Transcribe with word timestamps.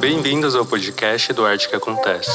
Bem-vindos 0.00 0.54
ao 0.56 0.64
podcast 0.64 1.30
do 1.34 1.44
Arte 1.44 1.68
que 1.68 1.76
Acontece. 1.76 2.30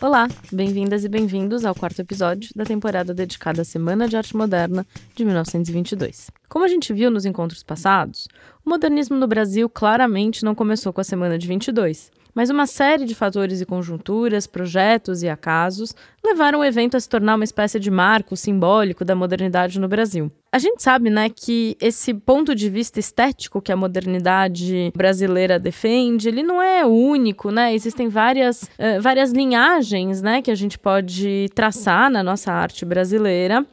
Olá, 0.00 0.26
bem-vindas 0.50 1.04
e 1.04 1.08
bem-vindos 1.08 1.64
ao 1.64 1.76
quarto 1.76 2.00
episódio 2.00 2.50
da 2.56 2.64
temporada 2.64 3.14
dedicada 3.14 3.62
à 3.62 3.64
Semana 3.64 4.08
de 4.08 4.16
Arte 4.16 4.36
Moderna 4.36 4.84
de 5.14 5.24
1922. 5.24 6.28
Como 6.48 6.64
a 6.64 6.68
gente 6.68 6.92
viu 6.92 7.08
nos 7.08 7.24
encontros 7.24 7.62
passados, 7.62 8.26
o 8.66 8.70
modernismo 8.70 9.16
no 9.16 9.28
Brasil 9.28 9.70
claramente 9.70 10.44
não 10.44 10.56
começou 10.56 10.92
com 10.92 11.00
a 11.00 11.04
Semana 11.04 11.38
de 11.38 11.46
22, 11.46 12.10
mas 12.34 12.50
uma 12.50 12.66
série 12.66 13.04
de 13.04 13.14
fatores 13.14 13.60
e 13.60 13.66
conjunturas, 13.66 14.46
projetos 14.46 15.22
e 15.22 15.28
acasos 15.28 15.94
levaram 16.24 16.60
o 16.60 16.64
evento 16.64 16.96
a 16.96 17.00
se 17.00 17.08
tornar 17.08 17.34
uma 17.34 17.44
espécie 17.44 17.80
de 17.80 17.90
marco 17.90 18.36
simbólico 18.36 19.04
da 19.04 19.14
modernidade 19.14 19.80
no 19.80 19.88
Brasil. 19.88 20.30
A 20.52 20.58
gente 20.58 20.82
sabe, 20.82 21.10
né, 21.10 21.30
que 21.30 21.76
esse 21.80 22.12
ponto 22.12 22.54
de 22.54 22.68
vista 22.68 22.98
estético 22.98 23.62
que 23.62 23.70
a 23.70 23.76
modernidade 23.76 24.92
brasileira 24.96 25.58
defende, 25.58 26.28
ele 26.28 26.42
não 26.42 26.60
é 26.60 26.84
único, 26.84 27.50
né? 27.50 27.72
Existem 27.72 28.08
várias, 28.08 28.64
uh, 28.64 29.00
várias 29.00 29.30
linhagens, 29.30 30.20
né, 30.20 30.42
que 30.42 30.50
a 30.50 30.54
gente 30.54 30.78
pode 30.78 31.48
traçar 31.54 32.10
na 32.10 32.22
nossa 32.22 32.52
arte 32.52 32.84
brasileira. 32.84 33.64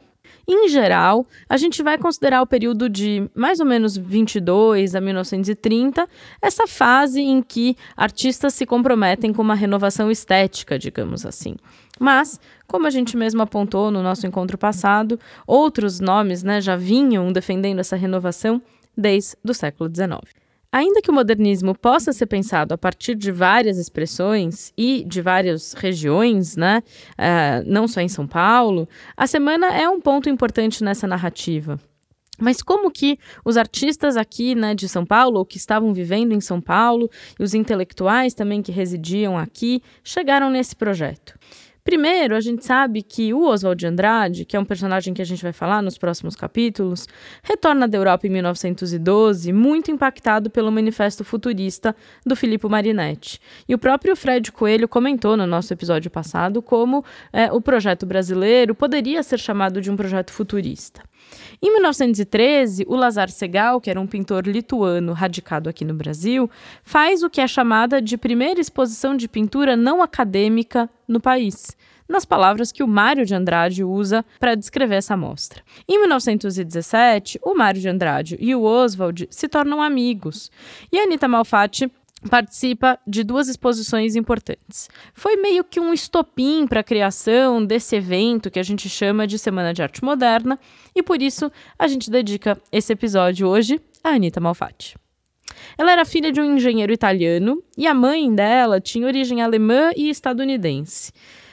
Em 0.50 0.66
geral, 0.70 1.26
a 1.46 1.58
gente 1.58 1.82
vai 1.82 1.98
considerar 1.98 2.40
o 2.40 2.46
período 2.46 2.88
de 2.88 3.30
mais 3.34 3.60
ou 3.60 3.66
menos 3.66 3.98
22 3.98 4.94
a 4.94 5.00
1930, 5.00 6.08
essa 6.40 6.66
fase 6.66 7.20
em 7.20 7.42
que 7.42 7.76
artistas 7.94 8.54
se 8.54 8.64
comprometem 8.64 9.30
com 9.30 9.42
uma 9.42 9.54
renovação 9.54 10.10
estética, 10.10 10.78
digamos 10.78 11.26
assim. 11.26 11.54
Mas, 12.00 12.40
como 12.66 12.86
a 12.86 12.90
gente 12.90 13.14
mesmo 13.14 13.42
apontou 13.42 13.90
no 13.90 14.02
nosso 14.02 14.26
encontro 14.26 14.56
passado, 14.56 15.20
outros 15.46 16.00
nomes 16.00 16.42
né, 16.42 16.62
já 16.62 16.76
vinham 16.76 17.30
defendendo 17.30 17.80
essa 17.80 17.94
renovação 17.94 18.58
desde 18.96 19.36
o 19.46 19.52
século 19.52 19.90
XIX. 19.94 20.47
Ainda 20.70 21.00
que 21.00 21.10
o 21.10 21.14
modernismo 21.14 21.74
possa 21.74 22.12
ser 22.12 22.26
pensado 22.26 22.74
a 22.74 22.78
partir 22.78 23.14
de 23.14 23.32
várias 23.32 23.78
expressões 23.78 24.70
e 24.76 25.02
de 25.04 25.22
várias 25.22 25.72
regiões, 25.72 26.56
né, 26.56 26.82
uh, 27.12 27.64
não 27.66 27.88
só 27.88 28.02
em 28.02 28.08
São 28.08 28.26
Paulo, 28.26 28.86
a 29.16 29.26
semana 29.26 29.68
é 29.68 29.88
um 29.88 29.98
ponto 29.98 30.28
importante 30.28 30.84
nessa 30.84 31.06
narrativa. 31.06 31.80
Mas 32.38 32.62
como 32.62 32.90
que 32.90 33.18
os 33.44 33.56
artistas 33.56 34.16
aqui 34.16 34.54
né, 34.54 34.74
de 34.74 34.88
São 34.88 35.04
Paulo, 35.04 35.38
ou 35.38 35.44
que 35.44 35.56
estavam 35.56 35.92
vivendo 35.92 36.32
em 36.32 36.40
São 36.40 36.60
Paulo, 36.60 37.10
e 37.38 37.42
os 37.42 37.54
intelectuais 37.54 38.34
também 38.34 38.62
que 38.62 38.70
residiam 38.70 39.36
aqui, 39.36 39.82
chegaram 40.04 40.48
nesse 40.48 40.76
projeto? 40.76 41.34
Primeiro, 41.88 42.36
a 42.36 42.40
gente 42.40 42.66
sabe 42.66 43.00
que 43.02 43.32
o 43.32 43.46
Oswald 43.46 43.80
de 43.80 43.86
Andrade, 43.86 44.44
que 44.44 44.54
é 44.54 44.60
um 44.60 44.64
personagem 44.66 45.14
que 45.14 45.22
a 45.22 45.24
gente 45.24 45.42
vai 45.42 45.54
falar 45.54 45.82
nos 45.82 45.96
próximos 45.96 46.36
capítulos, 46.36 47.08
retorna 47.42 47.88
da 47.88 47.96
Europa 47.96 48.26
em 48.26 48.30
1912, 48.30 49.50
muito 49.54 49.90
impactado 49.90 50.50
pelo 50.50 50.70
Manifesto 50.70 51.24
Futurista 51.24 51.96
do 52.26 52.36
Filippo 52.36 52.68
Marinetti. 52.68 53.40
E 53.66 53.74
o 53.74 53.78
próprio 53.78 54.14
Fred 54.14 54.52
Coelho 54.52 54.86
comentou 54.86 55.34
no 55.34 55.46
nosso 55.46 55.72
episódio 55.72 56.10
passado 56.10 56.60
como 56.60 57.02
é, 57.32 57.50
o 57.50 57.58
projeto 57.58 58.04
brasileiro 58.04 58.74
poderia 58.74 59.22
ser 59.22 59.38
chamado 59.38 59.80
de 59.80 59.90
um 59.90 59.96
projeto 59.96 60.30
futurista. 60.30 61.07
Em 61.60 61.72
1913, 61.72 62.84
o 62.88 62.94
Lazar 62.94 63.30
Segal, 63.30 63.80
que 63.80 63.90
era 63.90 64.00
um 64.00 64.06
pintor 64.06 64.46
lituano 64.46 65.12
radicado 65.12 65.68
aqui 65.68 65.84
no 65.84 65.94
Brasil, 65.94 66.50
faz 66.82 67.22
o 67.22 67.30
que 67.30 67.40
é 67.40 67.46
chamada 67.46 68.00
de 68.00 68.16
primeira 68.16 68.60
exposição 68.60 69.16
de 69.16 69.28
pintura 69.28 69.76
não 69.76 70.02
acadêmica 70.02 70.88
no 71.06 71.20
país 71.20 71.76
nas 72.08 72.24
palavras 72.24 72.72
que 72.72 72.82
o 72.82 72.88
Mário 72.88 73.26
de 73.26 73.34
Andrade 73.34 73.84
usa 73.84 74.24
para 74.40 74.54
descrever 74.54 74.96
essa 74.96 75.16
mostra. 75.16 75.62
Em 75.86 76.00
1917, 76.00 77.38
o 77.42 77.54
Mário 77.54 77.80
de 77.80 77.88
Andrade 77.88 78.36
e 78.40 78.54
o 78.54 78.62
Oswald 78.62 79.28
se 79.30 79.46
tornam 79.46 79.82
amigos, 79.82 80.50
e 80.90 80.98
Anita 80.98 81.28
Malfatti 81.28 81.90
participa 82.28 82.98
de 83.06 83.22
duas 83.22 83.48
exposições 83.48 84.16
importantes. 84.16 84.88
Foi 85.14 85.36
meio 85.36 85.62
que 85.62 85.78
um 85.78 85.92
estopim 85.92 86.66
para 86.66 86.80
a 86.80 86.84
criação 86.84 87.64
desse 87.64 87.96
evento 87.96 88.50
que 88.50 88.58
a 88.58 88.62
gente 88.62 88.88
chama 88.88 89.26
de 89.26 89.38
Semana 89.38 89.72
de 89.72 89.82
Arte 89.82 90.02
Moderna, 90.02 90.58
e 90.94 91.02
por 91.02 91.22
isso 91.22 91.50
a 91.78 91.86
gente 91.86 92.10
dedica 92.10 92.60
esse 92.72 92.92
episódio 92.92 93.46
hoje 93.46 93.80
a 94.02 94.10
Anita 94.10 94.40
Malfatti. 94.40 94.96
Ela 95.76 95.92
era 95.92 96.04
filha 96.04 96.32
de 96.32 96.40
um 96.40 96.56
engenheiro 96.56 96.92
italiano 96.92 97.62
e 97.76 97.86
a 97.86 97.94
mãe 97.94 98.32
dela 98.34 98.80
tinha 98.80 99.06
origem 99.06 99.40
alemã 99.40 99.90
e 99.96 100.08
estadunidense. 100.10 101.12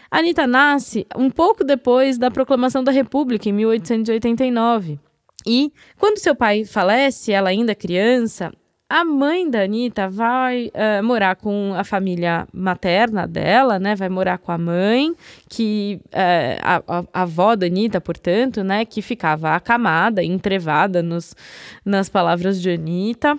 Anitta 0.10 0.48
nasce 0.48 1.06
um 1.16 1.30
pouco 1.30 1.64
depois 1.64 2.18
da 2.18 2.32
proclamação 2.32 2.84
da 2.84 2.92
República, 2.92 3.50
em 3.50 3.54
1889. 3.54 5.00
E, 5.46 5.72
quando 5.98 6.20
seu 6.20 6.36
pai 6.36 6.64
falece, 6.64 7.32
ela 7.32 7.50
ainda 7.50 7.76
criança, 7.76 8.52
a 8.88 9.04
mãe 9.04 9.50
da 9.50 9.64
Anitta 9.64 10.08
vai 10.08 10.68
uh, 10.68 11.04
morar 11.04 11.36
com 11.36 11.74
a 11.76 11.84
família 11.84 12.48
materna 12.54 13.28
dela, 13.28 13.80
né? 13.80 13.96
Vai 13.96 14.10
morar 14.10 14.38
com 14.38 14.52
a 14.52 14.58
mãe, 14.58 15.14
que 15.50 16.00
uh, 16.06 16.62
a, 16.62 16.76
a, 16.76 17.00
a, 17.14 17.22
avó 17.24 17.56
da 17.56 17.66
Anitta, 17.66 18.00
portanto, 18.00 18.64
né? 18.64 18.86
Que 18.86 19.02
ficava 19.02 19.56
acamada, 19.56 20.24
entrevada 20.24 21.02
nos, 21.02 21.36
nas 21.84 22.10
palavras 22.10 22.62
de 22.62 22.70
Anitta 22.70 23.38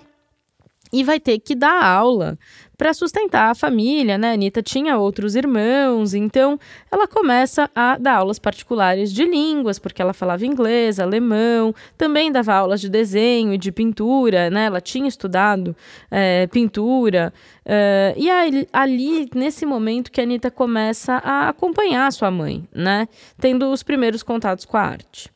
e 0.91 1.03
vai 1.03 1.19
ter 1.19 1.39
que 1.39 1.55
dar 1.55 1.83
aula 1.83 2.37
para 2.77 2.93
sustentar 2.93 3.49
a 3.49 3.55
família, 3.55 4.17
né? 4.17 4.29
A 4.29 4.33
Anitta 4.33 4.61
tinha 4.61 4.97
outros 4.97 5.35
irmãos, 5.35 6.13
então 6.13 6.59
ela 6.91 7.07
começa 7.07 7.69
a 7.73 7.97
dar 7.97 8.17
aulas 8.17 8.37
particulares 8.37 9.11
de 9.11 9.25
línguas, 9.25 9.79
porque 9.79 10.01
ela 10.01 10.13
falava 10.13 10.45
inglês, 10.45 10.99
alemão, 10.99 11.73
também 11.97 12.31
dava 12.31 12.53
aulas 12.53 12.79
de 12.79 12.87
desenho 12.87 13.53
e 13.53 13.57
de 13.57 13.71
pintura, 13.71 14.49
né? 14.51 14.65
Ela 14.65 14.79
tinha 14.79 15.07
estudado 15.07 15.75
é, 16.11 16.45
pintura. 16.47 17.33
É, 17.65 18.13
e 18.15 18.29
aí, 18.29 18.67
ali, 18.71 19.27
nesse 19.33 19.65
momento 19.65 20.11
que 20.11 20.21
a 20.21 20.23
Anitta 20.23 20.51
começa 20.51 21.15
a 21.15 21.49
acompanhar 21.49 22.11
sua 22.11 22.29
mãe, 22.29 22.67
né? 22.71 23.07
Tendo 23.39 23.71
os 23.71 23.81
primeiros 23.81 24.21
contatos 24.21 24.65
com 24.65 24.77
a 24.77 24.81
arte. 24.81 25.31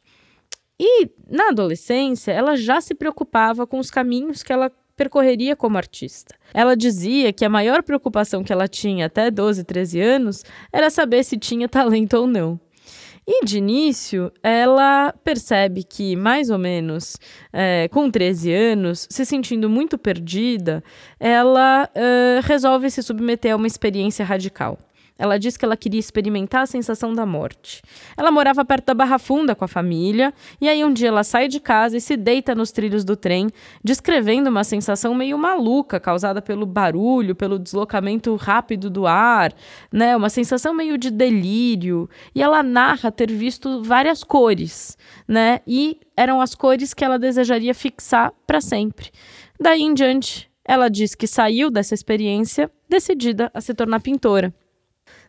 E 0.79 1.09
na 1.29 1.49
adolescência, 1.49 2.31
ela 2.31 2.55
já 2.55 2.81
se 2.81 2.95
preocupava 2.95 3.67
com 3.67 3.77
os 3.77 3.91
caminhos 3.91 4.41
que 4.41 4.51
ela 4.51 4.71
percorreria 5.01 5.55
como 5.55 5.77
artista. 5.77 6.35
Ela 6.53 6.75
dizia 6.75 7.33
que 7.33 7.43
a 7.43 7.49
maior 7.49 7.81
preocupação 7.81 8.43
que 8.43 8.53
ela 8.53 8.67
tinha 8.67 9.07
até 9.07 9.31
12, 9.31 9.63
13 9.63 9.99
anos 9.99 10.43
era 10.71 10.91
saber 10.91 11.23
se 11.23 11.37
tinha 11.37 11.67
talento 11.67 12.13
ou 12.13 12.27
não. 12.27 12.59
E 13.27 13.43
de 13.43 13.57
início, 13.57 14.31
ela 14.43 15.11
percebe 15.23 15.83
que, 15.83 16.15
mais 16.15 16.51
ou 16.51 16.59
menos 16.59 17.17
é, 17.51 17.87
com 17.87 18.11
13 18.11 18.53
anos, 18.53 19.07
se 19.09 19.25
sentindo 19.25 19.67
muito 19.67 19.97
perdida, 19.97 20.83
ela 21.19 21.89
uh, 21.95 22.45
resolve 22.45 22.91
se 22.91 23.01
submeter 23.01 23.53
a 23.53 23.55
uma 23.55 23.67
experiência 23.67 24.23
radical. 24.23 24.77
Ela 25.17 25.37
disse 25.37 25.57
que 25.57 25.65
ela 25.65 25.77
queria 25.77 25.99
experimentar 25.99 26.63
a 26.63 26.65
sensação 26.65 27.13
da 27.13 27.25
morte. 27.25 27.81
Ela 28.17 28.31
morava 28.31 28.65
perto 28.65 28.87
da 28.87 28.93
Barra 28.93 29.19
Funda 29.19 29.53
com 29.53 29.63
a 29.63 29.67
família, 29.67 30.33
e 30.59 30.67
aí 30.67 30.83
um 30.83 30.91
dia 30.91 31.09
ela 31.09 31.23
sai 31.23 31.47
de 31.47 31.59
casa 31.59 31.97
e 31.97 32.01
se 32.01 32.17
deita 32.17 32.55
nos 32.55 32.71
trilhos 32.71 33.03
do 33.03 33.15
trem, 33.15 33.49
descrevendo 33.83 34.49
uma 34.49 34.63
sensação 34.63 35.13
meio 35.13 35.37
maluca 35.37 35.99
causada 35.99 36.41
pelo 36.41 36.65
barulho, 36.65 37.35
pelo 37.35 37.59
deslocamento 37.59 38.35
rápido 38.35 38.89
do 38.89 39.05
ar, 39.05 39.53
né? 39.91 40.15
Uma 40.15 40.29
sensação 40.29 40.73
meio 40.73 40.97
de 40.97 41.11
delírio. 41.11 42.09
E 42.33 42.41
ela 42.41 42.63
narra 42.63 43.11
ter 43.11 43.31
visto 43.31 43.83
várias 43.83 44.23
cores, 44.23 44.97
né? 45.27 45.59
E 45.67 45.99
eram 46.15 46.41
as 46.41 46.55
cores 46.55 46.93
que 46.93 47.03
ela 47.03 47.19
desejaria 47.19 47.73
fixar 47.73 48.33
para 48.45 48.61
sempre. 48.61 49.11
Daí 49.59 49.81
em 49.81 49.93
diante, 49.93 50.49
ela 50.65 50.89
diz 50.89 51.15
que 51.15 51.27
saiu 51.27 51.69
dessa 51.69 51.93
experiência 51.93 52.71
decidida 52.89 53.51
a 53.53 53.61
se 53.61 53.73
tornar 53.73 53.99
pintora. 54.01 54.53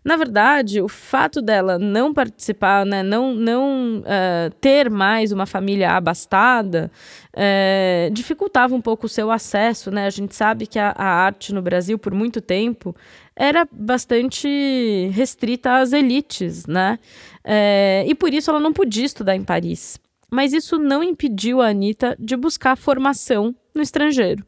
Na 0.04 0.16
verdade, 0.16 0.80
o 0.82 0.88
fato 0.88 1.40
dela 1.40 1.78
não 1.78 2.12
participar, 2.12 2.84
né, 2.84 3.04
não, 3.04 3.32
não 3.34 4.00
uh, 4.00 4.50
ter 4.60 4.90
mais 4.90 5.30
uma 5.30 5.46
família 5.46 5.92
abastada, 5.92 6.90
uh, 7.34 8.10
dificultava 8.10 8.74
um 8.74 8.80
pouco 8.80 9.06
o 9.06 9.08
seu 9.08 9.30
acesso. 9.30 9.93
Né? 9.93 10.06
A 10.06 10.10
gente 10.10 10.34
sabe 10.34 10.66
que 10.66 10.78
a, 10.78 10.90
a 10.90 11.06
arte 11.06 11.54
no 11.54 11.62
Brasil, 11.62 11.99
por 11.99 12.12
muito 12.12 12.40
tempo, 12.40 12.96
era 13.37 13.66
bastante 13.70 15.08
restrita 15.12 15.76
às 15.76 15.93
elites, 15.93 16.66
né? 16.66 16.98
Uh, 17.44 18.08
e 18.08 18.14
por 18.14 18.34
isso 18.34 18.50
ela 18.50 18.60
não 18.60 18.72
podia 18.72 19.05
estudar 19.05 19.37
em 19.37 19.44
Paris. 19.44 19.98
Mas 20.31 20.52
isso 20.52 20.78
não 20.78 21.02
impediu 21.02 21.60
a 21.60 21.69
Anitta 21.69 22.16
de 22.19 22.37
buscar 22.37 22.76
formação 22.76 23.55
no 23.75 23.82
estrangeiro. 23.82 24.44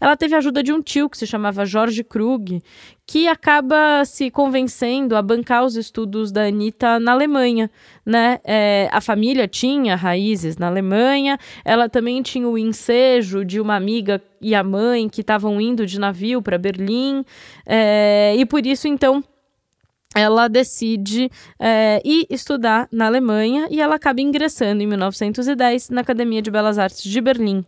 Ela 0.00 0.16
teve 0.16 0.34
a 0.34 0.38
ajuda 0.38 0.62
de 0.62 0.72
um 0.72 0.80
tio 0.80 1.08
que 1.08 1.18
se 1.18 1.26
chamava 1.26 1.64
Jorge 1.64 2.04
Krug, 2.04 2.62
que 3.06 3.26
acaba 3.26 4.04
se 4.04 4.30
convencendo 4.30 5.16
a 5.16 5.22
bancar 5.22 5.64
os 5.64 5.76
estudos 5.76 6.30
da 6.30 6.44
Anitta 6.44 7.00
na 7.00 7.12
Alemanha. 7.12 7.70
Né? 8.04 8.38
É, 8.44 8.88
a 8.92 9.00
família 9.00 9.48
tinha 9.48 9.96
raízes 9.96 10.56
na 10.56 10.68
Alemanha, 10.68 11.38
ela 11.64 11.88
também 11.88 12.22
tinha 12.22 12.48
o 12.48 12.56
ensejo 12.56 13.44
de 13.44 13.60
uma 13.60 13.74
amiga 13.74 14.22
e 14.40 14.54
a 14.54 14.62
mãe 14.62 15.08
que 15.08 15.20
estavam 15.20 15.60
indo 15.60 15.84
de 15.86 15.98
navio 15.98 16.40
para 16.40 16.58
Berlim, 16.58 17.24
é, 17.66 18.34
e 18.36 18.46
por 18.46 18.64
isso, 18.64 18.86
então, 18.86 19.22
ela 20.14 20.48
decide 20.48 21.30
é, 21.58 22.00
ir 22.04 22.26
estudar 22.30 22.88
na 22.90 23.06
Alemanha 23.06 23.68
e 23.70 23.80
ela 23.80 23.96
acaba 23.96 24.20
ingressando 24.20 24.82
em 24.82 24.86
1910 24.86 25.90
na 25.90 26.00
Academia 26.00 26.40
de 26.40 26.50
Belas 26.50 26.78
Artes 26.78 27.02
de 27.02 27.20
Berlim. 27.20 27.64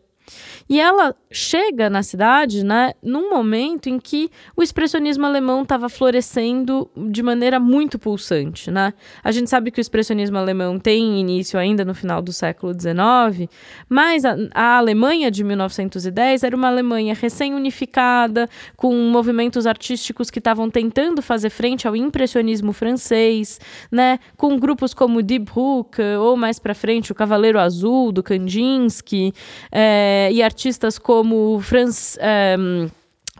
E 0.70 0.78
ela 0.78 1.17
chega 1.32 1.90
na 1.90 2.00
cidade, 2.00 2.64
né, 2.64 2.93
num 3.02 3.28
momento 3.28 3.88
em 3.88 3.99
que 3.99 4.31
o 4.56 4.62
expressionismo 4.62 5.26
alemão 5.26 5.62
estava 5.62 5.88
florescendo 5.88 6.88
de 6.96 7.25
maneira 7.25 7.58
muito 7.58 7.99
pulsante, 7.99 8.70
né? 8.70 8.94
A 9.22 9.32
gente 9.32 9.50
sabe 9.50 9.72
que 9.72 9.81
o 9.81 9.82
expressionismo 9.82 10.38
alemão 10.38 10.78
tem 10.78 11.19
início 11.19 11.58
ainda 11.58 11.84
no 11.84 11.93
final 11.93 12.22
do 12.22 12.32
século 12.32 12.72
XIX, 12.72 13.50
mas 13.88 14.25
a, 14.25 14.37
a 14.55 14.76
Alemanha 14.76 15.28
de 15.28 15.43
1910 15.43 16.44
era 16.44 16.55
uma 16.55 16.69
Alemanha 16.69 17.14
recém-unificada, 17.14 18.49
com 18.76 18.94
movimentos 18.94 19.66
artísticos 19.66 20.31
que 20.31 20.38
estavam 20.38 20.70
tentando 20.70 21.20
fazer 21.20 21.50
frente 21.50 21.88
ao 21.88 21.96
impressionismo 21.96 22.73
francês, 22.73 23.58
né, 23.90 24.20
com 24.37 24.56
grupos 24.56 24.94
como 24.94 25.20
Die 25.20 25.40
Brücke, 25.40 26.16
ou 26.20 26.37
mais 26.37 26.61
para 26.61 26.76
frente 26.76 27.11
o 27.11 27.14
Cavaleiro 27.14 27.58
Azul 27.58 28.12
do 28.12 28.23
Kandinsky, 28.23 29.32
é, 29.73 30.28
e 30.31 30.40
artistas 30.40 30.59
como 31.02 31.60
Franz. 31.60 32.18
Um, 32.58 32.88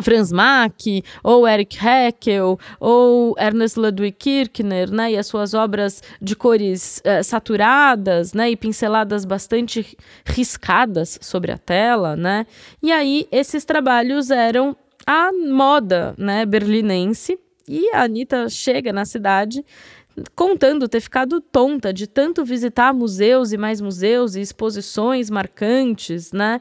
Franz 0.03 0.33
Mack, 0.33 1.03
ou 1.23 1.47
Eric 1.47 1.77
Heckel, 1.77 2.59
ou 2.79 3.35
Ernest 3.39 3.79
Ludwig 3.79 4.13
Kirchner, 4.13 4.91
né, 4.91 5.13
e 5.13 5.19
as 5.19 5.27
suas 5.27 5.53
obras 5.53 6.03
de 6.23 6.35
cores 6.35 7.03
uh, 7.05 7.23
saturadas, 7.23 8.33
né, 8.33 8.51
e 8.51 8.57
pinceladas 8.57 9.27
bastante 9.27 9.97
riscadas 10.25 11.19
sobre 11.21 11.53
a 11.53 11.59
tela, 11.59 12.17
né, 12.17 12.47
e 12.83 12.91
aí 12.91 13.29
esses 13.31 13.65
trabalhos 13.65 14.31
eram 14.31 14.75
a 15.07 15.31
moda, 15.33 16.15
né, 16.17 16.47
berlinense, 16.47 17.39
e 17.69 17.91
a 17.95 18.05
Anitta 18.05 18.49
chega 18.49 18.93
na 18.93 19.05
cidade 19.05 19.65
contando 20.35 20.89
ter 20.89 21.01
ficado 21.01 21.41
tonta 21.41 21.93
de 21.93 22.07
tanto 22.07 22.45
visitar 22.45 22.93
museus 22.93 23.53
e 23.53 23.57
mais 23.57 23.81
museus 23.81 24.35
e 24.35 24.41
exposições 24.41 25.31
marcantes, 25.31 26.33
né? 26.33 26.61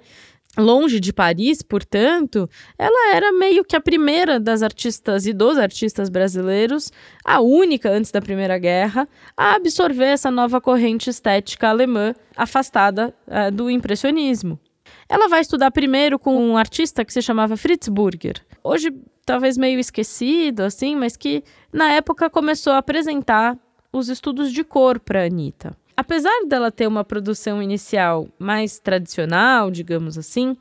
Longe 0.59 0.99
de 0.99 1.13
Paris, 1.13 1.61
portanto, 1.61 2.49
ela 2.77 3.15
era 3.15 3.31
meio 3.31 3.63
que 3.63 3.75
a 3.75 3.81
primeira 3.81 4.39
das 4.39 4.61
artistas 4.61 5.25
e 5.25 5.33
dos 5.33 5.57
artistas 5.57 6.09
brasileiros, 6.09 6.91
a 7.23 7.39
única 7.39 7.89
antes 7.89 8.11
da 8.11 8.21
Primeira 8.21 8.57
Guerra, 8.57 9.07
a 9.35 9.55
absorver 9.55 10.05
essa 10.05 10.29
nova 10.29 10.59
corrente 10.59 11.09
estética 11.09 11.69
alemã 11.69 12.13
afastada 12.35 13.13
uh, 13.27 13.51
do 13.51 13.69
impressionismo. 13.69 14.59
Ela 15.07 15.27
vai 15.27 15.41
estudar 15.41 15.71
primeiro 15.71 16.19
com 16.19 16.35
um 16.35 16.57
artista 16.57 17.05
que 17.05 17.13
se 17.13 17.21
chamava 17.21 17.57
Fritz 17.57 17.87
Burger. 17.87 18.35
Hoje 18.63 18.93
talvez 19.25 19.57
meio 19.57 19.79
esquecido, 19.79 20.61
assim, 20.61 20.95
mas 20.95 21.15
que 21.15 21.43
na 21.71 21.91
época 21.91 22.29
começou 22.29 22.73
a 22.73 22.79
apresentar 22.79 23.57
os 23.93 24.09
estudos 24.09 24.51
de 24.51 24.63
cor 24.63 24.99
para 24.99 25.25
Anitta. 25.25 25.75
Apesar 25.99 26.45
dela 26.47 26.71
ter 26.71 26.87
uma 26.87 27.03
produção 27.03 27.61
inicial 27.61 28.29
mais 28.39 28.79
tradicional, 28.79 29.69
digamos 29.69 30.17
assim, 30.17 30.55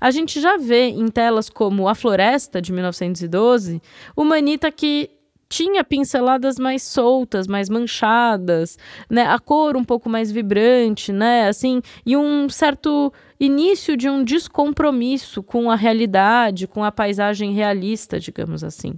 a 0.00 0.08
gente 0.12 0.40
já 0.40 0.56
vê 0.56 0.90
em 0.90 1.08
telas 1.08 1.50
como 1.50 1.88
A 1.88 1.96
Floresta, 1.96 2.62
de 2.62 2.72
1912, 2.72 3.82
uma 4.16 4.36
Anitta 4.36 4.70
que 4.70 5.10
tinha 5.48 5.82
pinceladas 5.82 6.60
mais 6.60 6.84
soltas, 6.84 7.48
mais 7.48 7.68
manchadas, 7.68 8.78
né? 9.10 9.26
A 9.26 9.40
cor 9.40 9.76
um 9.76 9.82
pouco 9.82 10.08
mais 10.08 10.30
vibrante, 10.30 11.12
né? 11.12 11.48
Assim, 11.48 11.82
e 12.06 12.16
um 12.16 12.48
certo 12.48 13.12
início 13.40 13.96
de 13.96 14.08
um 14.08 14.22
descompromisso 14.22 15.42
com 15.42 15.72
a 15.72 15.74
realidade, 15.74 16.68
com 16.68 16.84
a 16.84 16.92
paisagem 16.92 17.52
realista, 17.52 18.20
digamos 18.20 18.62
assim. 18.62 18.94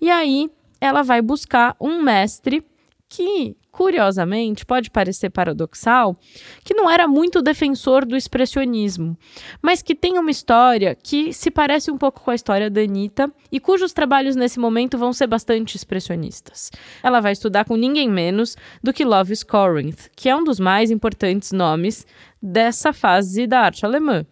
E 0.00 0.10
aí 0.10 0.50
ela 0.80 1.04
vai 1.04 1.22
buscar 1.22 1.76
um 1.80 2.02
mestre 2.02 2.64
que, 3.08 3.56
curiosamente, 3.70 4.66
pode 4.66 4.90
parecer 4.90 5.30
paradoxal, 5.30 6.16
que 6.64 6.74
não 6.74 6.90
era 6.90 7.06
muito 7.06 7.40
defensor 7.40 8.04
do 8.04 8.16
expressionismo, 8.16 9.16
mas 9.62 9.82
que 9.82 9.94
tem 9.94 10.18
uma 10.18 10.30
história 10.30 10.94
que 10.94 11.32
se 11.32 11.50
parece 11.50 11.90
um 11.90 11.98
pouco 11.98 12.20
com 12.20 12.30
a 12.30 12.34
história 12.34 12.68
da 12.68 12.80
Anitta 12.80 13.32
e 13.50 13.60
cujos 13.60 13.92
trabalhos 13.92 14.34
nesse 14.34 14.58
momento 14.58 14.98
vão 14.98 15.12
ser 15.12 15.26
bastante 15.26 15.76
expressionistas. 15.76 16.70
Ela 17.02 17.20
vai 17.20 17.32
estudar 17.32 17.64
com 17.64 17.76
ninguém 17.76 18.08
menos 18.08 18.56
do 18.82 18.92
que 18.92 19.04
Lovis 19.04 19.42
Corinth, 19.42 20.08
que 20.16 20.28
é 20.28 20.36
um 20.36 20.42
dos 20.42 20.58
mais 20.58 20.90
importantes 20.90 21.52
nomes 21.52 22.06
dessa 22.42 22.92
fase 22.92 23.46
da 23.46 23.60
arte 23.60 23.86
alemã. 23.86 24.26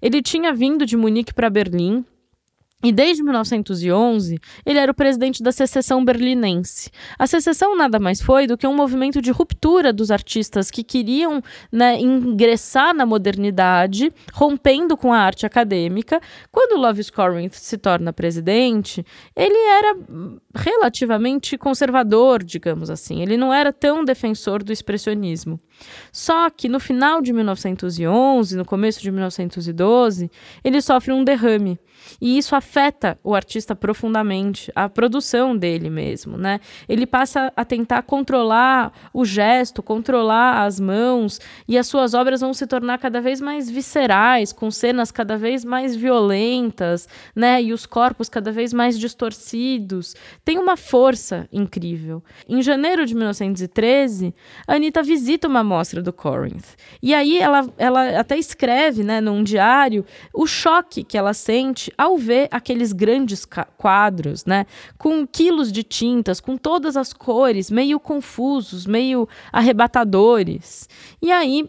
Ele 0.00 0.22
tinha 0.22 0.52
vindo 0.52 0.86
de 0.86 0.96
Munique 0.96 1.34
para 1.34 1.50
Berlim 1.50 2.04
e 2.82 2.92
desde 2.92 3.24
1911, 3.24 4.38
ele 4.64 4.78
era 4.78 4.92
o 4.92 4.94
presidente 4.94 5.42
da 5.42 5.50
Secessão 5.50 6.04
Berlinense. 6.04 6.90
A 7.18 7.26
secessão 7.26 7.76
nada 7.76 7.98
mais 7.98 8.22
foi 8.22 8.46
do 8.46 8.56
que 8.56 8.68
um 8.68 8.74
movimento 8.74 9.20
de 9.20 9.32
ruptura 9.32 9.92
dos 9.92 10.12
artistas 10.12 10.70
que 10.70 10.84
queriam 10.84 11.42
né, 11.72 11.98
ingressar 11.98 12.94
na 12.94 13.04
modernidade, 13.04 14.12
rompendo 14.32 14.96
com 14.96 15.12
a 15.12 15.18
arte 15.18 15.44
acadêmica. 15.44 16.20
Quando 16.52 16.80
Lovis 16.80 17.10
Corinth 17.10 17.54
se 17.54 17.76
torna 17.76 18.12
presidente, 18.12 19.04
ele 19.34 19.58
era 19.58 19.96
relativamente 20.54 21.58
conservador, 21.58 22.44
digamos 22.44 22.90
assim. 22.90 23.20
Ele 23.20 23.36
não 23.36 23.52
era 23.52 23.72
tão 23.72 24.04
defensor 24.04 24.62
do 24.62 24.72
expressionismo. 24.72 25.58
Só 26.12 26.50
que 26.50 26.68
no 26.68 26.80
final 26.80 27.20
de 27.20 27.32
1911, 27.32 28.56
no 28.56 28.64
começo 28.64 29.00
de 29.00 29.10
1912, 29.10 30.30
ele 30.64 30.80
sofre 30.80 31.12
um 31.12 31.24
derrame. 31.24 31.78
E 32.20 32.38
isso 32.38 32.56
afeta 32.56 33.18
o 33.22 33.34
artista 33.34 33.74
profundamente, 33.74 34.72
a 34.74 34.88
produção 34.88 35.56
dele 35.56 35.90
mesmo, 35.90 36.36
né? 36.36 36.60
Ele 36.88 37.06
passa 37.06 37.52
a 37.54 37.64
tentar 37.64 38.02
controlar 38.02 38.92
o 39.12 39.24
gesto, 39.24 39.82
controlar 39.82 40.64
as 40.64 40.80
mãos, 40.80 41.40
e 41.66 41.76
as 41.76 41.86
suas 41.86 42.14
obras 42.14 42.40
vão 42.40 42.54
se 42.54 42.66
tornar 42.66 42.98
cada 42.98 43.20
vez 43.20 43.40
mais 43.40 43.70
viscerais, 43.70 44.52
com 44.52 44.70
cenas 44.70 45.10
cada 45.10 45.36
vez 45.36 45.64
mais 45.64 45.94
violentas, 45.94 47.08
né? 47.34 47.62
E 47.62 47.72
os 47.72 47.86
corpos 47.86 48.28
cada 48.28 48.50
vez 48.50 48.72
mais 48.72 48.98
distorcidos. 48.98 50.14
Tem 50.44 50.58
uma 50.58 50.76
força 50.76 51.48
incrível. 51.52 52.22
Em 52.48 52.62
janeiro 52.62 53.04
de 53.04 53.14
1913, 53.14 54.34
a 54.66 54.74
Anitta 54.74 55.02
visita 55.02 55.46
uma 55.46 55.64
mostra 55.68 56.02
do 56.02 56.12
Corinth. 56.12 56.76
E 57.02 57.14
aí 57.14 57.38
ela, 57.38 57.68
ela 57.76 58.18
até 58.18 58.36
escreve, 58.36 59.04
né, 59.04 59.20
num 59.20 59.44
diário, 59.44 60.04
o 60.32 60.46
choque 60.46 61.04
que 61.04 61.18
ela 61.18 61.34
sente 61.34 61.92
ao 61.96 62.16
ver 62.16 62.48
aqueles 62.50 62.92
grandes 62.92 63.46
quadros, 63.76 64.44
né, 64.44 64.66
com 64.96 65.26
quilos 65.26 65.70
de 65.70 65.82
tintas, 65.82 66.40
com 66.40 66.56
todas 66.56 66.96
as 66.96 67.12
cores, 67.12 67.70
meio 67.70 68.00
confusos, 68.00 68.86
meio 68.86 69.28
arrebatadores. 69.52 70.88
E 71.20 71.30
aí 71.30 71.68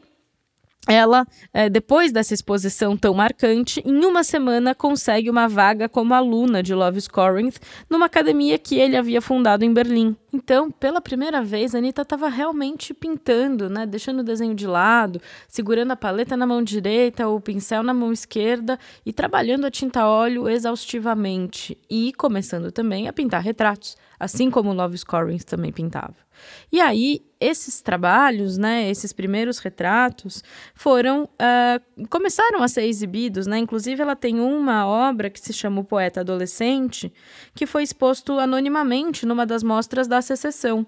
ela, 0.88 1.28
é, 1.54 1.70
depois 1.70 2.12
dessa 2.12 2.34
exposição 2.34 2.96
tão 2.96 3.14
marcante, 3.14 3.82
em 3.86 4.06
uma 4.06 4.24
semana 4.24 4.74
consegue 4.74 5.30
uma 5.30 5.48
vaga 5.48 5.90
como 5.90 6.14
aluna 6.14 6.64
de 6.64 6.74
Lovis 6.74 7.08
Corinth 7.08 7.58
numa 7.90 8.06
academia 8.06 8.58
que 8.58 8.76
ele 8.76 8.96
havia 8.96 9.22
fundado 9.22 9.66
em 9.66 9.74
Berlim. 9.74 10.16
Então, 10.34 10.72
pela 10.72 11.02
primeira 11.02 11.44
vez, 11.44 11.76
a 11.76 11.80
Anitta 11.80 12.04
estava 12.04 12.30
realmente 12.30 12.94
pintando, 12.94 13.70
né? 13.70 13.86
deixando 13.86 14.20
o 14.20 14.24
desenho 14.24 14.56
de 14.56 14.66
lado, 14.66 15.22
segurando 15.48 15.92
a 15.92 15.96
paleta 15.96 16.38
na 16.38 16.48
mão 16.48 16.64
direita, 16.64 17.28
o 17.28 17.42
pincel 17.42 17.84
na 17.84 17.94
mão 17.94 18.12
esquerda 18.12 18.80
e 19.06 19.12
trabalhando 19.12 19.66
a 19.66 19.72
tinta 19.72 20.08
óleo 20.08 20.48
exaustivamente 20.48 21.78
e 21.90 22.14
começando 22.14 22.72
também 22.72 23.08
a 23.08 23.14
pintar 23.14 23.42
retratos, 23.42 23.98
assim 24.20 24.50
como 24.50 24.74
Lovis 24.74 25.04
Corinth 25.04 25.44
também 25.44 25.72
pintava. 25.72 26.29
E 26.72 26.80
aí, 26.80 27.22
esses 27.40 27.82
trabalhos, 27.82 28.58
né, 28.58 28.90
esses 28.90 29.14
primeiros 29.14 29.60
retratos, 29.60 30.44
foram 30.74 31.24
uh, 31.24 32.08
começaram 32.10 32.62
a 32.62 32.68
ser 32.68 32.84
exibidos, 32.84 33.48
né? 33.48 33.58
Inclusive, 33.58 34.02
ela 34.02 34.16
tem 34.16 34.40
uma 34.40 34.86
obra 34.86 35.30
que 35.30 35.40
se 35.40 35.54
chama 35.54 35.82
O 35.82 35.84
Poeta 35.84 36.20
Adolescente, 36.20 37.12
que 37.56 37.66
foi 37.66 37.84
exposto 37.84 38.38
anonimamente 38.40 39.26
numa 39.26 39.46
das 39.46 39.64
mostras 39.64 40.08
da 40.08 40.22
secessão, 40.22 40.86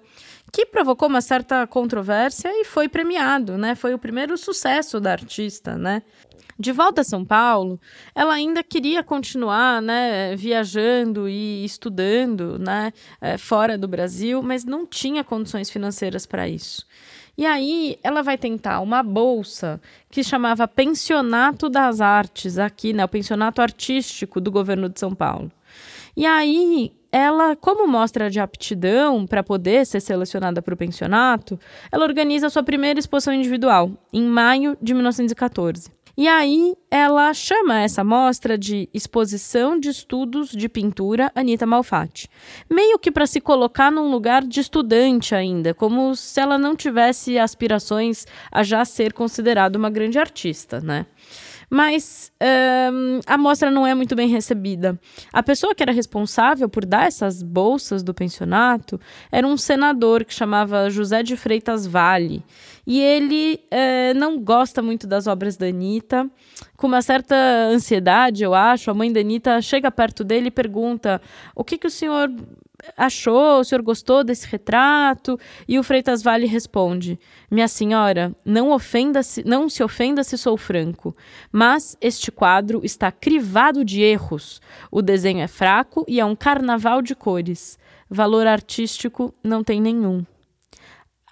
que 0.51 0.65
provocou 0.65 1.08
uma 1.08 1.22
certa 1.22 1.65
controvérsia 1.65 2.50
e 2.50 2.65
foi 2.65 2.89
premiado, 2.89 3.58
né? 3.58 3.74
Foi 3.74 3.93
o 3.93 4.00
primeiro 4.00 4.38
sucesso 4.38 5.00
da 5.00 5.13
artista, 5.13 5.77
né? 5.77 6.01
De 6.61 6.71
volta 6.71 7.01
a 7.01 7.03
São 7.03 7.25
Paulo, 7.25 7.79
ela 8.13 8.35
ainda 8.35 8.61
queria 8.61 9.03
continuar 9.03 9.81
né, 9.81 10.35
viajando 10.35 11.27
e 11.27 11.65
estudando 11.65 12.59
né, 12.59 12.93
é, 13.19 13.35
fora 13.35 13.79
do 13.79 13.87
Brasil, 13.87 14.43
mas 14.43 14.63
não 14.63 14.85
tinha 14.85 15.23
condições 15.23 15.71
financeiras 15.71 16.27
para 16.27 16.47
isso. 16.47 16.85
E 17.35 17.47
aí 17.47 17.97
ela 18.03 18.21
vai 18.21 18.37
tentar 18.37 18.79
uma 18.81 19.01
bolsa 19.01 19.81
que 20.07 20.23
chamava 20.23 20.67
Pensionato 20.67 21.67
das 21.67 21.99
Artes, 21.99 22.59
aqui, 22.59 22.93
né, 22.93 23.03
o 23.03 23.09
Pensionato 23.09 23.59
Artístico 23.59 24.39
do 24.39 24.51
governo 24.51 24.87
de 24.87 24.99
São 24.99 25.15
Paulo. 25.15 25.51
E 26.15 26.27
aí 26.27 26.93
ela, 27.11 27.55
como 27.55 27.87
mostra 27.87 28.29
de 28.29 28.39
aptidão 28.39 29.25
para 29.25 29.41
poder 29.41 29.83
ser 29.87 29.99
selecionada 29.99 30.61
para 30.61 30.75
o 30.75 30.77
pensionato, 30.77 31.59
ela 31.91 32.05
organiza 32.05 32.45
a 32.45 32.49
sua 32.51 32.61
primeira 32.61 32.99
exposição 32.99 33.33
individual, 33.33 33.89
em 34.13 34.23
maio 34.23 34.77
de 34.79 34.93
1914. 34.93 36.00
E 36.17 36.27
aí 36.27 36.75
ela 36.89 37.33
chama 37.33 37.79
essa 37.79 38.03
mostra 38.03 38.57
de 38.57 38.89
Exposição 38.93 39.79
de 39.79 39.89
Estudos 39.89 40.49
de 40.49 40.67
Pintura 40.67 41.31
Anita 41.33 41.65
Malfatti. 41.65 42.27
Meio 42.69 42.99
que 42.99 43.11
para 43.11 43.25
se 43.25 43.39
colocar 43.39 43.91
num 43.91 44.11
lugar 44.11 44.43
de 44.43 44.59
estudante 44.59 45.33
ainda, 45.33 45.73
como 45.73 46.15
se 46.15 46.39
ela 46.39 46.57
não 46.57 46.75
tivesse 46.75 47.37
aspirações 47.37 48.25
a 48.51 48.63
já 48.63 48.83
ser 48.83 49.13
considerada 49.13 49.77
uma 49.77 49.89
grande 49.89 50.19
artista, 50.19 50.81
né? 50.81 51.05
Mas 51.71 52.29
a 53.25 53.37
mostra 53.37 53.71
não 53.71 53.87
é 53.87 53.95
muito 53.95 54.13
bem 54.13 54.27
recebida. 54.27 54.99
A 55.31 55.41
pessoa 55.41 55.73
que 55.73 55.81
era 55.81 55.93
responsável 55.93 56.67
por 56.67 56.85
dar 56.85 57.07
essas 57.07 57.41
bolsas 57.41 58.03
do 58.03 58.13
pensionato 58.13 58.99
era 59.31 59.47
um 59.47 59.55
senador 59.55 60.25
que 60.25 60.33
chamava 60.33 60.89
José 60.89 61.23
de 61.23 61.37
Freitas 61.37 61.87
Vale. 61.87 62.43
E 62.85 62.99
ele 62.99 63.63
é, 63.71 64.13
não 64.15 64.37
gosta 64.37 64.81
muito 64.81 65.07
das 65.07 65.27
obras 65.27 65.55
da 65.55 65.67
Anitta. 65.67 66.29
Com 66.75 66.87
uma 66.87 67.01
certa 67.01 67.35
ansiedade, 67.69 68.43
eu 68.43 68.53
acho, 68.53 68.91
a 68.91 68.93
mãe 68.93 69.13
da 69.13 69.21
Anitta 69.21 69.61
chega 69.61 69.89
perto 69.89 70.25
dele 70.25 70.47
e 70.47 70.51
pergunta: 70.51 71.21
o 71.55 71.63
que, 71.63 71.77
que 71.77 71.87
o 71.87 71.91
senhor 71.91 72.29
achou? 72.97 73.59
O 73.59 73.63
senhor 73.63 73.81
gostou 73.81 74.23
desse 74.23 74.47
retrato? 74.47 75.39
E 75.67 75.77
o 75.79 75.83
Freitas 75.83 76.21
Vale 76.21 76.45
responde: 76.45 77.19
Minha 77.50 77.67
senhora, 77.67 78.35
não 78.45 78.71
ofenda 78.71 79.21
-se, 79.23 79.43
não 79.45 79.69
se 79.69 79.83
ofenda 79.83 80.23
se 80.23 80.38
sou 80.38 80.57
franco, 80.57 81.15
mas 81.51 81.97
este 82.01 82.31
quadro 82.31 82.81
está 82.83 83.11
crivado 83.11 83.83
de 83.83 84.01
erros. 84.01 84.61
O 84.91 85.01
desenho 85.01 85.41
é 85.41 85.47
fraco 85.47 86.05
e 86.07 86.19
é 86.19 86.25
um 86.25 86.35
carnaval 86.35 87.01
de 87.01 87.15
cores. 87.15 87.77
Valor 88.09 88.45
artístico 88.45 89.33
não 89.43 89.63
tem 89.63 89.79
nenhum. 89.81 90.25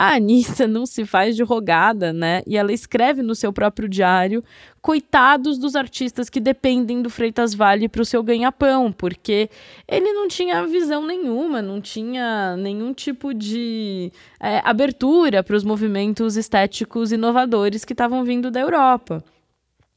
A 0.02 0.16
Anitta 0.16 0.66
não 0.66 0.86
se 0.86 1.06
faz 1.06 1.36
de 1.36 1.44
rogada, 1.44 2.14
né? 2.14 2.42
E 2.48 2.56
ela 2.56 2.72
escreve 2.72 3.22
no 3.22 3.36
seu 3.36 3.52
próprio 3.52 3.90
diário: 3.90 4.42
coitados 4.82 5.58
dos 5.58 5.76
artistas 5.76 6.30
que 6.30 6.40
dependem 6.40 7.02
do 7.02 7.10
Freitas 7.10 7.54
Vale 7.54 7.90
para 7.90 8.02
o 8.02 8.06
seu 8.06 8.24
ganha-pão, 8.24 8.94
porque 8.94 9.50
ele 9.86 10.14
não 10.14 10.30
tinha 10.30 10.66
visão 10.66 11.06
nenhuma, 11.06 11.62
não 11.62 11.82
tinha 11.82 12.56
nenhum 12.56 12.94
tipo 12.94 13.34
de 13.34 14.10
é, 14.40 14.62
abertura 14.64 15.44
para 15.44 15.58
os 15.58 15.66
movimentos 15.66 16.38
estéticos 16.38 17.12
inovadores 17.12 17.84
que 17.84 17.92
estavam 17.92 18.24
vindo 18.24 18.50
da 18.50 18.62
Europa. 18.62 19.22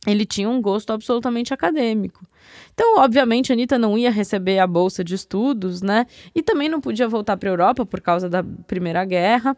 Ele 0.05 0.27
tinha 0.27 0.51
um 0.51 0.61
gosto 0.61 0.93
absolutamente 0.93 1.55
acadêmico. 1.55 2.27
Então, 2.75 2.99
obviamente, 2.99 3.53
a 3.53 3.55
Anitta 3.55 3.79
não 3.79 3.97
ia 3.97 4.11
receber 4.11 4.59
a 4.59 4.67
bolsa 4.67 5.05
de 5.05 5.15
estudos, 5.15 5.81
né? 5.81 6.07
E 6.35 6.43
também 6.43 6.69
não 6.69 6.81
podia 6.81 7.07
voltar 7.07 7.37
para 7.37 7.49
a 7.49 7.53
Europa 7.53 7.87
por 7.87 8.01
causa 8.01 8.29
da 8.29 8.43
Primeira 8.67 9.05
Guerra. 9.05 9.57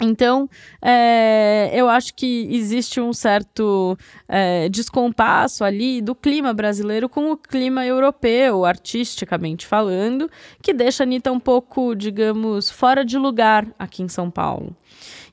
Então, 0.00 0.48
é, 0.80 1.70
eu 1.74 1.88
acho 1.88 2.14
que 2.14 2.48
existe 2.50 3.00
um 3.00 3.12
certo 3.12 3.96
é, 4.26 4.68
descompasso 4.68 5.64
ali 5.64 6.00
do 6.00 6.14
clima 6.14 6.54
brasileiro 6.54 7.08
com 7.08 7.30
o 7.30 7.36
clima 7.36 7.84
europeu, 7.84 8.64
artisticamente 8.64 9.66
falando, 9.66 10.30
que 10.62 10.72
deixa 10.72 11.02
a 11.02 11.04
Anitta 11.04 11.30
um 11.30 11.38
pouco, 11.38 11.94
digamos, 11.94 12.70
fora 12.70 13.04
de 13.04 13.18
lugar 13.18 13.66
aqui 13.78 14.02
em 14.02 14.08
São 14.08 14.30
Paulo. 14.30 14.74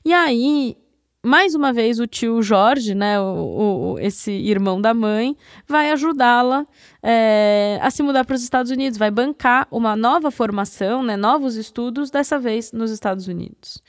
E 0.04 0.12
aí, 0.12 0.76
mais 1.24 1.54
uma 1.54 1.72
vez, 1.72 1.98
o 1.98 2.06
tio 2.06 2.42
Jorge, 2.42 2.94
né, 2.94 3.20
o, 3.20 3.94
o 3.94 3.98
esse 3.98 4.30
irmão 4.30 4.80
da 4.80 4.94
mãe, 4.94 5.36
vai 5.66 5.90
ajudá-la 5.90 6.66
é, 7.02 7.78
a 7.82 7.90
se 7.90 8.02
mudar 8.02 8.24
para 8.24 8.36
os 8.36 8.42
Estados 8.42 8.70
Unidos, 8.70 8.98
vai 8.98 9.10
bancar 9.10 9.66
uma 9.70 9.94
nova 9.94 10.30
formação, 10.30 11.02
né, 11.02 11.16
novos 11.16 11.56
estudos, 11.56 12.10
dessa 12.10 12.38
vez 12.38 12.72
nos 12.72 12.90
Estados 12.90 13.26
Unidos. 13.26 13.82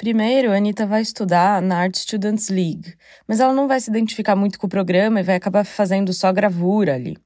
Primeiro, 0.00 0.50
a 0.50 0.56
Anitta 0.56 0.86
vai 0.86 1.02
estudar 1.02 1.60
na 1.60 1.76
Art 1.76 1.94
Students 1.94 2.48
League, 2.48 2.94
mas 3.28 3.38
ela 3.38 3.52
não 3.52 3.68
vai 3.68 3.78
se 3.78 3.90
identificar 3.90 4.34
muito 4.34 4.58
com 4.58 4.66
o 4.66 4.70
programa 4.70 5.20
e 5.20 5.22
vai 5.22 5.36
acabar 5.36 5.62
fazendo 5.62 6.10
só 6.14 6.32
gravura 6.32 6.94
ali. 6.94 7.18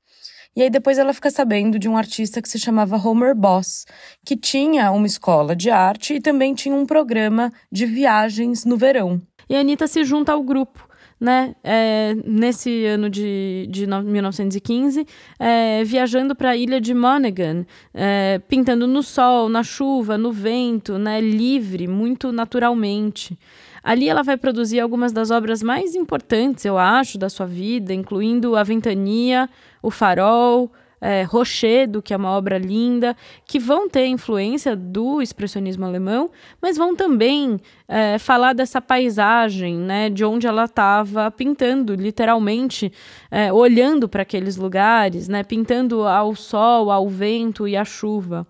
E 0.56 0.62
aí 0.62 0.68
depois 0.68 0.98
ela 0.98 1.14
fica 1.14 1.30
sabendo 1.30 1.78
de 1.78 1.88
um 1.88 1.96
artista 1.96 2.42
que 2.42 2.48
se 2.48 2.58
chamava 2.58 2.96
Homer 2.96 3.32
Boss, 3.32 3.86
que 4.26 4.36
tinha 4.36 4.90
uma 4.90 5.06
escola 5.06 5.54
de 5.54 5.70
arte 5.70 6.14
e 6.14 6.20
também 6.20 6.52
tinha 6.52 6.74
um 6.74 6.84
programa 6.84 7.52
de 7.70 7.86
viagens 7.86 8.64
no 8.64 8.76
verão. 8.76 9.22
E 9.48 9.54
a 9.54 9.60
Anitta 9.60 9.86
se 9.86 10.02
junta 10.02 10.32
ao 10.32 10.42
grupo 10.42 10.84
né, 11.24 11.56
é, 11.64 12.14
nesse 12.22 12.84
ano 12.84 13.08
de, 13.08 13.66
de 13.70 13.86
1915, 13.86 15.06
é, 15.38 15.82
viajando 15.82 16.36
para 16.36 16.50
a 16.50 16.56
ilha 16.56 16.78
de 16.78 16.92
Monaghan, 16.92 17.64
é, 17.94 18.42
pintando 18.46 18.86
no 18.86 19.02
sol, 19.02 19.48
na 19.48 19.62
chuva, 19.62 20.18
no 20.18 20.30
vento, 20.30 20.98
né, 20.98 21.22
livre, 21.22 21.88
muito 21.88 22.30
naturalmente. 22.30 23.38
Ali 23.82 24.06
ela 24.06 24.22
vai 24.22 24.36
produzir 24.36 24.80
algumas 24.80 25.12
das 25.12 25.30
obras 25.30 25.62
mais 25.62 25.94
importantes, 25.94 26.66
eu 26.66 26.76
acho, 26.76 27.16
da 27.16 27.30
sua 27.30 27.46
vida, 27.46 27.94
incluindo 27.94 28.54
A 28.54 28.62
Ventania, 28.62 29.48
O 29.82 29.90
Farol, 29.90 30.70
é, 31.04 31.22
Rochedo, 31.22 32.00
que 32.00 32.14
é 32.14 32.16
uma 32.16 32.30
obra 32.30 32.56
linda, 32.56 33.14
que 33.46 33.58
vão 33.58 33.90
ter 33.90 34.06
influência 34.06 34.74
do 34.74 35.20
expressionismo 35.20 35.84
alemão, 35.84 36.30
mas 36.62 36.78
vão 36.78 36.96
também 36.96 37.60
é, 37.86 38.18
falar 38.18 38.54
dessa 38.54 38.80
paisagem, 38.80 39.76
né, 39.76 40.08
de 40.08 40.24
onde 40.24 40.46
ela 40.46 40.64
estava 40.64 41.30
pintando, 41.30 41.94
literalmente, 41.94 42.90
é, 43.30 43.52
olhando 43.52 44.08
para 44.08 44.22
aqueles 44.22 44.56
lugares, 44.56 45.28
né, 45.28 45.42
pintando 45.44 46.08
ao 46.08 46.34
sol, 46.34 46.90
ao 46.90 47.06
vento 47.06 47.68
e 47.68 47.76
à 47.76 47.84
chuva. 47.84 48.46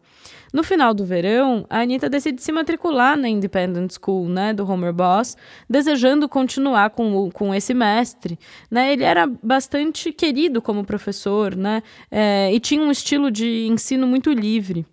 No 0.54 0.62
final 0.62 0.94
do 0.94 1.04
verão, 1.04 1.66
a 1.68 1.80
Anitta 1.80 2.08
decide 2.08 2.40
se 2.40 2.52
matricular 2.52 3.18
na 3.18 3.28
Independent 3.28 3.90
School, 3.90 4.28
né, 4.28 4.54
do 4.54 4.64
Homer 4.64 4.92
Boss, 4.92 5.37
desejando 5.68 6.28
continuar 6.28 6.90
com, 6.90 7.28
com 7.32 7.52
esse 7.52 7.75
mestre. 7.75 8.38
Né? 8.70 8.92
Ele 8.92 9.02
era 9.02 9.26
bastante 9.42 10.12
querido 10.12 10.62
como 10.62 10.84
professor, 10.84 11.56
né, 11.56 11.82
é, 12.08 12.54
e 12.54 12.61
tinha 12.61 12.80
um 12.80 12.92
estilo 12.92 13.32
de 13.32 13.66
ensino 13.66 14.06
muito 14.06 14.32
livre. 14.32 14.87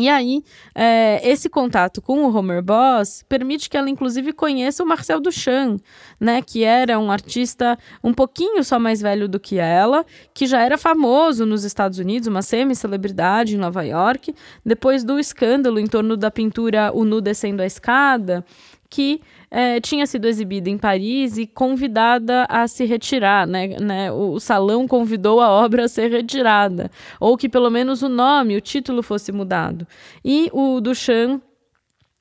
E 0.00 0.08
aí, 0.08 0.42
é, 0.74 1.20
esse 1.28 1.50
contato 1.50 2.00
com 2.00 2.24
o 2.24 2.34
Homer 2.34 2.62
Boss 2.62 3.22
permite 3.28 3.68
que 3.68 3.76
ela, 3.76 3.90
inclusive, 3.90 4.32
conheça 4.32 4.82
o 4.82 4.86
Marcel 4.86 5.20
Duchamp, 5.20 5.78
né, 6.18 6.40
que 6.40 6.64
era 6.64 6.98
um 6.98 7.10
artista 7.10 7.78
um 8.02 8.14
pouquinho 8.14 8.64
só 8.64 8.78
mais 8.78 9.02
velho 9.02 9.28
do 9.28 9.38
que 9.38 9.58
ela, 9.58 10.06
que 10.32 10.46
já 10.46 10.62
era 10.62 10.78
famoso 10.78 11.44
nos 11.44 11.64
Estados 11.64 11.98
Unidos, 11.98 12.28
uma 12.28 12.40
semi-celebridade 12.40 13.54
em 13.54 13.58
Nova 13.58 13.82
York, 13.82 14.34
depois 14.64 15.04
do 15.04 15.18
escândalo 15.18 15.78
em 15.78 15.86
torno 15.86 16.16
da 16.16 16.30
pintura 16.30 16.90
O 16.94 17.04
Nu 17.04 17.20
Descendo 17.20 17.60
a 17.60 17.66
Escada, 17.66 18.42
que 18.90 19.20
é, 19.50 19.80
tinha 19.80 20.04
sido 20.06 20.26
exibida 20.26 20.68
em 20.68 20.76
Paris 20.76 21.38
e 21.38 21.46
convidada 21.46 22.44
a 22.48 22.66
se 22.66 22.84
retirar, 22.84 23.46
né, 23.46 23.68
né? 23.80 24.12
O, 24.12 24.38
salão 24.40 24.86
convidou 24.86 25.40
a 25.40 25.48
obra 25.48 25.84
a 25.84 25.88
ser 25.88 26.10
retirada, 26.10 26.90
ou 27.20 27.36
que 27.36 27.48
pelo 27.48 27.70
menos 27.70 28.02
o 28.02 28.08
nome, 28.08 28.56
o 28.56 28.60
título 28.60 29.02
fosse 29.02 29.30
mudado. 29.30 29.86
E 30.24 30.50
o 30.52 30.80
Duchamp 30.80 31.40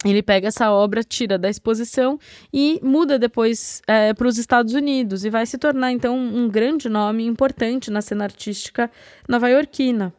ele 0.05 0.23
pega 0.23 0.47
essa 0.47 0.71
obra, 0.71 1.03
tira 1.03 1.37
da 1.37 1.49
exposição 1.49 2.17
e 2.53 2.79
muda 2.81 3.19
depois 3.19 3.81
é, 3.85 4.13
para 4.13 4.29
os 4.29 4.37
Estados 4.37 4.73
Unidos 4.73 5.25
e 5.25 5.29
vai 5.29 5.45
se 5.45 5.57
tornar 5.57 5.91
então 5.91 6.17
um 6.17 6.47
grande 6.47 6.87
nome 6.87 7.25
importante 7.25 7.91
na 7.91 8.01
cena 8.01 8.23
artística 8.23 8.89
nova-iorquina. 9.27 10.13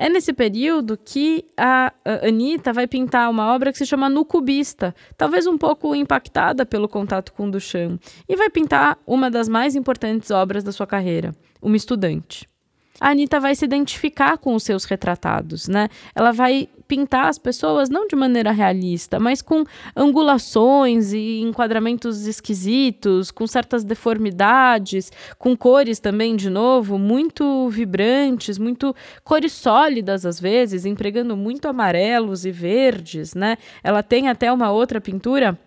É 0.00 0.08
nesse 0.08 0.32
período 0.32 0.96
que 0.96 1.44
a 1.56 1.92
Anitta 2.22 2.72
vai 2.72 2.86
pintar 2.86 3.28
uma 3.28 3.52
obra 3.52 3.72
que 3.72 3.78
se 3.78 3.84
chama 3.84 4.08
No 4.08 4.24
Cubista, 4.24 4.94
talvez 5.16 5.44
um 5.44 5.58
pouco 5.58 5.92
impactada 5.92 6.64
pelo 6.64 6.88
contato 6.88 7.32
com 7.32 7.50
Duchamp, 7.50 8.00
e 8.28 8.36
vai 8.36 8.48
pintar 8.48 8.96
uma 9.04 9.28
das 9.28 9.48
mais 9.48 9.74
importantes 9.74 10.30
obras 10.30 10.62
da 10.62 10.70
sua 10.70 10.86
carreira, 10.86 11.34
Uma 11.60 11.76
Estudante 11.76 12.48
a 13.00 13.10
Anitta 13.10 13.38
vai 13.38 13.54
se 13.54 13.64
identificar 13.64 14.38
com 14.38 14.54
os 14.54 14.62
seus 14.62 14.84
retratados, 14.84 15.68
né? 15.68 15.88
Ela 16.14 16.32
vai 16.32 16.68
pintar 16.86 17.26
as 17.26 17.38
pessoas 17.38 17.90
não 17.90 18.08
de 18.08 18.16
maneira 18.16 18.50
realista, 18.50 19.20
mas 19.20 19.42
com 19.42 19.64
angulações 19.94 21.12
e 21.12 21.40
enquadramentos 21.40 22.26
esquisitos, 22.26 23.30
com 23.30 23.46
certas 23.46 23.84
deformidades, 23.84 25.12
com 25.38 25.54
cores 25.54 26.00
também, 26.00 26.34
de 26.34 26.48
novo, 26.48 26.98
muito 26.98 27.68
vibrantes, 27.68 28.58
muito 28.58 28.96
cores 29.22 29.52
sólidas 29.52 30.24
às 30.24 30.40
vezes, 30.40 30.86
empregando 30.86 31.36
muito 31.36 31.68
amarelos 31.68 32.46
e 32.46 32.50
verdes, 32.50 33.34
né? 33.34 33.58
Ela 33.84 34.02
tem 34.02 34.28
até 34.28 34.50
uma 34.50 34.70
outra 34.72 35.00
pintura 35.00 35.58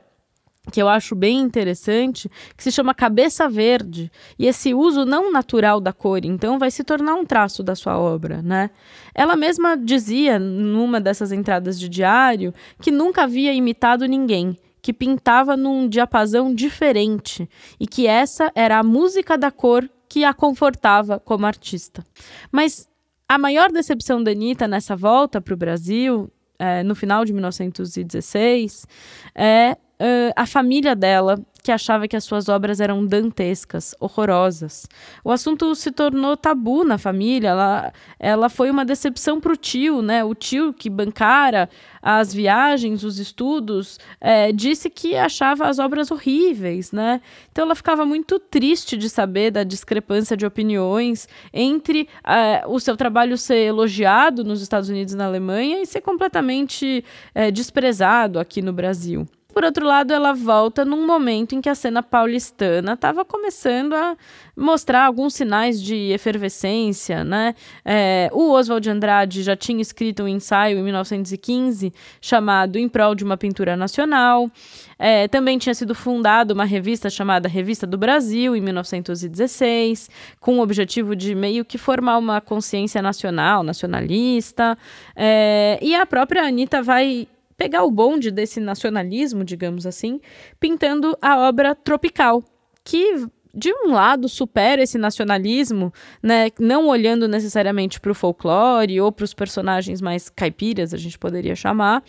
que 0.70 0.82
eu 0.82 0.88
acho 0.88 1.16
bem 1.16 1.40
interessante, 1.40 2.30
que 2.56 2.64
se 2.64 2.72
chama 2.72 2.94
cabeça 2.94 3.50
verde, 3.50 4.12
e 4.38 4.46
esse 4.46 4.74
uso 4.74 5.06
não 5.06 5.32
natural 5.32 5.82
da 5.82 5.92
cor, 5.92 6.24
então 6.24 6.60
vai 6.60 6.70
se 6.70 6.84
tornar 6.84 7.16
um 7.16 7.26
traço 7.26 7.64
da 7.64 7.76
sua 7.76 7.98
obra, 7.98 8.42
né? 8.42 8.70
Ela 9.16 9.36
mesma 9.36 9.76
dizia 9.76 10.38
numa 10.38 11.02
dessas 11.02 11.32
entradas 11.32 11.80
de 11.80 11.90
diário 11.90 12.54
que 12.80 12.92
nunca 12.92 13.24
havia 13.24 13.54
imitado 13.54 14.06
ninguém, 14.06 14.56
que 14.82 14.94
pintava 14.94 15.58
num 15.58 15.88
diapasão 15.88 16.54
diferente 16.54 17.50
e 17.80 17.88
que 17.88 18.06
essa 18.06 18.52
era 18.54 18.78
a 18.78 18.84
música 18.84 19.38
da 19.38 19.50
cor 19.50 19.90
que 20.08 20.24
a 20.24 20.34
confortava 20.34 21.20
como 21.20 21.46
artista. 21.46 22.04
Mas 22.52 22.88
a 23.28 23.38
maior 23.38 23.72
decepção 23.72 24.22
da 24.22 24.32
Anitta 24.32 24.68
nessa 24.68 24.96
volta 24.96 25.42
para 25.42 25.54
o 25.54 25.58
Brasil, 25.58 26.30
é, 26.60 26.84
no 26.84 26.94
final 26.94 27.26
de 27.26 27.34
1916, 27.34 28.86
é 29.34 29.78
uh, 30.02 30.34
a 30.36 30.46
família 30.46 30.96
dela, 30.96 31.40
que 31.64 31.72
achava 31.72 32.08
que 32.08 32.16
as 32.16 32.24
suas 32.24 32.50
obras 32.50 32.80
eram 32.80 33.06
dantescas, 33.06 33.94
horrorosas. 34.00 34.88
O 35.24 35.32
assunto 35.32 35.76
se 35.76 35.92
tornou 35.92 36.36
tabu 36.36 36.84
na 36.84 36.98
família, 36.98 37.50
ela, 37.50 37.94
ela 38.20 38.50
foi 38.50 38.72
uma 38.72 38.84
decepção 38.84 39.40
para 39.40 39.54
o 39.54 39.56
tio, 39.56 40.02
né? 40.02 40.24
O 40.24 40.34
tio 40.34 40.74
que 40.74 40.90
bancara 40.90 41.70
as 42.02 42.34
viagens, 42.34 43.04
os 43.04 43.20
estudos, 43.20 44.00
é, 44.20 44.52
disse 44.52 44.90
que 44.90 45.16
achava 45.16 45.68
as 45.68 45.78
obras 45.78 46.10
horríveis, 46.10 46.92
né? 46.92 47.22
Então 47.52 47.66
ela 47.66 47.76
ficava 47.76 48.06
muito 48.06 48.40
triste 48.40 48.98
de 48.98 49.08
saber 49.08 49.52
da 49.52 49.64
discrepância 49.64 50.36
de 50.36 50.46
opiniões 50.46 51.28
entre 51.54 52.10
é, 52.26 52.64
o 52.66 52.80
seu 52.80 52.98
trabalho 52.98 53.38
ser 53.38 53.68
elogiado 53.68 54.44
nos 54.44 54.62
Estados 54.64 54.90
Unidos 54.90 55.14
e 55.14 55.18
na 55.18 55.26
Alemanha 55.26 55.82
e 55.82 55.86
ser 55.86 56.02
completamente 56.02 57.06
é, 57.36 57.52
desprezado 57.52 58.40
aqui 58.40 58.64
no 58.64 58.74
Brasil. 58.74 59.28
Por 59.54 59.66
outro 59.66 59.86
lado, 59.86 60.14
ela 60.14 60.34
volta 60.34 60.86
num 60.86 61.06
momento 61.06 61.54
em 61.54 61.62
que 61.62 61.68
a 61.68 61.76
cena 61.76 62.02
paulistana 62.02 62.94
estava 62.94 63.26
começando 63.26 63.94
a 63.94 64.16
mostrar 64.56 65.06
alguns 65.06 65.34
sinais 65.34 65.82
de 65.82 66.12
efervescência, 66.12 67.24
né? 67.24 67.54
É, 67.84 68.30
o 68.32 68.52
Oswald 68.52 68.84
de 68.84 68.90
Andrade 68.90 69.44
já 69.44 69.56
tinha 69.56 69.82
escrito 69.82 70.24
um 70.24 70.28
ensaio 70.28 70.78
em 70.78 70.84
1915 70.84 71.94
chamado 72.22 72.78
Em 72.78 72.88
Prol 72.88 73.14
de 73.14 73.24
uma 73.24 73.36
Pintura 73.36 73.76
Nacional. 73.76 74.50
É, 74.98 75.28
também 75.28 75.58
tinha 75.58 75.74
sido 75.74 75.94
fundada 75.96 76.54
uma 76.54 76.66
revista 76.66 77.10
chamada 77.10 77.50
Revista 77.50 77.86
do 77.88 77.98
Brasil, 77.98 78.56
em 78.56 78.62
1916, 78.62 80.10
com 80.40 80.60
o 80.60 80.62
objetivo 80.62 81.16
de 81.16 81.36
meio 81.36 81.66
que 81.66 81.78
formar 81.78 82.18
uma 82.18 82.40
consciência 82.40 83.02
nacional, 83.02 83.64
nacionalista. 83.64 84.78
É, 85.16 85.78
e 85.82 85.96
a 85.96 86.06
própria 86.06 86.44
Anitta 86.44 86.82
vai 86.82 87.28
pegar 87.62 87.84
o 87.84 87.92
bonde 87.92 88.32
desse 88.32 88.60
nacionalismo, 88.60 89.46
digamos 89.46 89.86
assim, 89.86 90.20
pintando 90.60 91.16
a 91.22 91.48
obra 91.48 91.76
Tropical, 91.76 92.44
que 92.84 93.28
de 93.54 93.72
um 93.72 93.92
lado 93.92 94.28
supera 94.28 94.82
esse 94.82 94.98
nacionalismo, 94.98 95.94
né, 96.24 96.50
não 96.60 96.88
olhando 96.88 97.28
necessariamente 97.28 98.00
para 98.00 98.12
o 98.12 98.16
folclore 98.16 99.00
ou 99.00 99.12
para 99.12 99.26
os 99.26 99.36
personagens 99.36 100.02
mais 100.02 100.28
caipiras, 100.28 100.92
a 100.92 100.98
gente 100.98 101.20
poderia 101.20 101.56
chamar, 101.56 102.04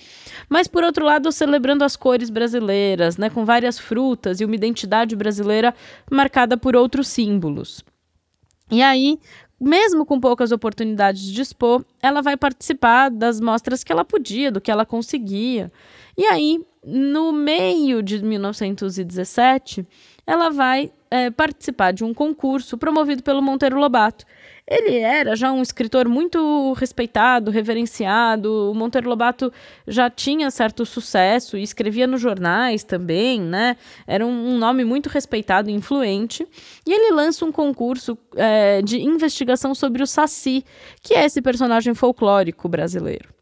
mas 0.49 0.67
por 0.67 0.85
outro 0.85 1.05
lado 1.05 1.31
celebrando 1.31 1.85
as 1.85 1.97
cores 1.97 2.31
brasileiras, 2.31 3.19
né, 3.19 3.29
com 3.29 3.45
várias 3.45 3.79
frutas 3.79 4.41
e 4.41 4.47
uma 4.47 4.55
identidade 4.55 5.15
brasileira 5.15 5.75
marcada 6.11 6.57
por 6.57 6.75
outros 6.75 7.09
símbolos. 7.09 7.85
E 8.71 8.81
aí, 8.81 9.19
mesmo 9.63 10.05
com 10.05 10.19
poucas 10.19 10.51
oportunidades 10.51 11.23
de 11.23 11.41
expor, 11.41 11.85
ela 12.03 12.21
vai 12.21 12.37
participar 12.37 13.09
das 13.11 13.41
mostras 13.41 13.85
que 13.85 13.93
ela 13.93 14.05
podia, 14.05 14.51
do 14.51 14.61
que 14.61 14.71
ela 14.71 14.85
conseguia. 14.85 15.71
E 16.19 16.27
aí, 16.27 16.61
no 16.85 17.33
meio 17.33 18.03
de 18.03 18.23
1917, 18.23 19.87
ela 20.27 20.51
vai 20.51 20.93
é, 21.11 21.31
participar 21.31 21.93
de 21.93 22.05
um 22.05 22.15
concurso 22.15 22.79
promovido 22.79 23.23
pelo 23.23 23.43
Monteiro 23.43 23.79
Lobato. 23.79 24.25
Ele 24.67 24.99
era 24.99 25.35
já 25.35 25.53
um 25.53 25.61
escritor 25.61 26.09
muito 26.09 26.73
respeitado, 26.75 27.51
reverenciado. 27.51 28.71
O 28.71 28.75
Monteiro 28.75 29.09
Lobato 29.09 29.53
já 29.87 30.09
tinha 30.09 30.51
certo 30.51 30.87
sucesso 30.87 31.59
e 31.59 31.63
escrevia 31.63 32.07
nos 32.07 32.21
jornais 32.21 32.85
também, 32.85 33.41
né? 33.41 33.77
Era 34.07 34.25
um, 34.25 34.57
nome 34.57 34.85
muito 34.85 35.09
respeitado 35.09 35.69
e 35.69 35.75
influente. 35.75 36.47
E 36.87 36.93
ele 36.93 37.13
lança 37.13 37.45
um 37.45 37.53
concurso 37.53 38.17
é, 38.37 38.81
de 38.81 39.03
investigação 39.03 39.75
sobre 39.75 40.03
o 40.03 40.07
Saci, 40.07 40.65
que 41.03 41.15
é 41.15 41.25
esse 41.25 41.43
personagem 41.43 41.93
folclórico 41.93 42.69
brasileiro. 42.69 43.42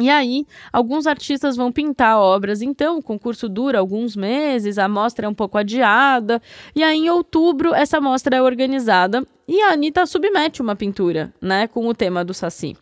E 0.00 0.08
aí, 0.08 0.46
alguns 0.72 1.06
artistas 1.06 1.54
vão 1.54 1.70
pintar 1.70 2.18
obras, 2.18 2.62
então 2.62 2.98
o 2.98 3.02
concurso 3.02 3.48
dura 3.48 3.78
alguns 3.78 4.16
meses, 4.16 4.78
a 4.78 4.88
mostra 4.88 5.26
é 5.26 5.28
um 5.28 5.34
pouco 5.34 5.58
adiada, 5.58 6.40
e 6.74 6.82
aí 6.82 6.96
em 6.98 7.10
outubro 7.10 7.74
essa 7.74 8.00
mostra 8.00 8.36
é 8.36 8.42
organizada 8.42 9.26
e 9.46 9.60
a 9.60 9.72
Anitta 9.72 10.06
submete 10.06 10.62
uma 10.62 10.74
pintura, 10.74 11.32
né, 11.40 11.66
com 11.66 11.86
o 11.86 11.94
tema 11.94 12.24
do 12.24 12.32
Saci. 12.32 12.74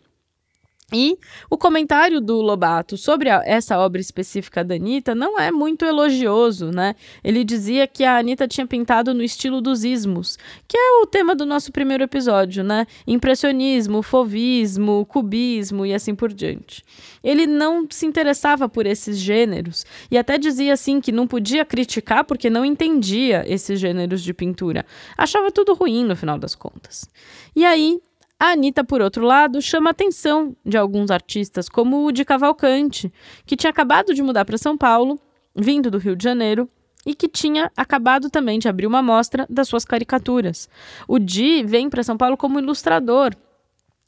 E 0.93 1.17
o 1.49 1.57
comentário 1.57 2.19
do 2.19 2.41
Lobato 2.41 2.97
sobre 2.97 3.29
a, 3.29 3.41
essa 3.45 3.79
obra 3.79 4.01
específica 4.01 4.63
da 4.63 4.75
Anitta 4.75 5.15
não 5.15 5.39
é 5.39 5.49
muito 5.49 5.85
elogioso, 5.85 6.69
né? 6.69 6.95
Ele 7.23 7.43
dizia 7.43 7.87
que 7.87 8.03
a 8.03 8.17
Anitta 8.17 8.47
tinha 8.47 8.67
pintado 8.67 9.13
no 9.13 9.23
estilo 9.23 9.61
dos 9.61 9.85
ismos, 9.85 10.37
que 10.67 10.77
é 10.77 11.01
o 11.01 11.05
tema 11.05 11.33
do 11.33 11.45
nosso 11.45 11.71
primeiro 11.71 12.03
episódio, 12.03 12.63
né? 12.63 12.85
Impressionismo, 13.07 14.01
fovismo, 14.01 15.05
cubismo 15.05 15.85
e 15.85 15.93
assim 15.93 16.13
por 16.13 16.33
diante. 16.33 16.83
Ele 17.23 17.47
não 17.47 17.87
se 17.89 18.05
interessava 18.05 18.67
por 18.67 18.85
esses 18.85 19.17
gêneros 19.17 19.85
e 20.09 20.17
até 20.17 20.37
dizia 20.37 20.73
assim 20.73 20.99
que 20.99 21.11
não 21.11 21.25
podia 21.25 21.63
criticar 21.63 22.25
porque 22.25 22.49
não 22.49 22.65
entendia 22.65 23.45
esses 23.47 23.79
gêneros 23.79 24.21
de 24.21 24.33
pintura. 24.33 24.85
Achava 25.17 25.51
tudo 25.51 25.73
ruim 25.73 26.03
no 26.03 26.15
final 26.15 26.37
das 26.37 26.53
contas. 26.53 27.09
E 27.55 27.63
aí 27.63 27.99
a 28.41 28.53
Anitta, 28.53 28.83
por 28.83 29.01
outro 29.01 29.23
lado, 29.23 29.61
chama 29.61 29.91
a 29.91 29.91
atenção 29.91 30.55
de 30.65 30.75
alguns 30.75 31.11
artistas, 31.11 31.69
como 31.69 32.07
o 32.07 32.11
de 32.11 32.25
Cavalcante, 32.25 33.13
que 33.45 33.55
tinha 33.55 33.69
acabado 33.69 34.15
de 34.15 34.23
mudar 34.23 34.45
para 34.45 34.57
São 34.57 34.75
Paulo, 34.75 35.19
vindo 35.55 35.91
do 35.91 35.99
Rio 35.99 36.15
de 36.15 36.23
Janeiro, 36.23 36.67
e 37.05 37.13
que 37.13 37.27
tinha 37.27 37.71
acabado 37.77 38.31
também 38.31 38.57
de 38.57 38.67
abrir 38.67 38.87
uma 38.87 39.03
mostra 39.03 39.45
das 39.47 39.67
suas 39.67 39.85
caricaturas. 39.85 40.67
O 41.07 41.19
Di 41.19 41.61
vem 41.63 41.87
para 41.87 42.01
São 42.01 42.17
Paulo 42.17 42.35
como 42.35 42.57
ilustrador 42.57 43.35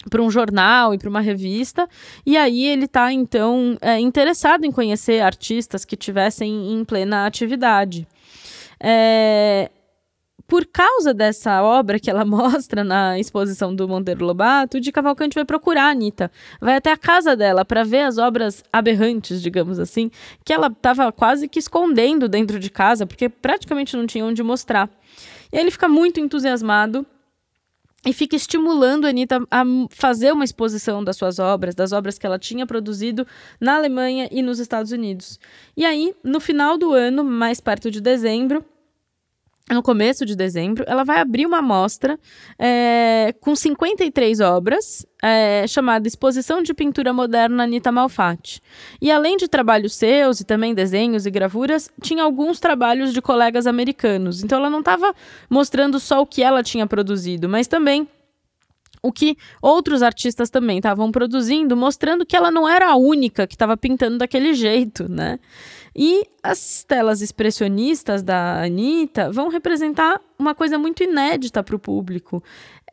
para 0.10 0.24
um 0.24 0.32
jornal 0.32 0.96
e 0.96 0.98
para 0.98 1.10
uma 1.12 1.22
revista, 1.22 1.88
e 2.26 2.36
aí 2.36 2.66
ele 2.66 2.86
está 2.86 3.14
então 3.14 3.78
é, 3.82 4.00
interessado 4.00 4.66
em 4.66 4.72
conhecer 4.72 5.22
artistas 5.22 5.86
que 5.86 5.96
tivessem 5.96 6.74
em 6.74 6.84
plena 6.84 7.28
atividade. 7.28 8.08
É, 8.80 9.70
por 10.48 10.66
causa 10.66 11.14
dessa 11.14 11.64
obra 11.64 12.00
que 12.00 12.10
ela 12.10 12.24
mostra 12.26 12.84
na 12.84 13.20
exposição 13.20 13.76
do 13.76 13.88
Monteiro 13.88 14.26
Lobato, 14.26 14.80
de 14.80 14.92
Cavalcante 14.92 15.36
vai 15.36 15.46
procurar 15.46 15.86
a 15.86 15.90
Anitta. 15.92 16.32
Vai 16.60 16.76
até 16.76 16.92
a 16.92 16.98
casa 16.98 17.36
dela 17.36 17.64
para 17.66 17.84
ver 17.84 18.02
as 18.02 18.18
obras 18.18 18.64
aberrantes, 18.72 19.42
digamos 19.42 19.80
assim, 19.80 20.12
que 20.44 20.54
ela 20.54 20.68
estava 20.68 21.12
quase 21.12 21.48
que 21.48 21.60
escondendo 21.60 22.28
dentro 22.28 22.60
de 22.60 22.70
casa, 22.70 23.06
porque 23.06 23.30
praticamente 23.30 23.96
não 23.96 24.06
tinha 24.06 24.26
onde 24.26 24.44
mostrar. 24.44 24.90
E 25.52 25.58
aí 25.58 25.64
ele 25.64 25.72
fica 25.72 25.88
muito 25.88 26.20
entusiasmado 26.20 27.06
e 28.06 28.12
fica 28.12 28.36
estimulando 28.36 29.06
a 29.06 29.10
Anitta 29.10 29.42
a 29.50 29.64
fazer 29.90 30.34
uma 30.34 30.44
exposição 30.44 31.04
das 31.04 31.16
suas 31.16 31.40
obras, 31.40 31.74
das 31.74 31.94
obras 31.94 32.20
que 32.20 32.26
ela 32.26 32.38
tinha 32.38 32.68
produzido 32.68 33.26
na 33.62 33.76
Alemanha 33.76 34.28
e 34.30 34.42
nos 34.42 34.60
Estados 34.60 34.92
Unidos. 34.92 35.40
E 35.76 35.86
aí, 35.86 36.14
no 36.24 36.42
final 36.42 36.78
do 36.78 36.92
ano, 36.92 37.24
mais 37.24 37.62
perto 37.62 37.90
de 37.90 38.02
dezembro, 38.02 38.66
no 39.74 39.84
começo 39.84 40.26
de 40.26 40.36
dezembro, 40.36 40.84
ela 40.88 41.04
vai 41.04 41.20
abrir 41.20 41.46
uma 41.46 41.62
mostra 41.62 42.20
é, 42.60 43.34
com 43.40 43.56
53 43.56 44.40
obras, 44.40 45.06
é, 45.22 45.66
chamada 45.68 46.08
Exposição 46.08 46.62
de 46.62 46.74
Pintura 46.74 47.14
Moderna 47.14 47.64
Anita 47.64 47.92
Malfatti. 47.92 48.62
E 49.02 49.12
além 49.12 49.38
de 49.38 49.48
trabalhos 49.48 49.96
seus 49.96 50.40
e 50.40 50.46
também 50.46 50.74
desenhos 50.74 51.26
e 51.26 51.32
gravuras, 51.32 51.90
tinha 52.02 52.24
alguns 52.24 52.60
trabalhos 52.60 53.14
de 53.14 53.22
colegas 53.22 53.68
americanos. 53.68 54.44
Então 54.44 54.60
ela 54.60 54.70
não 54.70 54.80
estava 54.80 55.14
mostrando 55.50 56.00
só 56.00 56.22
o 56.22 56.26
que 56.26 56.44
ela 56.44 56.62
tinha 56.62 56.86
produzido, 56.86 57.48
mas 57.48 57.68
também 57.68 58.08
o 59.04 59.12
que 59.12 59.38
outros 59.62 60.02
artistas 60.02 60.50
também 60.50 60.78
estavam 60.78 61.12
produzindo, 61.12 61.76
mostrando 61.76 62.26
que 62.26 62.38
ela 62.38 62.50
não 62.50 62.68
era 62.68 62.90
a 62.90 62.96
única 62.96 63.46
que 63.46 63.54
estava 63.54 63.76
pintando 63.76 64.18
daquele 64.18 64.54
jeito, 64.54 65.12
né? 65.12 65.40
E 65.96 66.24
as 66.42 66.84
telas 66.84 67.22
expressionistas 67.22 68.24
da 68.24 68.64
Anitta 68.64 69.32
vão 69.32 69.50
representar 69.50 70.20
uma 70.38 70.56
coisa 70.56 70.78
muito 70.78 71.04
inédita 71.04 71.64
para 71.64 71.76
o 71.76 71.80
público. 71.80 72.44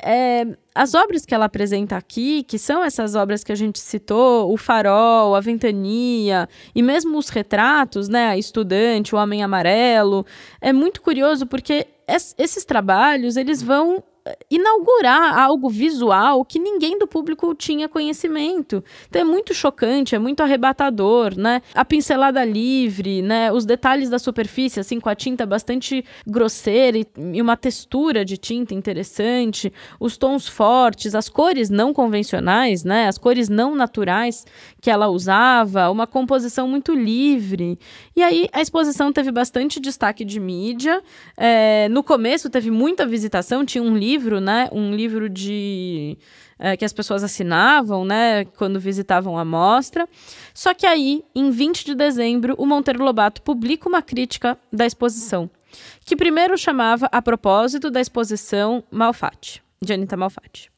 É, 0.02 0.46
as 0.74 0.94
obras 0.94 1.24
que 1.24 1.34
ela 1.34 1.46
apresenta 1.46 1.96
aqui, 1.96 2.42
que 2.42 2.58
são 2.58 2.82
essas 2.82 3.14
obras 3.14 3.42
que 3.42 3.52
a 3.52 3.54
gente 3.54 3.78
citou, 3.78 4.52
o 4.52 4.56
Farol, 4.56 5.34
a 5.34 5.40
Ventania, 5.40 6.48
e 6.74 6.82
mesmo 6.82 7.18
os 7.18 7.28
retratos, 7.28 8.08
né, 8.08 8.28
a 8.28 8.38
Estudante, 8.38 9.14
o 9.14 9.18
Homem 9.18 9.42
Amarelo, 9.42 10.24
é 10.60 10.72
muito 10.72 11.00
curioso 11.00 11.46
porque 11.46 11.86
esses 12.38 12.64
trabalhos 12.64 13.36
eles 13.36 13.62
vão 13.62 14.02
inaugurar 14.50 15.38
algo 15.38 15.68
visual 15.68 16.44
que 16.44 16.58
ninguém 16.58 16.98
do 16.98 17.06
público 17.06 17.54
tinha 17.54 17.88
conhecimento. 17.88 18.82
Então 19.08 19.22
é 19.22 19.24
muito 19.24 19.54
chocante, 19.54 20.14
é 20.14 20.18
muito 20.18 20.42
arrebatador, 20.42 21.38
né? 21.38 21.62
A 21.74 21.84
pincelada 21.84 22.44
livre, 22.44 23.22
né? 23.22 23.52
Os 23.52 23.64
detalhes 23.64 24.10
da 24.10 24.18
superfície, 24.18 24.80
assim, 24.80 25.00
com 25.00 25.08
a 25.08 25.14
tinta 25.14 25.46
bastante 25.46 26.04
grosseira 26.26 26.98
e, 26.98 27.06
e 27.32 27.40
uma 27.40 27.56
textura 27.56 28.24
de 28.24 28.36
tinta 28.36 28.74
interessante, 28.74 29.72
os 29.98 30.16
tons 30.16 30.46
fortes, 30.46 31.14
as 31.14 31.28
cores 31.28 31.70
não 31.70 31.92
convencionais, 31.92 32.84
né? 32.84 33.08
As 33.08 33.18
cores 33.18 33.48
não 33.48 33.74
naturais 33.74 34.44
que 34.80 34.90
ela 34.90 35.08
usava, 35.08 35.90
uma 35.90 36.06
composição 36.06 36.68
muito 36.68 36.94
livre. 36.94 37.78
E 38.14 38.22
aí 38.22 38.48
a 38.52 38.60
exposição 38.60 39.12
teve 39.12 39.30
bastante 39.30 39.80
destaque 39.80 40.24
de 40.24 40.38
mídia. 40.38 41.02
É, 41.36 41.88
no 41.88 42.02
começo 42.02 42.50
teve 42.50 42.70
muita 42.70 43.06
visitação, 43.06 43.64
tinha 43.64 43.82
um 43.82 43.96
livro 43.96 44.09
livro, 44.10 44.40
né? 44.40 44.68
Um 44.72 44.94
livro 44.94 45.28
de 45.28 46.18
é, 46.58 46.76
que 46.76 46.84
as 46.84 46.92
pessoas 46.92 47.24
assinavam, 47.24 48.04
né, 48.04 48.44
quando 48.44 48.78
visitavam 48.78 49.38
a 49.38 49.44
mostra. 49.44 50.06
Só 50.52 50.74
que 50.74 50.86
aí, 50.86 51.24
em 51.34 51.50
20 51.50 51.86
de 51.86 51.94
dezembro, 51.94 52.54
o 52.58 52.66
Monteiro 52.66 53.02
Lobato 53.02 53.40
publica 53.40 53.88
uma 53.88 54.02
crítica 54.02 54.58
da 54.72 54.84
exposição, 54.84 55.48
que 56.04 56.14
primeiro 56.14 56.58
chamava 56.58 57.08
a 57.10 57.22
propósito 57.22 57.90
da 57.90 58.00
exposição 58.00 58.84
Malfatti, 58.90 59.62
de 59.82 59.92
Anita 59.92 60.16
Malfatti. 60.16 60.70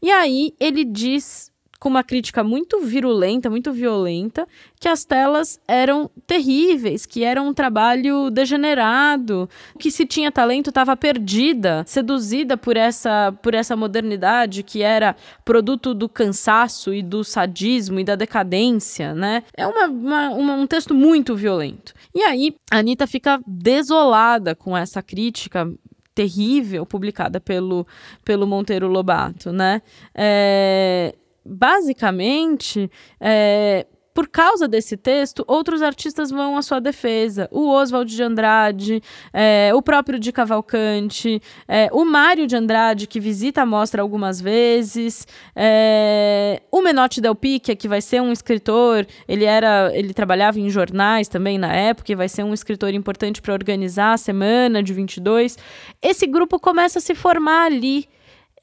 E 0.00 0.10
aí 0.12 0.54
ele 0.60 0.84
diz 0.84 1.50
com 1.78 1.88
uma 1.88 2.02
crítica 2.02 2.42
muito 2.42 2.80
virulenta, 2.80 3.50
muito 3.50 3.72
violenta, 3.72 4.46
que 4.80 4.88
as 4.88 5.04
telas 5.04 5.60
eram 5.66 6.10
terríveis, 6.26 7.06
que 7.06 7.22
era 7.22 7.40
um 7.40 7.52
trabalho 7.52 8.30
degenerado, 8.30 9.48
que 9.78 9.90
se 9.90 10.06
tinha 10.06 10.32
talento 10.32 10.70
estava 10.70 10.96
perdida, 10.96 11.84
seduzida 11.86 12.56
por 12.56 12.76
essa 12.76 13.32
por 13.42 13.54
essa 13.54 13.76
modernidade 13.76 14.62
que 14.62 14.82
era 14.82 15.16
produto 15.44 15.94
do 15.94 16.08
cansaço 16.08 16.92
e 16.92 17.02
do 17.02 17.22
sadismo 17.22 18.00
e 18.00 18.04
da 18.04 18.14
decadência, 18.14 19.14
né? 19.14 19.42
É 19.56 19.66
uma, 19.66 19.86
uma, 19.86 20.30
uma 20.30 20.54
um 20.54 20.66
texto 20.66 20.94
muito 20.94 21.36
violento. 21.36 21.94
E 22.14 22.22
aí 22.22 22.56
a 22.70 22.78
Anitta 22.78 23.06
fica 23.06 23.40
desolada 23.46 24.54
com 24.54 24.76
essa 24.76 25.02
crítica 25.02 25.70
terrível 26.14 26.86
publicada 26.86 27.38
pelo, 27.38 27.86
pelo 28.24 28.46
Monteiro 28.46 28.88
Lobato, 28.88 29.52
né? 29.52 29.82
É, 30.14 31.14
basicamente, 31.46 32.90
é, 33.20 33.86
por 34.16 34.28
causa 34.28 34.66
desse 34.66 34.96
texto, 34.96 35.44
outros 35.46 35.82
artistas 35.82 36.30
vão 36.30 36.56
à 36.56 36.62
sua 36.62 36.80
defesa. 36.80 37.50
O 37.52 37.68
Oswald 37.68 38.10
de 38.10 38.22
Andrade, 38.22 39.02
é, 39.30 39.70
o 39.74 39.82
próprio 39.82 40.18
de 40.18 40.32
Cavalcante, 40.32 41.38
é, 41.68 41.90
o 41.92 42.02
Mário 42.02 42.46
de 42.46 42.56
Andrade, 42.56 43.06
que 43.06 43.20
visita 43.20 43.60
a 43.60 43.66
mostra 43.66 44.00
algumas 44.00 44.40
vezes, 44.40 45.26
é, 45.54 46.62
o 46.72 46.80
Menotti 46.80 47.20
Del 47.20 47.34
Picchia, 47.34 47.76
que 47.76 47.86
vai 47.86 48.00
ser 48.00 48.22
um 48.22 48.32
escritor, 48.32 49.06
ele 49.28 49.44
era, 49.44 49.90
ele 49.92 50.14
trabalhava 50.14 50.58
em 50.58 50.70
jornais 50.70 51.28
também 51.28 51.58
na 51.58 51.74
época, 51.74 52.10
e 52.10 52.14
vai 52.14 52.30
ser 52.30 52.42
um 52.42 52.54
escritor 52.54 52.94
importante 52.94 53.42
para 53.42 53.52
organizar 53.52 54.14
a 54.14 54.16
semana 54.16 54.82
de 54.82 54.94
22. 54.94 55.58
Esse 56.00 56.26
grupo 56.26 56.58
começa 56.58 57.00
a 57.00 57.02
se 57.02 57.14
formar 57.14 57.66
ali. 57.66 58.08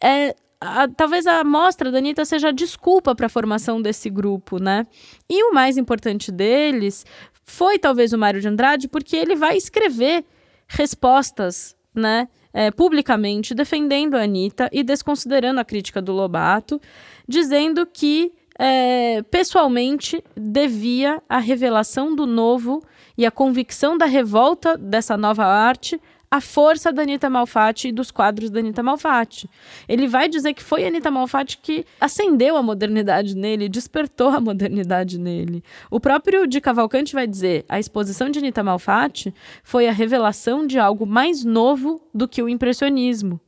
É, 0.04 0.36
a, 0.63 0.88
talvez 0.88 1.28
a 1.28 1.41
amostra 1.41 1.91
da 1.91 1.97
Anitta 1.97 2.23
seja 2.23 2.49
a 2.49 2.52
desculpa 2.52 3.13
para 3.13 3.26
a 3.26 3.30
formação 3.30 3.82
desse 3.82 4.10
grupo, 4.10 4.62
né? 4.62 4.86
E 5.30 5.43
o 5.43 5.54
mais 5.54 5.78
importante 5.78 6.32
deles 6.32 7.06
foi 7.43 7.78
talvez 7.78 8.13
o 8.13 8.17
Mário 8.17 8.39
de 8.39 8.47
Andrade, 8.47 8.88
porque 8.88 9.15
ele 9.15 9.36
vai 9.36 9.58
escrever 9.58 10.26
respostas, 10.67 11.76
né? 11.93 12.28
É, 12.54 12.69
publicamente 12.69 13.54
defendendo 13.54 14.15
a 14.15 14.21
Anitta 14.21 14.69
e 14.71 14.84
desconsiderando 14.84 15.60
a 15.60 15.65
crítica 15.65 16.02
do 16.02 16.13
Lobato, 16.13 16.80
dizendo 17.28 17.86
que 17.86 18.32
é, 18.60 19.23
pessoalmente 19.23 20.23
devia 20.38 21.21
a 21.28 21.39
revelação 21.39 22.15
do 22.15 22.28
novo 22.28 22.84
e 23.17 23.26
a 23.26 23.32
convicção 23.32 23.97
da 23.97 24.06
revolta 24.06 24.78
dessa 24.78 25.17
nova 25.17 25.45
arte 25.45 25.99
a 26.34 26.41
força 26.41 26.91
da 26.91 27.04
Anitta 27.04 27.30
Malfatti 27.30 27.89
e 27.89 27.91
dos 27.91 28.10
quadros 28.10 28.50
da 28.50 28.60
Anitta 28.60 28.82
Malfatti. 28.82 29.48
Ele 29.88 30.08
vai 30.08 30.28
dizer 30.28 30.56
que 30.56 30.63
foi 30.63 30.84
a 30.84 30.88
Anitta 30.88 31.12
Malfatti 31.12 31.60
que 31.60 31.86
acendeu 32.02 32.58
a 32.58 32.63
modernidade 32.63 33.36
nele, 33.36 33.69
despertou 33.69 34.30
a 34.30 34.41
modernidade 34.41 35.19
nele. 35.19 35.63
O 35.91 36.00
próprio 36.00 36.48
de 36.48 36.60
Cavalcante 36.60 37.13
vai 37.13 37.28
dizer: 37.28 37.65
a 37.69 37.80
exposição 37.80 38.32
de 38.32 38.39
Anitta 38.39 38.63
Malfatti 38.63 39.32
foi 39.63 39.88
a 39.88 39.91
revelação 39.91 40.65
de 40.65 40.80
algo 40.80 41.06
mais 41.06 41.43
novo 41.43 42.02
do 42.12 42.28
que 42.28 42.41
o 42.41 42.50
impressionismo. 42.50 43.39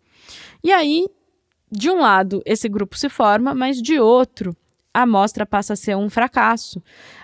E 0.63 0.71
aí, 0.71 1.08
de 1.71 1.89
um 1.89 2.00
lado, 2.00 2.43
esse 2.45 2.69
grupo 2.69 2.95
se 2.95 3.10
forma, 3.10 3.56
mas 3.56 3.82
de 3.82 4.00
outro, 4.00 4.56
a 4.93 5.08
mostra 5.08 5.43
passa 5.43 5.74
a 5.74 5.76
ser 5.76 5.98
um 5.98 6.08
fracasso. 6.08 6.80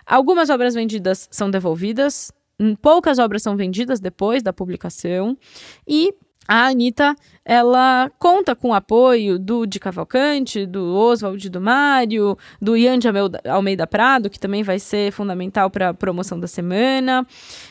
Algumas 0.07 0.49
obras 0.49 0.73
vendidas 0.73 1.29
são 1.29 1.51
devolvidas, 1.51 2.31
Poucas 2.81 3.19
obras 3.19 3.41
são 3.43 3.55
vendidas 3.55 3.99
depois 3.99 4.43
da 4.43 4.53
publicação 4.53 5.37
e 5.87 6.13
a 6.53 6.67
Anitta, 6.67 7.15
ela 7.45 8.11
conta 8.19 8.53
com 8.53 8.71
o 8.71 8.73
apoio 8.73 9.39
do 9.39 9.65
Di 9.65 9.79
Cavalcante, 9.79 10.65
do 10.65 10.93
Oswald 10.93 11.49
do 11.49 11.61
Mário, 11.61 12.37
do 12.61 12.75
Ian 12.75 12.99
de 12.99 13.07
Almeida 13.49 13.87
Prado, 13.87 14.29
que 14.29 14.37
também 14.37 14.61
vai 14.61 14.77
ser 14.77 15.13
fundamental 15.13 15.69
para 15.69 15.89
a 15.89 15.93
promoção 15.93 16.37
da 16.37 16.47
semana. 16.47 17.25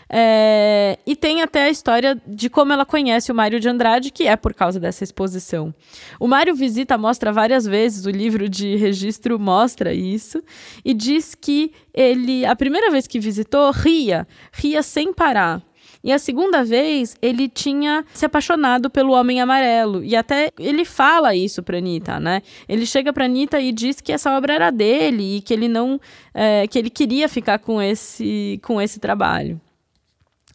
É, 0.08 0.98
e 1.06 1.14
tem 1.14 1.42
até 1.42 1.64
a 1.64 1.68
história 1.68 2.18
de 2.26 2.48
como 2.48 2.72
ela 2.72 2.86
conhece 2.86 3.30
o 3.30 3.34
Mário 3.34 3.60
de 3.60 3.68
Andrade, 3.68 4.10
que 4.10 4.26
é 4.26 4.34
por 4.34 4.54
causa 4.54 4.80
dessa 4.80 5.04
exposição. 5.04 5.74
O 6.18 6.26
Mário 6.26 6.54
visita 6.54 6.94
a 6.94 6.98
mostra 6.98 7.30
várias 7.30 7.66
vezes, 7.66 8.06
o 8.06 8.10
livro 8.10 8.48
de 8.48 8.76
registro 8.76 9.38
mostra 9.38 9.92
isso, 9.92 10.42
e 10.82 10.94
diz 10.94 11.34
que 11.34 11.70
ele, 11.92 12.46
a 12.46 12.56
primeira 12.56 12.90
vez 12.90 13.06
que 13.06 13.20
visitou, 13.20 13.70
ria, 13.72 14.26
ria 14.54 14.82
sem 14.82 15.12
parar. 15.12 15.60
E 16.02 16.12
a 16.12 16.18
segunda 16.18 16.64
vez, 16.64 17.14
ele 17.20 17.48
tinha 17.48 18.04
se 18.14 18.24
apaixonado 18.24 18.88
pelo 18.88 19.12
Homem 19.12 19.40
Amarelo. 19.40 20.02
E 20.02 20.16
até 20.16 20.50
ele 20.58 20.84
fala 20.84 21.34
isso 21.34 21.62
pra 21.62 21.78
Anitta, 21.78 22.18
né? 22.18 22.42
Ele 22.68 22.86
chega 22.86 23.12
pra 23.12 23.26
Anitta 23.26 23.60
e 23.60 23.70
diz 23.70 24.00
que 24.00 24.12
essa 24.12 24.34
obra 24.36 24.54
era 24.54 24.70
dele 24.70 25.36
e 25.36 25.40
que 25.42 25.52
ele 25.52 25.68
não. 25.68 26.00
É, 26.32 26.66
que 26.66 26.78
ele 26.78 26.88
queria 26.88 27.28
ficar 27.28 27.58
com 27.58 27.82
esse, 27.82 28.58
com 28.62 28.80
esse 28.80 28.98
trabalho. 28.98 29.60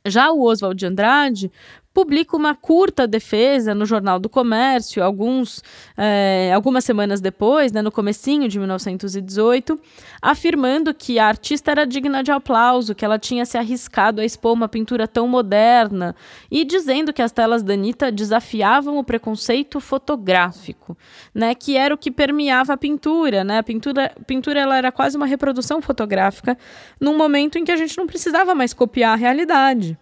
Já 0.05 0.31
o 0.31 0.41
Oswald 0.43 0.77
de 0.77 0.85
Andrade 0.85 1.51
publica 1.95 2.35
uma 2.35 2.53
curta 2.53 3.07
defesa 3.07 3.73
no 3.73 3.85
Jornal 3.85 4.19
do 4.19 4.27
Comércio, 4.27 5.01
alguns, 5.01 5.63
é, 5.95 6.51
algumas 6.53 6.83
semanas 6.83 7.21
depois, 7.21 7.71
né, 7.71 7.81
no 7.81 7.89
comecinho 7.89 8.49
de 8.49 8.59
1918, 8.59 9.79
afirmando 10.21 10.93
que 10.93 11.17
a 11.17 11.25
artista 11.25 11.71
era 11.71 11.85
digna 11.85 12.21
de 12.21 12.31
aplauso, 12.31 12.93
que 12.93 13.05
ela 13.05 13.17
tinha 13.17 13.45
se 13.45 13.57
arriscado 13.57 14.19
a 14.19 14.25
expor 14.25 14.51
uma 14.51 14.67
pintura 14.67 15.07
tão 15.07 15.25
moderna, 15.25 16.13
e 16.51 16.65
dizendo 16.65 17.13
que 17.13 17.21
as 17.21 17.31
telas 17.31 17.63
da 17.63 17.75
Anitta 17.75 18.11
desafiavam 18.11 18.97
o 18.97 19.03
preconceito 19.03 19.79
fotográfico, 19.79 20.97
né, 21.33 21.55
que 21.55 21.77
era 21.77 21.95
o 21.95 21.97
que 21.97 22.11
permeava 22.11 22.73
a 22.73 22.77
pintura. 22.77 23.45
Né? 23.45 23.59
A 23.59 23.63
pintura, 23.63 24.11
pintura 24.27 24.59
ela 24.59 24.77
era 24.77 24.91
quase 24.91 25.15
uma 25.15 25.25
reprodução 25.25 25.81
fotográfica 25.81 26.57
num 26.99 27.15
momento 27.15 27.57
em 27.57 27.63
que 27.63 27.71
a 27.71 27.77
gente 27.77 27.97
não 27.97 28.05
precisava 28.05 28.53
mais 28.53 28.73
copiar 28.73 29.13
a 29.13 29.15
realidade. 29.15 29.97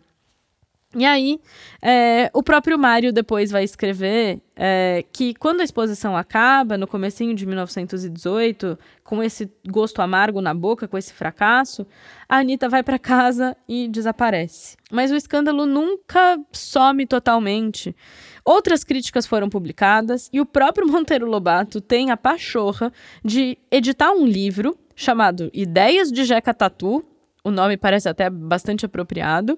E 0.95 1.05
aí, 1.05 1.39
é, 1.81 2.29
o 2.33 2.43
próprio 2.43 2.77
Mário 2.77 3.11
depois 3.11 3.49
vai 3.49 3.63
escrever 3.63 4.39
é, 4.55 5.03
que 5.11 5.33
quando 5.33 5.61
a 5.61 5.63
exposição 5.63 6.15
acaba, 6.15 6.77
no 6.77 6.85
comecinho 6.85 7.33
de 7.33 7.47
1918, 7.47 8.77
com 9.03 9.23
esse 9.23 9.51
gosto 9.67 10.01
amargo 10.03 10.39
na 10.39 10.53
boca, 10.53 10.87
com 10.87 10.95
esse 10.95 11.11
fracasso, 11.11 11.87
a 12.29 12.37
Anitta 12.37 12.69
vai 12.69 12.83
para 12.83 12.99
casa 12.99 13.57
e 13.67 13.87
desaparece. 13.87 14.77
Mas 14.91 15.11
o 15.11 15.15
escândalo 15.15 15.65
nunca 15.65 16.39
some 16.51 17.07
totalmente. 17.07 17.95
Outras 18.45 18.83
críticas 18.83 19.25
foram 19.25 19.49
publicadas 19.49 20.29
e 20.31 20.39
o 20.39 20.45
próprio 20.45 20.85
Monteiro 20.91 21.25
Lobato 21.25 21.81
tem 21.81 22.11
a 22.11 22.17
pachorra 22.17 22.91
de 23.25 23.57
editar 23.71 24.11
um 24.11 24.27
livro 24.27 24.77
chamado 24.95 25.49
Ideias 25.53 26.11
de 26.11 26.23
Jeca 26.23 26.53
Tatu, 26.53 27.03
o 27.43 27.51
nome 27.51 27.77
parece 27.77 28.07
até 28.07 28.29
bastante 28.29 28.85
apropriado. 28.85 29.57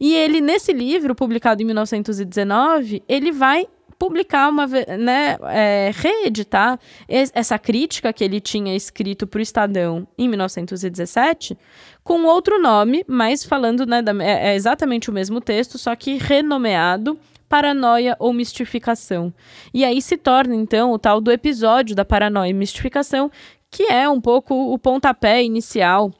E 0.00 0.14
ele, 0.14 0.40
nesse 0.40 0.72
livro, 0.72 1.14
publicado 1.14 1.62
em 1.62 1.64
1919, 1.64 3.02
ele 3.08 3.30
vai 3.30 3.66
publicar 3.98 4.48
uma 4.48 4.66
né, 4.66 5.36
é, 5.50 5.90
reeditar 5.94 6.80
essa 7.06 7.58
crítica 7.58 8.14
que 8.14 8.24
ele 8.24 8.40
tinha 8.40 8.74
escrito 8.74 9.26
para 9.26 9.40
o 9.40 9.42
Estadão 9.42 10.08
em 10.16 10.26
1917 10.26 11.56
com 12.02 12.24
outro 12.24 12.58
nome, 12.58 13.04
mas 13.06 13.44
falando 13.44 13.84
né, 13.84 14.00
da, 14.00 14.12
é, 14.24 14.52
é 14.52 14.54
exatamente 14.54 15.10
o 15.10 15.12
mesmo 15.12 15.38
texto, 15.38 15.76
só 15.76 15.94
que 15.94 16.16
renomeado 16.16 17.18
paranoia 17.46 18.16
ou 18.18 18.32
mistificação. 18.32 19.34
E 19.74 19.84
aí 19.84 20.00
se 20.00 20.16
torna 20.16 20.54
então 20.54 20.92
o 20.92 20.98
tal 20.98 21.20
do 21.20 21.30
episódio 21.30 21.94
da 21.94 22.04
paranoia 22.04 22.48
e 22.48 22.54
mistificação, 22.54 23.30
que 23.70 23.82
é 23.82 24.08
um 24.08 24.20
pouco 24.20 24.72
o 24.72 24.78
pontapé 24.78 25.42
inicial 25.42 26.10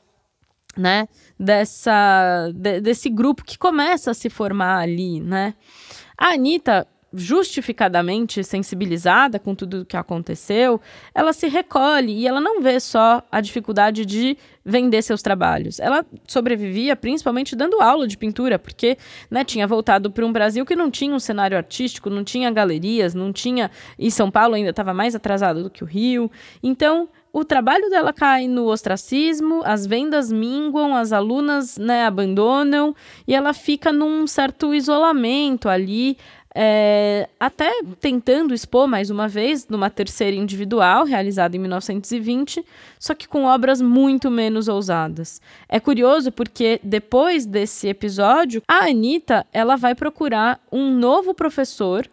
né, 0.81 1.07
dessa, 1.39 2.51
de, 2.55 2.81
desse 2.81 3.11
grupo 3.11 3.45
que 3.45 3.59
começa 3.59 4.11
a 4.11 4.15
se 4.15 4.31
formar 4.31 4.79
ali, 4.79 5.21
né. 5.21 5.55
A 6.17 6.29
Anitta, 6.33 6.87
justificadamente 7.13 8.45
sensibilizada 8.45 9.39
com 9.39 9.55
tudo 9.55 9.81
o 9.81 9.85
que 9.85 9.97
aconteceu, 9.97 10.81
ela 11.15 11.33
se 11.33 11.49
recolhe 11.49 12.13
e 12.13 12.27
ela 12.27 12.41
não 12.41 12.63
vê 12.63 12.79
só 12.79 13.23
a 13.31 13.41
dificuldade 13.41 14.07
de 14.07 14.37
vender 14.65 15.03
seus 15.03 15.23
trabalhos. 15.23 15.81
Ela 15.81 16.05
sobrevivia 16.27 16.95
principalmente 16.95 17.57
dando 17.57 17.81
aula 17.81 18.07
de 18.07 18.17
pintura, 18.17 18.59
porque 18.59 18.97
né, 19.31 19.43
tinha 19.43 19.67
voltado 19.67 20.11
para 20.11 20.25
um 20.25 20.33
Brasil 20.33 20.65
que 20.65 20.77
não 20.77 20.91
tinha 20.91 21.15
um 21.15 21.19
cenário 21.19 21.57
artístico, 21.57 22.11
não 22.11 22.23
tinha 22.23 22.51
galerias, 22.51 23.15
não 23.15 23.33
tinha. 23.33 23.71
E 23.99 24.11
São 24.11 24.31
Paulo 24.31 24.55
ainda 24.55 24.71
estava 24.71 24.95
mais 24.95 25.15
atrasado 25.15 25.63
do 25.63 25.71
que 25.71 25.83
o 25.83 25.87
Rio. 25.87 26.31
Então, 26.63 27.09
o 27.33 27.45
trabalho 27.45 27.89
dela 27.89 28.13
cai 28.13 28.49
no 28.49 28.67
ostracismo, 28.67 29.63
as 29.65 29.87
vendas 29.87 30.33
minguam, 30.33 30.97
as 30.97 31.13
alunas 31.13 31.79
né, 31.79 32.05
abandonam 32.05 32.95
e 33.27 33.35
ela 33.35 33.55
fica 33.55 33.93
num 33.93 34.27
certo 34.27 34.75
isolamento 34.75 35.69
ali, 35.69 36.19
é, 36.55 37.29
até 37.39 37.71
tentando 38.01 38.53
expor 38.53 38.89
mais 38.89 39.11
uma 39.11 39.29
vez 39.29 39.69
numa 39.69 39.89
terceira 39.89 40.37
individual, 40.37 41.05
realizada 41.05 41.57
em 41.57 41.61
1920, 41.61 42.65
só 42.99 43.15
que 43.15 43.29
com 43.29 43.45
obras 43.45 43.81
muito 43.81 44.31
menos 44.31 44.69
ousadas. 44.69 45.41
É 45.69 45.79
curioso 45.79 46.33
porque 46.33 46.81
depois 46.83 47.47
desse 47.47 47.89
episódio, 47.89 48.63
a 48.67 48.87
Anitta 48.87 49.47
ela 49.53 49.77
vai 49.77 49.95
procurar 49.95 50.61
um 50.73 50.93
novo 50.93 51.35
professor 51.35 52.09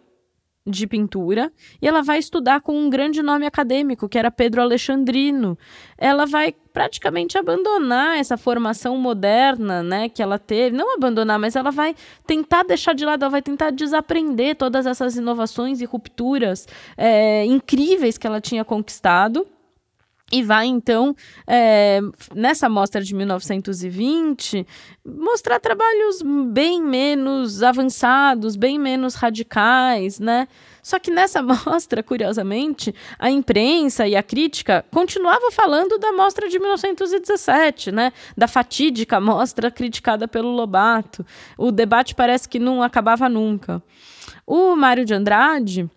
de 0.68 0.86
pintura 0.86 1.50
e 1.80 1.88
ela 1.88 2.02
vai 2.02 2.18
estudar 2.18 2.60
com 2.60 2.78
um 2.78 2.90
grande 2.90 3.22
nome 3.22 3.46
acadêmico, 3.46 4.08
que 4.08 4.18
era 4.18 4.30
Pedro 4.30 4.60
Alexandrino. 4.60 5.58
Ela 5.96 6.26
vai 6.26 6.54
praticamente 6.72 7.36
abandonar 7.36 8.18
essa 8.18 8.36
formação 8.36 8.96
moderna, 8.96 9.82
né, 9.82 10.08
que 10.08 10.22
ela 10.22 10.38
teve, 10.38 10.76
não 10.76 10.94
abandonar, 10.94 11.38
mas 11.38 11.56
ela 11.56 11.70
vai 11.70 11.94
tentar 12.26 12.62
deixar 12.62 12.92
de 12.94 13.04
lado, 13.04 13.22
ela 13.22 13.30
vai 13.30 13.42
tentar 13.42 13.70
desaprender 13.70 14.54
todas 14.54 14.86
essas 14.86 15.16
inovações 15.16 15.80
e 15.80 15.84
rupturas 15.84 16.68
é, 16.96 17.44
incríveis 17.46 18.16
que 18.16 18.26
ela 18.26 18.40
tinha 18.40 18.64
conquistado 18.64 19.46
e 20.30 20.42
vai, 20.42 20.66
então, 20.66 21.16
é, 21.46 22.00
nessa 22.34 22.68
mostra 22.68 23.02
de 23.02 23.14
1920, 23.14 24.66
mostrar 25.02 25.58
trabalhos 25.58 26.22
bem 26.52 26.82
menos 26.82 27.62
avançados, 27.62 28.54
bem 28.54 28.78
menos 28.78 29.14
radicais, 29.14 30.20
né? 30.20 30.46
Só 30.82 30.98
que 30.98 31.10
nessa 31.10 31.40
mostra, 31.42 32.02
curiosamente, 32.02 32.94
a 33.18 33.30
imprensa 33.30 34.06
e 34.06 34.14
a 34.14 34.22
crítica 34.22 34.84
continuava 34.90 35.50
falando 35.50 35.98
da 35.98 36.12
mostra 36.12 36.46
de 36.46 36.58
1917, 36.58 37.90
né? 37.90 38.12
Da 38.36 38.46
fatídica 38.46 39.18
mostra 39.18 39.70
criticada 39.70 40.28
pelo 40.28 40.50
Lobato. 40.50 41.24
O 41.56 41.72
debate 41.72 42.14
parece 42.14 42.46
que 42.46 42.58
não 42.58 42.82
acabava 42.82 43.30
nunca. 43.30 43.82
O 44.46 44.76
Mário 44.76 45.06
de 45.06 45.14
Andrade 45.14 45.88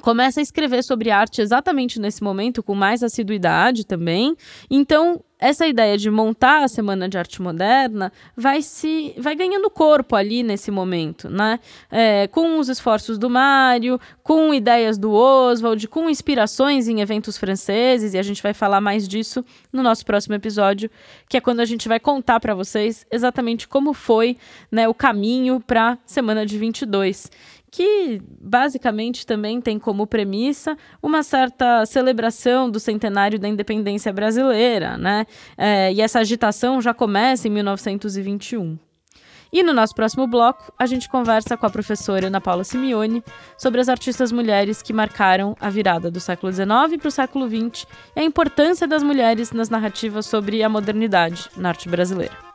começa 0.00 0.40
a 0.40 0.42
escrever 0.42 0.82
sobre 0.82 1.10
arte 1.10 1.40
exatamente 1.40 2.00
nesse 2.00 2.22
momento, 2.22 2.62
com 2.62 2.74
mais 2.74 3.02
assiduidade 3.02 3.84
também. 3.86 4.36
Então, 4.70 5.22
essa 5.40 5.66
ideia 5.66 5.96
de 5.96 6.10
montar 6.10 6.62
a 6.62 6.68
Semana 6.68 7.08
de 7.08 7.16
Arte 7.16 7.40
Moderna 7.40 8.12
vai 8.36 8.60
se 8.60 9.14
vai 9.16 9.34
ganhando 9.34 9.70
corpo 9.70 10.14
ali 10.14 10.42
nesse 10.42 10.70
momento, 10.70 11.30
né? 11.30 11.58
É, 11.90 12.28
com 12.28 12.58
os 12.58 12.68
esforços 12.68 13.18
do 13.18 13.30
Mário, 13.30 13.98
com 14.22 14.52
ideias 14.52 14.98
do 14.98 15.12
Oswald, 15.12 15.88
com 15.88 16.10
inspirações 16.10 16.88
em 16.88 17.00
eventos 17.00 17.38
franceses, 17.38 18.12
e 18.12 18.18
a 18.18 18.22
gente 18.22 18.42
vai 18.42 18.52
falar 18.52 18.80
mais 18.80 19.08
disso 19.08 19.42
no 19.72 19.82
nosso 19.82 20.04
próximo 20.04 20.34
episódio, 20.34 20.90
que 21.28 21.38
é 21.38 21.40
quando 21.40 21.60
a 21.60 21.64
gente 21.64 21.88
vai 21.88 21.98
contar 21.98 22.38
para 22.38 22.54
vocês 22.54 23.06
exatamente 23.10 23.66
como 23.66 23.94
foi 23.94 24.36
né, 24.70 24.86
o 24.88 24.94
caminho 24.94 25.58
para 25.60 25.92
a 25.92 25.98
Semana 26.04 26.44
de 26.44 26.58
22 26.58 27.30
que 27.70 28.20
basicamente 28.40 29.26
também 29.26 29.60
tem 29.60 29.78
como 29.78 30.06
premissa 30.06 30.76
uma 31.02 31.22
certa 31.22 31.86
celebração 31.86 32.70
do 32.70 32.80
centenário 32.80 33.38
da 33.38 33.48
independência 33.48 34.12
brasileira, 34.12 34.96
né? 34.96 35.26
É, 35.56 35.92
e 35.92 36.00
essa 36.00 36.20
agitação 36.20 36.80
já 36.80 36.92
começa 36.92 37.46
em 37.46 37.50
1921. 37.50 38.78
E 39.52 39.64
no 39.64 39.72
nosso 39.72 39.94
próximo 39.94 40.28
bloco, 40.28 40.72
a 40.78 40.86
gente 40.86 41.08
conversa 41.08 41.56
com 41.56 41.66
a 41.66 41.70
professora 41.70 42.28
Ana 42.28 42.40
Paula 42.40 42.62
Simeone 42.62 43.22
sobre 43.58 43.80
as 43.80 43.88
artistas 43.88 44.30
mulheres 44.30 44.80
que 44.80 44.92
marcaram 44.92 45.56
a 45.60 45.68
virada 45.68 46.10
do 46.10 46.20
século 46.20 46.52
XIX 46.52 46.68
para 46.98 47.08
o 47.08 47.10
século 47.10 47.48
XX 47.48 47.84
e 48.14 48.20
a 48.20 48.24
importância 48.24 48.86
das 48.86 49.02
mulheres 49.02 49.50
nas 49.50 49.68
narrativas 49.68 50.26
sobre 50.26 50.62
a 50.62 50.68
modernidade 50.68 51.48
na 51.56 51.70
arte 51.70 51.88
brasileira. 51.88 52.49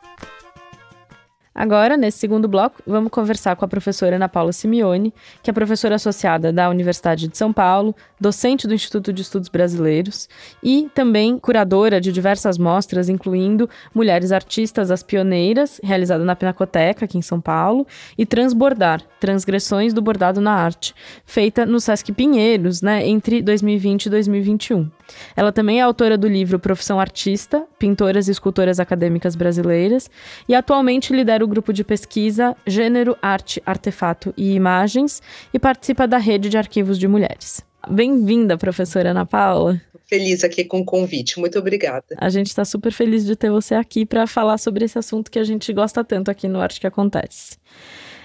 Agora, 1.58 1.96
nesse 1.96 2.18
segundo 2.18 2.46
bloco, 2.46 2.82
vamos 2.86 3.10
conversar 3.10 3.56
com 3.56 3.64
a 3.64 3.68
professora 3.68 4.16
Ana 4.16 4.28
Paula 4.28 4.52
Simeone, 4.52 5.14
que 5.42 5.48
é 5.48 5.54
professora 5.54 5.94
associada 5.94 6.52
da 6.52 6.68
Universidade 6.68 7.28
de 7.28 7.38
São 7.38 7.50
Paulo, 7.50 7.96
docente 8.20 8.68
do 8.68 8.74
Instituto 8.74 9.10
de 9.10 9.22
Estudos 9.22 9.48
Brasileiros 9.48 10.28
e 10.62 10.90
também 10.94 11.38
curadora 11.38 11.98
de 11.98 12.12
diversas 12.12 12.58
mostras, 12.58 13.08
incluindo 13.08 13.70
Mulheres 13.94 14.32
Artistas 14.32 14.90
as 14.90 15.02
Pioneiras, 15.02 15.80
realizada 15.82 16.22
na 16.24 16.36
Pinacoteca, 16.36 17.06
aqui 17.06 17.16
em 17.16 17.22
São 17.22 17.40
Paulo, 17.40 17.86
e 18.18 18.26
Transbordar, 18.26 19.00
Transgressões 19.18 19.94
do 19.94 20.02
Bordado 20.02 20.42
na 20.42 20.52
Arte, 20.52 20.94
feita 21.24 21.64
no 21.64 21.80
Sesc 21.80 22.12
Pinheiros, 22.12 22.82
né, 22.82 23.08
entre 23.08 23.40
2020 23.40 24.06
e 24.06 24.10
2021. 24.10 24.90
Ela 25.34 25.52
também 25.52 25.80
é 25.80 25.82
autora 25.82 26.18
do 26.18 26.28
livro 26.28 26.58
Profissão 26.58 27.00
Artista, 27.00 27.64
Pintoras 27.78 28.28
e 28.28 28.32
Escultoras 28.32 28.78
Acadêmicas 28.78 29.34
Brasileiras, 29.34 30.10
e 30.48 30.54
atualmente 30.54 31.14
lidera 31.14 31.45
o 31.46 31.48
grupo 31.48 31.72
de 31.72 31.84
pesquisa 31.84 32.56
Gênero, 32.66 33.16
Arte, 33.22 33.62
Artefato 33.64 34.34
e 34.36 34.54
Imagens 34.54 35.22
e 35.54 35.58
participa 35.58 36.06
da 36.06 36.18
rede 36.18 36.48
de 36.48 36.58
arquivos 36.58 36.98
de 36.98 37.06
mulheres. 37.06 37.64
Bem-vinda, 37.88 38.58
professora 38.58 39.12
Ana 39.12 39.24
Paula. 39.24 39.80
Feliz 40.08 40.42
aqui 40.42 40.64
com 40.64 40.80
o 40.80 40.84
convite, 40.84 41.38
muito 41.38 41.56
obrigada. 41.58 42.04
A 42.18 42.28
gente 42.28 42.48
está 42.48 42.64
super 42.64 42.92
feliz 42.92 43.24
de 43.24 43.36
ter 43.36 43.48
você 43.50 43.76
aqui 43.76 44.04
para 44.04 44.26
falar 44.26 44.58
sobre 44.58 44.84
esse 44.84 44.98
assunto 44.98 45.30
que 45.30 45.38
a 45.38 45.44
gente 45.44 45.72
gosta 45.72 46.02
tanto 46.02 46.30
aqui 46.30 46.48
no 46.48 46.60
Arte 46.60 46.80
que 46.80 46.86
Acontece. 46.86 47.58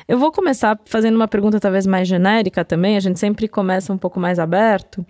Eu 0.08 0.18
vou 0.18 0.32
começar 0.32 0.80
fazendo 0.86 1.16
uma 1.16 1.28
pergunta 1.28 1.60
talvez 1.60 1.86
mais 1.86 2.08
genérica 2.08 2.66
também, 2.66 2.98
a 2.98 3.00
gente 3.00 3.20
sempre 3.20 3.48
começa 3.48 3.94
um 3.94 3.98
pouco 4.00 4.20
mais 4.20 4.40
aberto. 4.40 5.06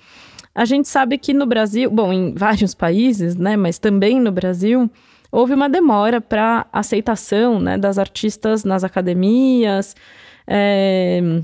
A 0.53 0.65
gente 0.65 0.89
sabe 0.89 1.17
que 1.17 1.33
no 1.33 1.45
Brasil, 1.45 1.89
bom, 1.89 2.11
em 2.11 2.33
vários 2.35 2.75
países, 2.75 3.37
né, 3.37 3.55
mas 3.55 3.79
também 3.79 4.19
no 4.19 4.33
Brasil, 4.33 4.91
houve 5.31 5.53
uma 5.53 5.69
demora 5.69 6.19
para 6.19 6.65
aceitação 6.73 7.59
né, 7.59 7.77
das 7.77 7.97
artistas 7.97 8.63
nas 8.63 8.83
academias. 8.83 9.95
É, 10.45 11.41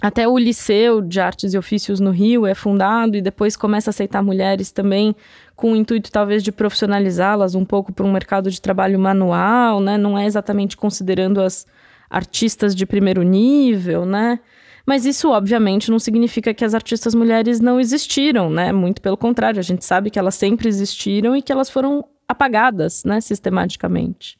até 0.00 0.28
o 0.28 0.36
Liceu 0.36 1.00
de 1.00 1.20
Artes 1.20 1.54
e 1.54 1.58
Ofícios 1.58 2.00
no 2.00 2.10
Rio 2.10 2.46
é 2.46 2.54
fundado 2.54 3.16
e 3.16 3.22
depois 3.22 3.56
começa 3.56 3.88
a 3.88 3.92
aceitar 3.92 4.22
mulheres 4.22 4.70
também 4.70 5.14
com 5.56 5.72
o 5.72 5.76
intuito 5.76 6.10
talvez 6.10 6.42
de 6.42 6.52
profissionalizá-las 6.52 7.54
um 7.54 7.64
pouco 7.64 7.92
para 7.92 8.04
um 8.04 8.12
mercado 8.12 8.50
de 8.50 8.60
trabalho 8.60 8.98
manual, 8.98 9.80
né? 9.80 9.96
Não 9.96 10.18
é 10.18 10.26
exatamente 10.26 10.76
considerando 10.76 11.40
as 11.40 11.66
artistas 12.10 12.74
de 12.74 12.84
primeiro 12.84 13.22
nível, 13.22 14.04
né? 14.04 14.40
Mas 14.84 15.06
isso, 15.06 15.30
obviamente, 15.30 15.90
não 15.90 15.98
significa 15.98 16.52
que 16.52 16.64
as 16.64 16.74
artistas 16.74 17.14
mulheres 17.14 17.58
não 17.60 17.80
existiram, 17.80 18.50
né? 18.50 18.72
Muito 18.72 19.00
pelo 19.00 19.16
contrário, 19.16 19.58
a 19.58 19.62
gente 19.62 19.84
sabe 19.84 20.10
que 20.10 20.18
elas 20.18 20.34
sempre 20.34 20.68
existiram 20.68 21.34
e 21.34 21.40
que 21.40 21.50
elas 21.50 21.70
foram 21.70 22.04
apagadas, 22.28 23.04
né, 23.04 23.20
sistematicamente. 23.20 24.38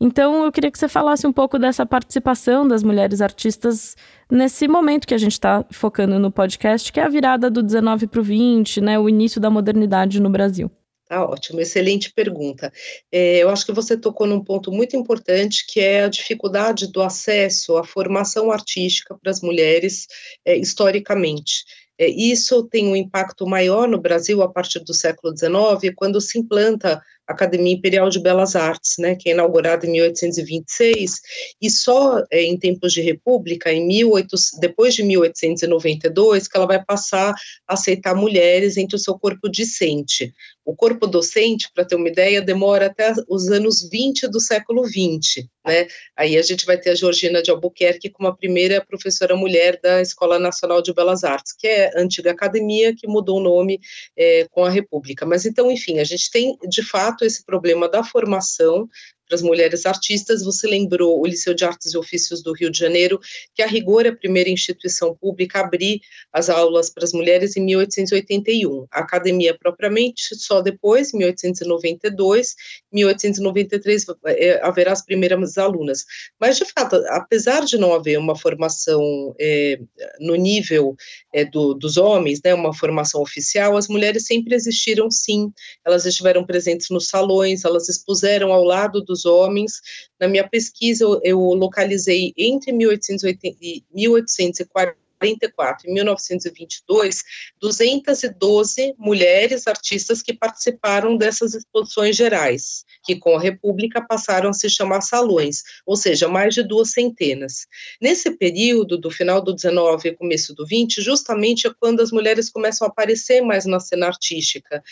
Então, 0.00 0.44
eu 0.44 0.50
queria 0.50 0.70
que 0.70 0.78
você 0.78 0.88
falasse 0.88 1.26
um 1.26 1.32
pouco 1.32 1.58
dessa 1.58 1.86
participação 1.86 2.66
das 2.66 2.82
mulheres 2.82 3.20
artistas 3.20 3.96
nesse 4.28 4.66
momento 4.66 5.06
que 5.06 5.14
a 5.14 5.18
gente 5.18 5.32
está 5.32 5.64
focando 5.70 6.18
no 6.18 6.30
podcast, 6.30 6.92
que 6.92 6.98
é 6.98 7.04
a 7.04 7.08
virada 7.08 7.48
do 7.48 7.62
19 7.62 8.08
para 8.08 8.20
o 8.20 8.24
20, 8.24 8.80
né, 8.80 8.98
o 8.98 9.08
início 9.08 9.40
da 9.40 9.48
modernidade 9.48 10.20
no 10.20 10.28
Brasil. 10.28 10.70
Tá 11.12 11.26
ótimo, 11.26 11.60
excelente 11.60 12.10
pergunta. 12.10 12.72
É, 13.12 13.42
eu 13.42 13.50
acho 13.50 13.66
que 13.66 13.72
você 13.72 13.98
tocou 13.98 14.26
num 14.26 14.42
ponto 14.42 14.72
muito 14.72 14.96
importante, 14.96 15.64
que 15.68 15.78
é 15.78 16.04
a 16.04 16.08
dificuldade 16.08 16.90
do 16.90 17.02
acesso 17.02 17.76
à 17.76 17.84
formação 17.84 18.50
artística 18.50 19.14
para 19.22 19.30
as 19.30 19.42
mulheres 19.42 20.06
é, 20.44 20.56
historicamente. 20.56 21.64
É, 21.98 22.08
isso 22.08 22.64
tem 22.64 22.88
um 22.88 22.96
impacto 22.96 23.46
maior 23.46 23.86
no 23.86 24.00
Brasil 24.00 24.42
a 24.42 24.50
partir 24.50 24.80
do 24.80 24.94
século 24.94 25.36
XIX, 25.36 25.94
quando 25.94 26.20
se 26.20 26.38
implanta 26.38 27.00
Academia 27.26 27.72
Imperial 27.72 28.10
de 28.10 28.20
Belas 28.20 28.56
Artes, 28.56 28.94
né, 28.98 29.14
que 29.14 29.28
é 29.28 29.32
inaugurada 29.32 29.86
em 29.86 29.92
1826, 29.92 31.20
e 31.60 31.70
só 31.70 32.22
é, 32.30 32.42
em 32.42 32.58
tempos 32.58 32.92
de 32.92 33.00
república, 33.00 33.72
em 33.72 33.86
18, 33.88 34.36
depois 34.60 34.94
de 34.94 35.02
1892, 35.02 36.48
que 36.48 36.56
ela 36.56 36.66
vai 36.66 36.84
passar 36.84 37.34
a 37.66 37.74
aceitar 37.74 38.14
mulheres 38.14 38.76
entre 38.76 38.96
o 38.96 38.98
seu 38.98 39.18
corpo 39.18 39.48
discente. 39.48 40.32
O 40.64 40.76
corpo 40.76 41.06
docente, 41.06 41.68
para 41.74 41.84
ter 41.84 41.96
uma 41.96 42.08
ideia, 42.08 42.40
demora 42.40 42.86
até 42.86 43.12
os 43.28 43.48
anos 43.50 43.88
20 43.90 44.28
do 44.28 44.40
século 44.40 44.84
20, 44.84 45.48
né? 45.66 45.88
Aí 46.16 46.36
a 46.36 46.42
gente 46.42 46.64
vai 46.64 46.78
ter 46.78 46.90
a 46.90 46.94
Georgina 46.94 47.42
de 47.42 47.50
Albuquerque 47.50 48.10
como 48.10 48.28
a 48.28 48.36
primeira 48.36 48.84
professora 48.84 49.34
mulher 49.34 49.80
da 49.82 50.00
Escola 50.00 50.38
Nacional 50.38 50.80
de 50.80 50.94
Belas 50.94 51.24
Artes, 51.24 51.52
que 51.52 51.66
é 51.66 51.96
a 51.96 52.00
antiga 52.00 52.30
academia 52.30 52.94
que 52.94 53.08
mudou 53.08 53.38
o 53.38 53.42
nome 53.42 53.80
é, 54.16 54.46
com 54.50 54.64
a 54.64 54.70
República. 54.70 55.26
Mas 55.26 55.44
então, 55.46 55.70
enfim, 55.70 55.98
a 55.98 56.04
gente 56.04 56.30
tem 56.30 56.56
de 56.68 56.82
fato 56.82 57.24
esse 57.24 57.44
problema 57.44 57.88
da 57.88 58.04
formação 58.04 58.88
para 59.32 59.36
as 59.36 59.42
mulheres 59.42 59.86
artistas. 59.86 60.44
Você 60.44 60.66
lembrou 60.66 61.18
o 61.18 61.26
Liceu 61.26 61.54
de 61.54 61.64
Artes 61.64 61.94
e 61.94 61.96
Ofícios 61.98 62.42
do 62.42 62.52
Rio 62.52 62.70
de 62.70 62.78
Janeiro, 62.78 63.18
que 63.54 63.62
a 63.62 63.66
rigor 63.66 64.04
é 64.04 64.10
a 64.10 64.16
primeira 64.16 64.50
instituição 64.50 65.16
pública 65.16 65.58
a 65.58 65.64
abrir 65.64 66.02
as 66.30 66.50
aulas 66.50 66.90
para 66.90 67.04
as 67.04 67.14
mulheres 67.14 67.56
em 67.56 67.64
1881. 67.64 68.86
A 68.90 69.00
academia 69.00 69.56
propriamente 69.56 70.36
só 70.36 70.60
depois, 70.60 71.12
1892, 71.14 72.54
1893 72.92 74.06
é, 74.26 74.60
haverá 74.62 74.92
as 74.92 75.02
primeiras 75.02 75.56
alunas. 75.56 76.04
Mas 76.38 76.58
de 76.58 76.66
fato, 76.66 76.96
apesar 77.08 77.64
de 77.64 77.78
não 77.78 77.94
haver 77.94 78.18
uma 78.18 78.36
formação 78.36 79.34
é, 79.40 79.78
no 80.20 80.34
nível 80.34 80.94
é, 81.32 81.42
do, 81.44 81.72
dos 81.72 81.96
homens, 81.96 82.40
né, 82.44 82.52
uma 82.52 82.74
formação 82.74 83.22
oficial, 83.22 83.78
as 83.78 83.88
mulheres 83.88 84.26
sempre 84.26 84.54
existiram 84.54 85.10
sim. 85.10 85.50
Elas 85.86 86.04
estiveram 86.04 86.44
presentes 86.44 86.90
nos 86.90 87.06
salões, 87.06 87.64
elas 87.64 87.88
expuseram 87.88 88.52
ao 88.52 88.62
lado 88.62 89.00
dos 89.02 89.21
dos 89.22 89.26
homens. 89.26 89.80
Na 90.20 90.28
minha 90.28 90.46
pesquisa, 90.48 91.04
eu, 91.04 91.20
eu 91.22 91.38
localizei 91.38 92.32
entre 92.36 92.72
1880 92.72 93.56
e 93.60 93.84
1840 93.92 95.02
1944 95.22 95.88
e 95.88 95.92
1922, 95.92 97.22
212 97.60 98.94
mulheres 98.98 99.66
artistas 99.66 100.22
que 100.22 100.32
participaram 100.32 101.16
dessas 101.16 101.54
exposições 101.54 102.16
gerais, 102.16 102.84
que 103.04 103.16
com 103.16 103.36
a 103.36 103.40
República 103.40 104.04
passaram 104.04 104.50
a 104.50 104.52
se 104.52 104.68
chamar 104.68 105.00
salões, 105.00 105.62
ou 105.86 105.96
seja, 105.96 106.28
mais 106.28 106.54
de 106.54 106.62
duas 106.62 106.90
centenas. 106.90 107.66
Nesse 108.00 108.30
período, 108.32 108.98
do 108.98 109.10
final 109.10 109.40
do 109.40 109.54
19 109.54 110.08
e 110.08 110.16
começo 110.16 110.54
do 110.54 110.66
20, 110.66 111.00
justamente 111.00 111.66
é 111.66 111.74
quando 111.78 112.00
as 112.00 112.10
mulheres 112.10 112.50
começam 112.50 112.86
a 112.86 112.90
aparecer 112.90 113.40
mais 113.40 113.64
na 113.64 113.78
cena 113.78 114.06
artística, 114.06 114.82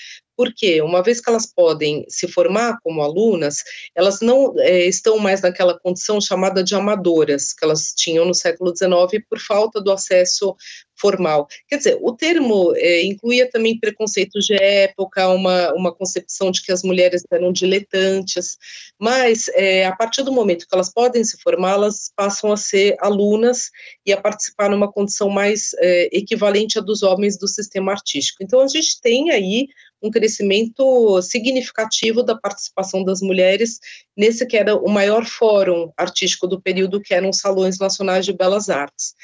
porque 0.41 0.81
uma 0.81 1.03
vez 1.03 1.21
que 1.21 1.29
elas 1.29 1.45
podem 1.45 2.03
se 2.09 2.27
formar 2.27 2.79
como 2.83 3.03
alunas, 3.03 3.63
elas 3.95 4.23
não 4.23 4.55
é, 4.57 4.87
estão 4.87 5.19
mais 5.19 5.43
naquela 5.43 5.79
condição 5.79 6.19
chamada 6.19 6.65
de 6.65 6.75
amadoras 6.75 7.53
que 7.53 7.63
elas 7.63 7.93
tinham 7.95 8.25
no 8.25 8.33
século 8.33 8.75
XIX 8.75 9.23
por 9.29 9.39
falta 9.39 9.83
do 9.83 9.93
acesso 9.93 10.57
formal. 10.99 11.47
Quer 11.69 11.79
dizer, 11.79 11.99
o 12.01 12.13
termo 12.13 12.75
é, 12.77 13.03
incluía 13.03 13.51
também 13.51 13.79
preconceitos 13.79 14.47
de 14.47 14.55
época, 14.55 15.29
uma, 15.29 15.73
uma 15.73 15.95
concepção 15.95 16.51
de 16.51 16.63
que 16.63 16.73
as 16.73 16.83
mulheres 16.83 17.23
eram 17.31 17.53
diletantes, 17.53 18.59
mas 18.99 19.49
é, 19.55 19.87
a 19.87 19.97
partir 19.97 20.23
do 20.23 20.33
momento 20.33 20.67
que 20.69 20.75
elas 20.75 20.93
podem 20.93 21.25
se 21.25 21.39
formar, 21.43 21.73
elas 21.73 22.11
passam 22.15 22.53
a 22.53 22.57
ser 22.57 22.97
alunas 23.01 23.71
e 24.05 24.13
a 24.13 24.21
participar 24.21 24.71
numa 24.71 24.93
condição 24.93 25.29
mais 25.29 25.71
equivalente 26.13 26.79
à 26.79 26.83
dos 26.83 27.03
homens 27.03 27.39
do 27.39 27.49
sistema 27.49 27.93
artístico. 27.93 28.43
Então, 28.43 28.61
a 28.61 28.69
gente 28.69 29.01
tem 29.01 29.31
aí 29.31 29.69
um 30.03 30.11
crescimento 30.11 31.21
significativo 31.23 32.23
da 32.23 32.37
participação 32.37 33.05
das 33.05 33.21
mulheres 33.21 33.79
nesse 34.21 34.45
que 34.45 34.59
era 34.59 34.77
o 34.77 34.91
maior 34.91 35.25
fórum 35.25 35.91
artístico 35.97 36.47
do 36.47 36.61
período, 36.61 37.01
que 37.01 37.15
eram 37.15 37.31
os 37.31 37.39
Salões 37.39 37.79
Nacionais 37.79 38.27
de 38.27 38.35
Belas 38.35 38.69
Artes. 38.69 39.15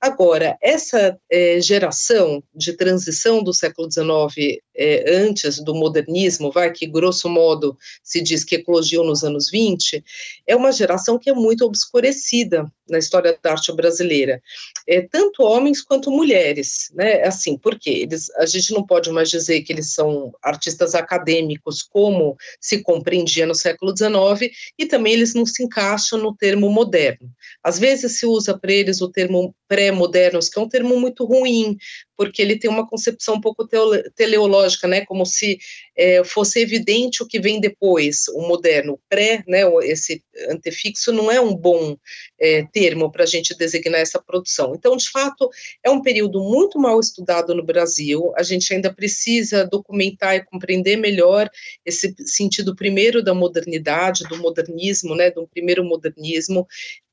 Agora, 0.00 0.56
essa 0.62 1.18
é, 1.30 1.60
geração 1.60 2.42
de 2.54 2.74
transição 2.74 3.42
do 3.42 3.52
século 3.52 3.90
XIX 3.90 4.58
é, 4.76 5.16
antes 5.16 5.58
do 5.58 5.74
modernismo, 5.74 6.52
vai, 6.52 6.70
que 6.70 6.86
grosso 6.86 7.28
modo 7.28 7.76
se 8.04 8.20
diz 8.20 8.44
que 8.44 8.56
eclodiu 8.56 9.02
nos 9.02 9.24
anos 9.24 9.50
20, 9.50 10.04
é 10.46 10.54
uma 10.54 10.70
geração 10.70 11.18
que 11.18 11.30
é 11.30 11.34
muito 11.34 11.64
obscurecida 11.64 12.70
na 12.88 12.98
história 12.98 13.36
da 13.42 13.52
arte 13.52 13.72
brasileira, 13.72 14.40
é, 14.86 15.00
tanto 15.00 15.42
homens 15.42 15.82
quanto 15.82 16.10
mulheres, 16.10 16.90
né, 16.94 17.22
assim, 17.22 17.58
porque 17.58 17.90
eles, 17.90 18.30
a 18.36 18.46
gente 18.46 18.72
não 18.72 18.86
pode 18.86 19.10
mais 19.10 19.28
dizer 19.28 19.62
que 19.62 19.72
eles 19.72 19.92
são 19.92 20.32
artistas 20.42 20.94
acadêmicos 20.94 21.82
como 21.82 22.36
se 22.60 22.82
compreendia 22.82 23.46
no 23.46 23.54
século 23.54 23.96
XIX, 23.96 24.45
e 24.78 24.86
também 24.86 25.12
eles 25.12 25.34
não 25.34 25.46
se 25.46 25.62
encaixam 25.62 26.18
no 26.18 26.34
termo 26.34 26.70
moderno. 26.70 27.30
Às 27.62 27.78
vezes 27.78 28.18
se 28.18 28.26
usa 28.26 28.58
para 28.58 28.72
eles 28.72 29.00
o 29.00 29.10
termo 29.10 29.54
pré-modernos, 29.68 30.48
que 30.48 30.58
é 30.58 30.62
um 30.62 30.68
termo 30.68 30.98
muito 30.98 31.24
ruim, 31.24 31.76
porque 32.16 32.40
ele 32.40 32.58
tem 32.58 32.70
uma 32.70 32.86
concepção 32.86 33.34
um 33.34 33.40
pouco 33.40 33.68
teleológica, 34.14 34.88
né, 34.88 35.04
como 35.04 35.26
se 35.26 35.58
é, 35.96 36.22
fosse 36.24 36.60
evidente 36.60 37.22
o 37.22 37.26
que 37.26 37.40
vem 37.40 37.60
depois, 37.60 38.28
o 38.28 38.42
moderno, 38.48 38.98
pré, 39.08 39.44
né, 39.46 39.62
esse 39.82 40.22
antefixo 40.48 41.12
não 41.12 41.30
é 41.30 41.40
um 41.40 41.54
bom 41.54 41.96
é, 42.38 42.64
termo 42.72 43.10
para 43.10 43.24
a 43.24 43.26
gente 43.26 43.56
designar 43.56 44.00
essa 44.00 44.20
produção. 44.20 44.74
Então, 44.74 44.96
de 44.96 45.08
fato, 45.10 45.48
é 45.82 45.90
um 45.90 46.02
período 46.02 46.40
muito 46.40 46.78
mal 46.78 46.98
estudado 47.00 47.54
no 47.54 47.64
Brasil, 47.64 48.32
a 48.36 48.42
gente 48.42 48.72
ainda 48.72 48.92
precisa 48.92 49.64
documentar 49.64 50.36
e 50.36 50.44
compreender 50.44 50.96
melhor 50.96 51.48
esse 51.84 52.14
sentido 52.18 52.74
primeiro 52.74 53.22
da 53.22 53.34
modernidade, 53.34 54.24
do 54.24 54.38
modernismo, 54.38 55.14
né, 55.14 55.30
do 55.30 55.46
primeiro 55.46 55.84
modernismo, 55.84 56.66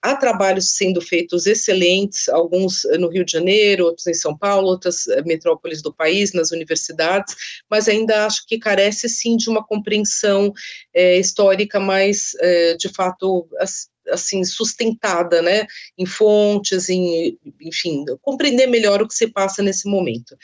Há 0.03 0.17
trabalhos 0.17 0.75
sendo 0.75 0.99
feitos 0.99 1.47
excelentes, 1.47 2.27
alguns 2.27 2.81
no 2.99 3.07
Rio 3.07 3.23
de 3.23 3.31
Janeiro, 3.31 3.85
outros 3.85 4.05
em 4.05 4.13
São 4.13 4.37
Paulo, 4.37 4.67
outras 4.67 5.07
eh, 5.07 5.21
metrópoles 5.21 5.81
do 5.81 5.93
país, 5.93 6.33
nas 6.33 6.51
universidades, 6.51 7.33
mas 7.71 7.87
ainda 7.87 8.25
acho 8.25 8.45
que 8.45 8.59
carece 8.59 9.07
sim 9.07 9.37
de 9.37 9.49
uma 9.49 9.65
compreensão 9.65 10.51
é, 10.93 11.17
histórica 11.17 11.79
mais, 11.79 12.31
é, 12.41 12.75
de 12.75 12.89
fato, 12.89 13.47
assim 14.11 14.43
sustentada, 14.43 15.41
né, 15.41 15.65
em 15.97 16.05
fontes, 16.05 16.89
em, 16.89 17.37
enfim, 17.61 18.03
compreender 18.21 18.67
melhor 18.67 19.01
o 19.01 19.07
que 19.07 19.13
se 19.15 19.27
passa 19.27 19.63
nesse 19.63 19.87
momento. 19.89 20.35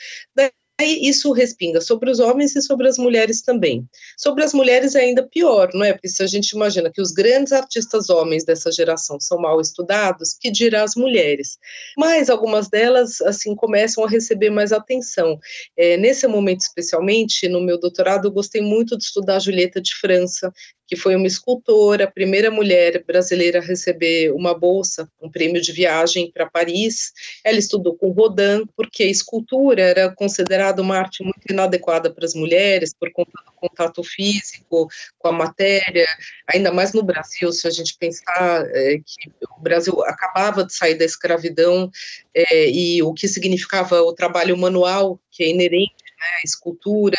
Aí 0.80 0.98
isso 1.02 1.30
respinga 1.32 1.78
sobre 1.82 2.10
os 2.10 2.20
homens 2.20 2.56
e 2.56 2.62
sobre 2.62 2.88
as 2.88 2.96
mulheres 2.96 3.42
também. 3.42 3.86
Sobre 4.16 4.42
as 4.42 4.54
mulheres 4.54 4.94
é 4.94 5.00
ainda 5.00 5.22
pior, 5.22 5.68
não 5.74 5.84
é? 5.84 5.92
Porque 5.92 6.08
se 6.08 6.22
a 6.22 6.26
gente 6.26 6.52
imagina 6.52 6.90
que 6.90 7.02
os 7.02 7.12
grandes 7.12 7.52
artistas 7.52 8.08
homens 8.08 8.44
dessa 8.44 8.72
geração 8.72 9.20
são 9.20 9.38
mal 9.38 9.60
estudados, 9.60 10.32
que 10.32 10.50
dirá 10.50 10.82
as 10.82 10.94
mulheres? 10.94 11.58
Mas 11.98 12.30
algumas 12.30 12.70
delas, 12.70 13.20
assim, 13.20 13.54
começam 13.54 14.02
a 14.02 14.08
receber 14.08 14.48
mais 14.48 14.72
atenção. 14.72 15.38
É, 15.76 15.98
nesse 15.98 16.26
momento, 16.26 16.62
especialmente, 16.62 17.46
no 17.46 17.60
meu 17.60 17.78
doutorado, 17.78 18.28
eu 18.28 18.32
gostei 18.32 18.62
muito 18.62 18.96
de 18.96 19.04
estudar 19.04 19.36
a 19.36 19.40
Julieta 19.40 19.82
de 19.82 19.94
França, 19.94 20.50
que 20.90 20.96
foi 20.96 21.14
uma 21.14 21.28
escultora, 21.28 22.02
a 22.02 22.10
primeira 22.10 22.50
mulher 22.50 23.04
brasileira 23.06 23.60
a 23.60 23.62
receber 23.62 24.32
uma 24.32 24.52
bolsa, 24.52 25.08
um 25.22 25.30
prêmio 25.30 25.62
de 25.62 25.70
viagem 25.70 26.28
para 26.32 26.50
Paris. 26.50 27.12
Ela 27.44 27.58
estudou 27.58 27.94
com 27.94 28.10
Rodin, 28.10 28.66
porque 28.76 29.04
a 29.04 29.06
escultura 29.06 29.82
era 29.82 30.10
considerada 30.10 30.82
uma 30.82 30.98
arte 30.98 31.22
muito 31.22 31.42
inadequada 31.48 32.12
para 32.12 32.24
as 32.24 32.34
mulheres, 32.34 32.92
por 32.92 33.08
conta 33.12 33.30
do 33.30 33.52
contato 33.54 34.02
físico 34.02 34.88
com 35.16 35.28
a 35.28 35.32
matéria, 35.32 36.08
ainda 36.52 36.72
mais 36.72 36.92
no 36.92 37.04
Brasil, 37.04 37.52
se 37.52 37.68
a 37.68 37.70
gente 37.70 37.96
pensar 37.96 38.66
é, 38.74 38.96
que 38.96 39.30
o 39.48 39.62
Brasil 39.62 40.02
acabava 40.02 40.64
de 40.64 40.74
sair 40.74 40.96
da 40.96 41.04
escravidão 41.04 41.88
é, 42.34 42.68
e 42.68 43.00
o 43.00 43.14
que 43.14 43.28
significava 43.28 44.02
o 44.02 44.12
trabalho 44.12 44.56
manual, 44.56 45.20
que 45.30 45.44
é 45.44 45.50
inerente 45.50 46.09
né, 46.20 46.40
escultura, 46.44 47.16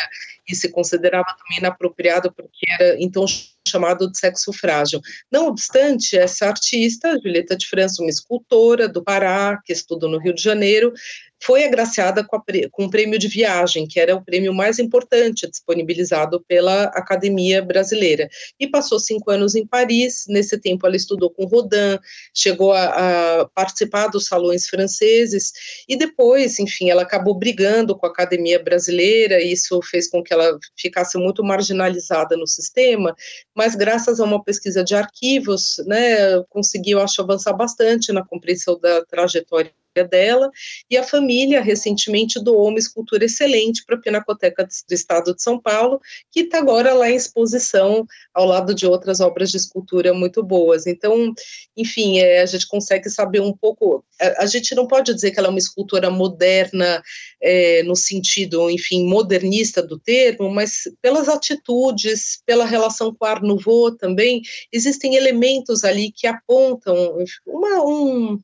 e 0.48 0.54
se 0.54 0.70
considerava 0.70 1.36
também 1.38 1.58
inapropriado 1.58 2.32
porque 2.32 2.64
era 2.68 2.96
então 3.02 3.24
chamado 3.66 4.10
de 4.10 4.18
sexo 4.18 4.52
frágil. 4.52 5.00
Não 5.30 5.46
obstante, 5.46 6.16
essa 6.16 6.46
artista, 6.46 7.18
Julieta 7.22 7.56
de 7.56 7.66
França, 7.66 8.02
uma 8.02 8.10
escultora 8.10 8.88
do 8.88 9.02
Pará, 9.02 9.60
que 9.64 9.72
estudou 9.72 10.10
no 10.10 10.18
Rio 10.18 10.34
de 10.34 10.42
Janeiro, 10.42 10.92
foi 11.42 11.64
agraciada 11.64 12.24
com, 12.24 12.36
a, 12.36 12.42
com 12.70 12.84
o 12.84 12.90
prêmio 12.90 13.18
de 13.18 13.26
viagem, 13.26 13.86
que 13.86 13.98
era 13.98 14.14
o 14.14 14.24
prêmio 14.24 14.54
mais 14.54 14.78
importante 14.78 15.48
disponibilizado 15.48 16.42
pela 16.46 16.84
Academia 16.84 17.60
Brasileira. 17.60 18.28
E 18.60 18.68
passou 18.68 19.00
cinco 19.00 19.30
anos 19.30 19.54
em 19.54 19.66
Paris. 19.66 20.24
Nesse 20.28 20.58
tempo, 20.58 20.86
ela 20.86 20.96
estudou 20.96 21.30
com 21.30 21.44
Rodin, 21.44 21.98
chegou 22.34 22.72
a, 22.72 23.40
a 23.40 23.48
participar 23.54 24.08
dos 24.08 24.26
salões 24.26 24.66
franceses, 24.66 25.52
e 25.88 25.96
depois, 25.96 26.58
enfim, 26.58 26.90
ela 26.90 27.02
acabou 27.02 27.34
brigando 27.34 27.96
com 27.96 28.06
a 28.06 28.08
Academia 28.08 28.62
Brasileira, 28.62 29.40
e 29.40 29.52
isso 29.52 29.80
fez 29.82 30.08
com 30.08 30.22
que 30.22 30.32
ela 30.32 30.58
ficasse 30.78 31.18
muito 31.18 31.42
marginalizada 31.42 32.36
no 32.36 32.46
sistema, 32.46 33.14
mas 33.54 33.74
graças 33.74 34.20
a 34.20 34.24
uma 34.24 34.42
pesquisa 34.42 34.84
de 34.84 34.94
arquivos, 34.94 35.76
né, 35.86 36.42
conseguiu, 36.48 37.00
acho, 37.00 37.20
avançar 37.20 37.52
bastante 37.52 38.12
na 38.12 38.24
compreensão 38.24 38.78
da 38.78 39.04
trajetória 39.04 39.72
dela, 40.02 40.50
e 40.90 40.96
a 40.96 41.02
família 41.02 41.60
recentemente 41.60 42.42
doou 42.42 42.68
uma 42.68 42.78
escultura 42.78 43.26
excelente 43.26 43.84
para 43.84 43.96
a 43.96 44.00
Pinacoteca 44.00 44.64
do 44.64 44.94
Estado 44.94 45.34
de 45.34 45.42
São 45.42 45.60
Paulo, 45.60 46.00
que 46.30 46.40
está 46.40 46.58
agora 46.58 46.94
lá 46.94 47.10
em 47.10 47.16
exposição 47.16 48.06
ao 48.32 48.46
lado 48.46 48.74
de 48.74 48.86
outras 48.86 49.20
obras 49.20 49.50
de 49.50 49.58
escultura 49.58 50.14
muito 50.14 50.42
boas. 50.42 50.86
Então, 50.86 51.34
enfim, 51.76 52.18
é, 52.18 52.40
a 52.40 52.46
gente 52.46 52.66
consegue 52.66 53.10
saber 53.10 53.40
um 53.40 53.52
pouco. 53.52 54.02
A, 54.20 54.44
a, 54.44 54.46
gente 54.46 54.74
não 54.74 54.86
pode 54.86 55.12
dizer 55.12 55.30
que 55.30 55.38
ela 55.38 55.48
é 55.48 55.50
uma 55.50 55.58
escultura 55.58 56.08
moderna 56.10 57.02
é, 57.42 57.82
no 57.82 57.94
sentido, 57.94 58.70
enfim, 58.70 59.06
modernista 59.06 59.82
do 59.82 59.98
termo, 59.98 60.48
mas 60.48 60.84
pelas 61.02 61.28
atitudes, 61.28 62.42
pela 62.46 62.64
relação 62.64 63.14
com 63.14 63.24
o 63.24 63.28
Art 63.28 63.42
Nouveau 63.42 63.94
também, 63.96 64.42
existem 64.72 65.16
elementos 65.16 65.84
ali 65.84 66.10
que 66.10 66.26
apontam 66.26 67.18
uma, 67.46 67.84
um, 67.84 68.40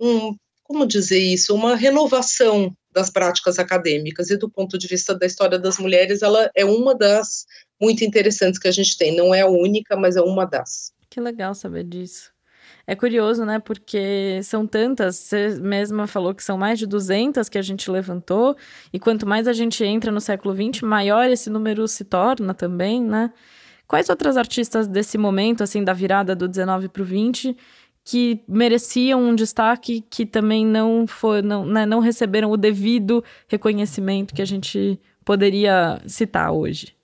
um 0.00 0.36
como 0.68 0.86
dizer 0.86 1.18
isso, 1.18 1.54
uma 1.54 1.74
renovação 1.74 2.76
das 2.92 3.08
práticas 3.08 3.58
acadêmicas 3.58 4.28
e 4.28 4.36
do 4.36 4.50
ponto 4.50 4.76
de 4.76 4.86
vista 4.86 5.14
da 5.14 5.24
história 5.24 5.58
das 5.58 5.78
mulheres, 5.78 6.22
ela 6.22 6.50
é 6.54 6.64
uma 6.64 6.94
das 6.94 7.46
muito 7.80 8.04
interessantes 8.04 8.60
que 8.60 8.68
a 8.68 8.72
gente 8.72 8.96
tem, 8.98 9.16
não 9.16 9.34
é 9.34 9.40
a 9.40 9.48
única, 9.48 9.96
mas 9.96 10.14
é 10.16 10.20
uma 10.20 10.44
das. 10.44 10.92
Que 11.08 11.20
legal 11.20 11.54
saber 11.54 11.84
disso. 11.84 12.30
É 12.86 12.94
curioso, 12.94 13.44
né? 13.46 13.58
Porque 13.58 14.40
são 14.42 14.66
tantas, 14.66 15.16
você 15.16 15.58
mesma 15.60 16.06
falou 16.06 16.34
que 16.34 16.44
são 16.44 16.58
mais 16.58 16.78
de 16.78 16.86
200 16.86 17.48
que 17.48 17.58
a 17.58 17.62
gente 17.62 17.90
levantou, 17.90 18.54
e 18.92 18.98
quanto 18.98 19.26
mais 19.26 19.48
a 19.48 19.54
gente 19.54 19.82
entra 19.84 20.12
no 20.12 20.20
século 20.20 20.54
XX, 20.54 20.82
maior 20.82 21.30
esse 21.30 21.48
número 21.48 21.88
se 21.88 22.04
torna 22.04 22.52
também, 22.52 23.02
né? 23.02 23.32
Quais 23.86 24.10
outras 24.10 24.36
artistas 24.36 24.86
desse 24.86 25.16
momento, 25.16 25.62
assim, 25.62 25.82
da 25.82 25.94
virada 25.94 26.36
do 26.36 26.46
19 26.46 26.90
para 26.90 27.02
o 27.02 27.06
20, 27.06 27.56
que 28.08 28.40
mereciam 28.48 29.22
um 29.22 29.34
destaque 29.34 30.02
que 30.08 30.24
também 30.24 30.64
não, 30.64 31.06
foi, 31.06 31.42
não, 31.42 31.66
né, 31.66 31.84
não 31.84 32.00
receberam 32.00 32.50
o 32.50 32.56
devido 32.56 33.22
reconhecimento 33.46 34.34
que 34.34 34.40
a 34.40 34.46
gente 34.46 34.98
poderia 35.22 36.00
citar 36.06 36.50
hoje? 36.50 36.96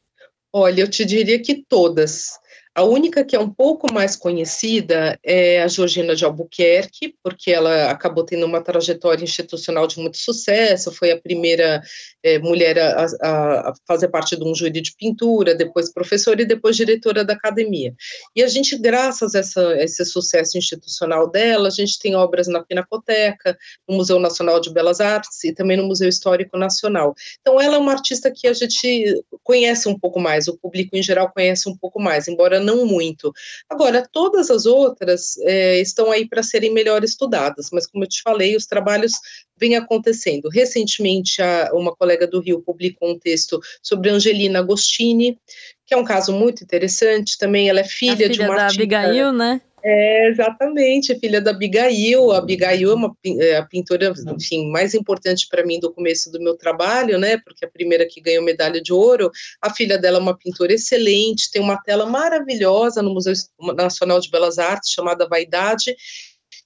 Olha, 0.51 0.81
eu 0.81 0.89
te 0.89 1.05
diria 1.05 1.39
que 1.39 1.63
todas. 1.69 2.41
A 2.75 2.83
única 2.83 3.25
que 3.25 3.37
é 3.37 3.39
um 3.39 3.49
pouco 3.49 3.93
mais 3.93 4.17
conhecida 4.17 5.17
é 5.23 5.63
a 5.63 5.69
Georgina 5.69 6.17
de 6.17 6.25
Albuquerque, 6.25 7.15
porque 7.23 7.53
ela 7.53 7.89
acabou 7.89 8.25
tendo 8.25 8.45
uma 8.45 8.61
trajetória 8.61 9.23
institucional 9.23 9.87
de 9.87 10.01
muito 10.01 10.17
sucesso, 10.17 10.91
foi 10.91 11.13
a 11.13 11.21
primeira 11.21 11.81
é, 12.21 12.41
mulher 12.41 12.77
a, 12.81 13.07
a, 13.23 13.73
fazer 13.87 14.09
parte 14.09 14.37
de 14.37 14.43
um 14.43 14.53
júri 14.53 14.81
de 14.81 14.93
pintura, 14.97 15.55
depois 15.55 15.93
professora 15.93 16.43
e 16.43 16.47
depois 16.47 16.75
diretora 16.75 17.25
da 17.25 17.35
academia. 17.35 17.95
E 18.35 18.43
a 18.43 18.49
gente, 18.49 18.77
graças 18.77 19.37
a, 19.37 19.39
essa, 19.39 19.69
a 19.69 19.85
esse 19.85 20.05
sucesso 20.05 20.59
institucional 20.59 21.31
dela, 21.31 21.69
a 21.69 21.71
gente 21.71 21.97
tem 22.01 22.17
obras 22.17 22.49
na 22.49 22.65
Pinacoteca, 22.65 23.57
no 23.89 23.99
Museu 23.99 24.19
Nacional 24.19 24.59
de 24.59 24.73
Belas 24.73 25.01
Artes 25.01 25.45
e 25.45 25.53
também 25.53 25.77
no 25.77 25.87
Museu 25.87 26.09
Histórico 26.09 26.59
Nacional. 26.59 27.15
Então, 27.41 27.61
ela 27.61 27.77
é 27.77 27.79
uma 27.79 27.93
artista 27.93 28.33
que 28.33 28.49
a 28.49 28.53
gente 28.53 29.23
conhece 29.45 29.89
um 29.89 29.97
pouco 29.97 30.19
mais, 30.19 30.49
o 30.49 30.59
público 30.59 30.97
em 30.97 31.03
geral 31.03 31.31
conhece 31.31 31.69
um 31.69 31.77
pouco 31.77 32.01
mais, 32.01 32.27
embora 32.27 32.64
não 32.65 32.87
muito. 32.87 33.33
Agora, 33.69 34.09
todas 34.11 34.51
as 34.51 34.67
outras 34.67 35.37
é, 35.43 35.81
estão 35.81 36.11
aí 36.11 36.27
para 36.29 36.43
serem 36.43 36.73
melhor 36.73 37.05
estudadas, 37.05 37.69
mas 37.73 37.87
como 37.87 38.05
eu 38.05 38.09
te 38.09 38.23
falei, 38.23 38.57
os 38.57 38.67
trabalhos 38.67 39.13
vêm 39.57 39.77
acontecendo. 39.77 40.49
Recentemente, 40.49 41.41
a, 41.41 41.71
uma 41.73 41.95
colega 41.95 42.27
do 42.27 42.41
Rio 42.41 42.63
publicou 42.63 43.11
um 43.11 43.19
texto 43.19 43.61
sobre 43.83 44.11
Angelina 44.11 44.59
Agostini, 44.59 45.39
que 45.87 45.95
é 45.95 45.97
um 45.97 46.05
caso 46.05 46.33
muito 46.33 46.65
interessante. 46.65 47.39
Também 47.39 47.69
ela 47.69 47.81
é 47.81 47.85
filha, 47.85 48.17
filha 48.17 48.29
de 48.29 48.41
uma 48.41 48.57
da 48.57 48.63
artista, 48.65 48.83
Abigail, 48.83 49.33
né? 49.33 49.61
É, 49.87 50.29
exatamente, 50.29 51.19
filha 51.21 51.43
da 51.43 51.51
Abigail. 51.51 52.33
A 52.33 52.39
Abigail 52.39 52.91
é 52.91 52.95
uma, 52.95 53.15
é 53.39 53.57
a 53.57 53.63
pintora, 53.67 54.15
enfim, 54.35 54.71
mais 54.71 54.95
importante 54.95 55.47
para 55.47 55.63
mim 55.63 55.79
do 55.79 55.93
começo 55.93 56.33
do 56.33 56.41
meu 56.41 56.57
trabalho, 56.57 57.19
né? 57.19 57.37
Porque 57.37 57.67
a 57.67 57.71
primeira 57.71 58.07
que 58.07 58.19
ganhou 58.19 58.43
medalha 58.43 58.81
de 58.81 58.95
ouro. 58.95 59.31
A 59.61 59.69
filha 59.69 59.99
dela 59.99 60.17
é 60.17 60.21
uma 60.23 60.39
pintora 60.39 60.73
excelente, 60.73 61.51
tem 61.51 61.61
uma 61.61 61.77
tela 61.83 62.07
maravilhosa 62.07 63.03
no 63.03 63.13
Museu 63.13 63.35
Nacional 63.77 64.21
de 64.21 64.31
Belas 64.31 64.59
Artes 64.59 64.91
chamada 64.91 65.29
Vaidade 65.29 65.95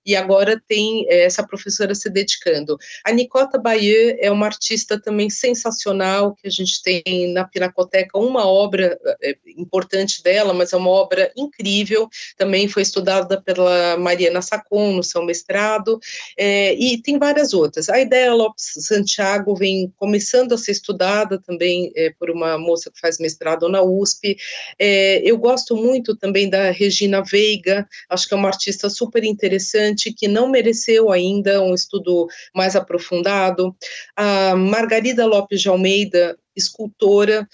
e 0.09 0.17
agora 0.17 0.59
tem 0.67 1.07
é, 1.11 1.25
essa 1.25 1.47
professora 1.47 1.95
se 1.95 2.09
dedicando. 2.09 2.79
A 3.05 3.13
Nicota 3.13 3.59
Bayeux 3.59 4.17
é 4.21 4.31
uma 4.31 4.47
artista 4.47 4.99
também 4.99 5.29
sensacional, 5.29 6.35
que 6.35 6.49
a 6.49 6.51
gente 6.51 6.83
tem 6.83 7.31
na 7.35 7.45
Pinacoteca 7.45 8.19
uma 8.19 8.47
obra 8.49 8.99
é, 9.23 9.37
importante 9.55 10.23
dela, 10.23 10.55
mas 10.55 10.73
é 10.73 10.79
uma 10.79 10.89
obra 10.89 11.31
incrível, 11.37 12.09
também 12.39 12.69
foi 12.69 12.81
estudada 12.81 13.39
pela 13.39 13.99
Mariana 13.99 14.41
Sacon 14.41 14.95
no 14.95 15.03
seu 15.03 15.23
mestrado, 15.23 16.01
é, 16.39 16.73
e 16.73 17.03
tem 17.03 17.19
várias 17.19 17.53
outras. 17.53 17.91
A 17.91 18.01
Ideia 18.01 18.33
Lopes 18.33 18.65
Santiago 18.79 19.55
vem 19.55 19.93
começando 19.99 20.55
a 20.55 20.59
ser 20.59 20.73
estudada 20.73 21.39
também 21.39 21.93
é, 21.95 22.15
por 22.19 22.31
uma 22.31 22.57
moça 22.57 22.91
que 22.91 22.99
faz 22.99 23.19
mestrado 23.19 23.69
na 23.69 23.83
USP. 23.83 24.39
É, 24.79 25.21
eu 25.23 25.37
gosto 25.37 25.77
muito 25.77 26.17
também 26.17 26.49
da 26.49 26.71
Regina 26.71 27.23
Veiga, 27.23 27.87
acho 28.09 28.27
que 28.27 28.33
é 28.33 28.37
uma 28.39 28.49
artista 28.49 28.89
super 28.89 29.23
interessante, 29.23 29.98
que 30.13 30.29
não 30.29 30.49
mereceu 30.49 31.11
ainda 31.11 31.63
um 31.63 31.75
estudo 31.75 32.27
mais 32.55 32.77
aprofundado. 32.77 33.75
A 34.17 34.55
Margarida 34.57 35.27
Lopes 35.27 35.61
de 35.61 35.69
Almeida, 35.69 36.39
escultora, 36.57 37.47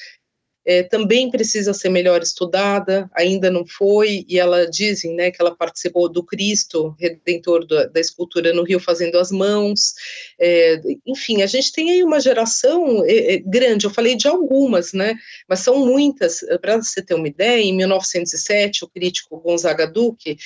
é, 0.64 0.82
também 0.82 1.30
precisa 1.30 1.74
ser 1.74 1.90
melhor 1.90 2.22
estudada, 2.22 3.08
ainda 3.14 3.50
não 3.50 3.66
foi, 3.66 4.24
e 4.28 4.38
ela 4.38 4.66
dizem 4.68 5.14
né, 5.14 5.30
que 5.30 5.40
ela 5.40 5.54
participou 5.54 6.08
do 6.08 6.24
Cristo 6.24 6.96
Redentor 6.98 7.66
da, 7.66 7.86
da 7.86 8.00
escultura 8.00 8.52
no 8.52 8.62
Rio 8.62 8.80
fazendo 8.80 9.18
as 9.18 9.30
mãos, 9.30 9.92
é, 10.40 10.80
enfim, 11.06 11.42
a 11.42 11.46
gente 11.46 11.70
tem 11.70 11.90
aí 11.90 12.02
uma 12.02 12.18
geração 12.18 13.04
é, 13.06 13.38
grande, 13.38 13.84
eu 13.84 13.90
falei 13.90 14.16
de 14.16 14.26
algumas, 14.26 14.92
né, 14.92 15.14
mas 15.46 15.60
são 15.60 15.84
muitas, 15.84 16.40
para 16.60 16.76
você 16.76 17.02
ter 17.02 17.14
uma 17.14 17.28
ideia, 17.28 17.60
em 17.60 17.76
1907, 17.76 18.84
o 18.84 18.88
crítico 18.88 19.40
Gonzaga 19.40 19.86
Duque, 19.86 20.38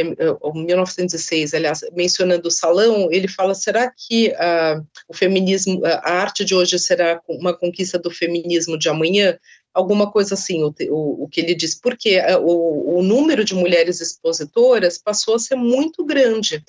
é, 0.00 0.54
1906, 0.54 1.52
é, 1.52 1.56
aliás, 1.56 1.80
mencionando 1.92 2.48
o 2.48 2.50
salão, 2.50 3.08
ele 3.10 3.28
fala: 3.28 3.54
será 3.54 3.90
que 3.90 4.28
uh, 4.28 4.86
o 5.08 5.14
feminismo, 5.14 5.80
a 5.84 6.12
arte 6.12 6.44
de 6.44 6.54
hoje 6.54 6.78
será 6.78 7.20
uma 7.28 7.56
conquista 7.56 7.98
do 7.98 8.10
feminismo 8.10 8.78
de 8.78 8.88
amanhã? 8.88 9.38
Alguma 9.72 10.10
coisa 10.10 10.34
assim, 10.34 10.62
o, 10.62 10.74
o, 10.90 11.24
o 11.24 11.28
que 11.28 11.40
ele 11.40 11.54
diz, 11.54 11.74
porque 11.74 12.18
uh, 12.18 12.38
o, 12.40 12.98
o 12.98 13.02
número 13.02 13.44
de 13.44 13.54
mulheres 13.54 14.00
expositoras 14.00 14.98
passou 14.98 15.34
a 15.34 15.38
ser 15.38 15.56
muito 15.56 16.04
grande. 16.04 16.62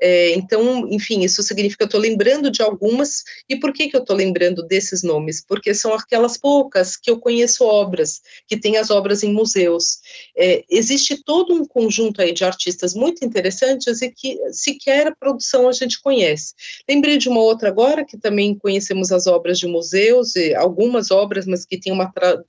É, 0.00 0.32
então, 0.32 0.88
enfim, 0.88 1.22
isso 1.22 1.42
significa 1.42 1.78
que 1.78 1.82
eu 1.84 1.86
estou 1.86 2.00
lembrando 2.00 2.50
de 2.50 2.62
algumas, 2.62 3.22
e 3.48 3.56
por 3.56 3.72
que, 3.72 3.88
que 3.88 3.96
eu 3.96 4.00
estou 4.00 4.16
lembrando 4.16 4.62
desses 4.66 5.02
nomes? 5.02 5.44
Porque 5.46 5.74
são 5.74 5.92
aquelas 5.92 6.36
poucas 6.36 6.96
que 6.96 7.10
eu 7.10 7.18
conheço 7.18 7.64
obras, 7.64 8.22
que 8.48 8.56
têm 8.56 8.76
as 8.76 8.90
obras 8.90 9.22
em 9.22 9.32
museus. 9.32 9.98
É, 10.36 10.64
existe 10.70 11.22
todo 11.22 11.54
um 11.54 11.64
conjunto 11.64 12.22
aí 12.22 12.32
de 12.32 12.44
artistas 12.44 12.94
muito 12.94 13.24
interessantes 13.24 14.00
e 14.00 14.10
que 14.10 14.38
sequer 14.52 15.08
a 15.08 15.14
produção 15.14 15.68
a 15.68 15.72
gente 15.72 16.00
conhece. 16.00 16.54
Lembrei 16.88 17.18
de 17.18 17.28
uma 17.28 17.40
outra 17.40 17.68
agora, 17.68 18.04
que 18.04 18.16
também 18.16 18.54
conhecemos 18.54 19.12
as 19.12 19.26
obras 19.26 19.58
de 19.58 19.66
museus, 19.66 20.34
algumas 20.56 21.10
obras, 21.10 21.46
mas 21.46 21.66
que 21.66 21.78
tem 21.78 21.92
uma, 21.92 22.10
tra 22.10 22.42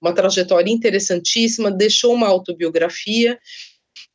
uma 0.00 0.14
trajetória 0.14 0.70
interessantíssima, 0.70 1.70
deixou 1.70 2.12
uma 2.12 2.28
autobiografia, 2.28 3.38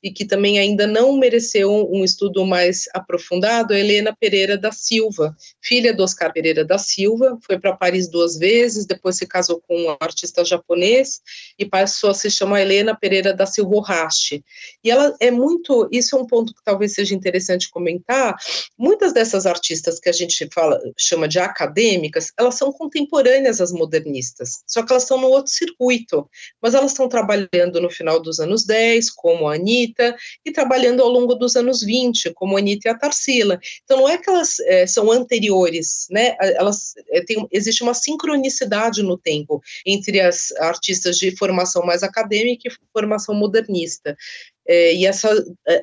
e 0.02 0.12
que 0.12 0.26
também 0.26 0.60
ainda 0.60 0.86
não 0.86 1.18
mereceu 1.18 1.72
um, 1.92 2.04
estudo 2.04 2.46
mais 2.46 2.86
aprofundado, 2.94 3.74
é 3.74 3.80
Helena 3.80 4.16
Pereira 4.18 4.58
da 4.58 4.72
Silva, 4.72 5.36
filha 5.62 5.94
do 5.94 6.04
Oscar 6.04 6.32
Pereira 6.32 6.64
da 6.64 6.78
Silva, 6.78 7.38
foi 7.46 7.60
para 7.60 7.76
Paris 7.76 8.10
duas 8.10 8.38
vezes, 8.38 8.86
depois 8.86 9.18
se 9.18 9.26
casou 9.26 9.62
com 9.68 9.76
um 9.76 9.98
artista 10.00 10.46
japonês 10.46 11.20
e 11.58 11.66
passou 11.66 12.12
a 12.12 12.14
se 12.14 12.30
chamar 12.30 12.62
Helena 12.62 12.96
Pereira 12.96 13.34
da 13.34 13.46
Silva 13.46 13.82
Hashi. 13.86 14.44
E 14.84 14.92
ela 14.92 15.16
é 15.20 15.32
muito, 15.32 15.88
isso 15.92 16.16
é 16.16 16.20
um 16.20 16.28
ponto 16.28 16.54
que 16.54 16.64
talvez 16.64 16.94
seja 16.94 17.16
interessante 17.16 17.70
comentar, 17.70 18.36
muitas 18.78 19.14
dessas 19.14 19.46
artistas 19.46 20.00
que 20.00 20.10
a 20.10 20.14
gente 20.14 20.48
fala, 20.54 20.80
chama 20.98 21.28
de 21.28 21.40
acadêmicas, 21.40 22.32
elas 22.38 22.56
são 22.56 22.72
contemporâneas 22.72 23.60
às 23.60 23.72
modernistas, 23.72 24.64
só 24.68 24.84
que 24.84 24.92
elas 24.92 25.04
estão 25.04 25.20
no 25.20 25.28
outro 25.28 25.52
circuito, 25.52 26.30
mas 26.62 26.74
elas 26.74 26.92
estão 26.92 27.10
trabalhando 27.10 27.82
no 27.82 27.90
final 27.90 28.22
dos 28.22 28.40
anos 28.40 28.66
10, 28.66 29.12
como 29.12 29.48
a 29.48 29.56
Anitta, 29.56 29.87
Anitta, 29.88 30.16
e 30.46 30.52
trabalhando 30.52 31.02
ao 31.02 31.10
longo 31.10 31.36
dos 31.36 31.56
anos 31.56 31.82
20, 31.82 32.34
como 32.34 32.58
Anitta 32.58 32.90
e 32.90 32.92
a 32.92 32.98
Tarsila. 32.98 33.60
Então, 33.84 33.98
não 33.98 34.10
é 34.10 34.18
que 34.18 34.30
elas 34.30 34.60
é, 34.62 34.86
são 34.86 35.12
anteriores, 35.12 36.08
né? 36.10 36.36
Elas 36.40 36.94
é, 37.10 37.22
têm, 37.22 37.48
existe 37.52 37.84
uma 37.84 37.94
sincronicidade 37.94 39.02
no 39.02 39.18
tempo 39.18 39.62
entre 39.86 40.20
as 40.20 40.52
artistas 40.58 41.18
de 41.18 41.36
formação 41.36 41.86
mais 41.86 42.04
acadêmica 42.04 42.68
e 42.68 42.72
formação 42.94 43.34
modernista. 43.34 44.16
É, 44.68 44.94
e 44.94 45.06
essa, 45.06 45.30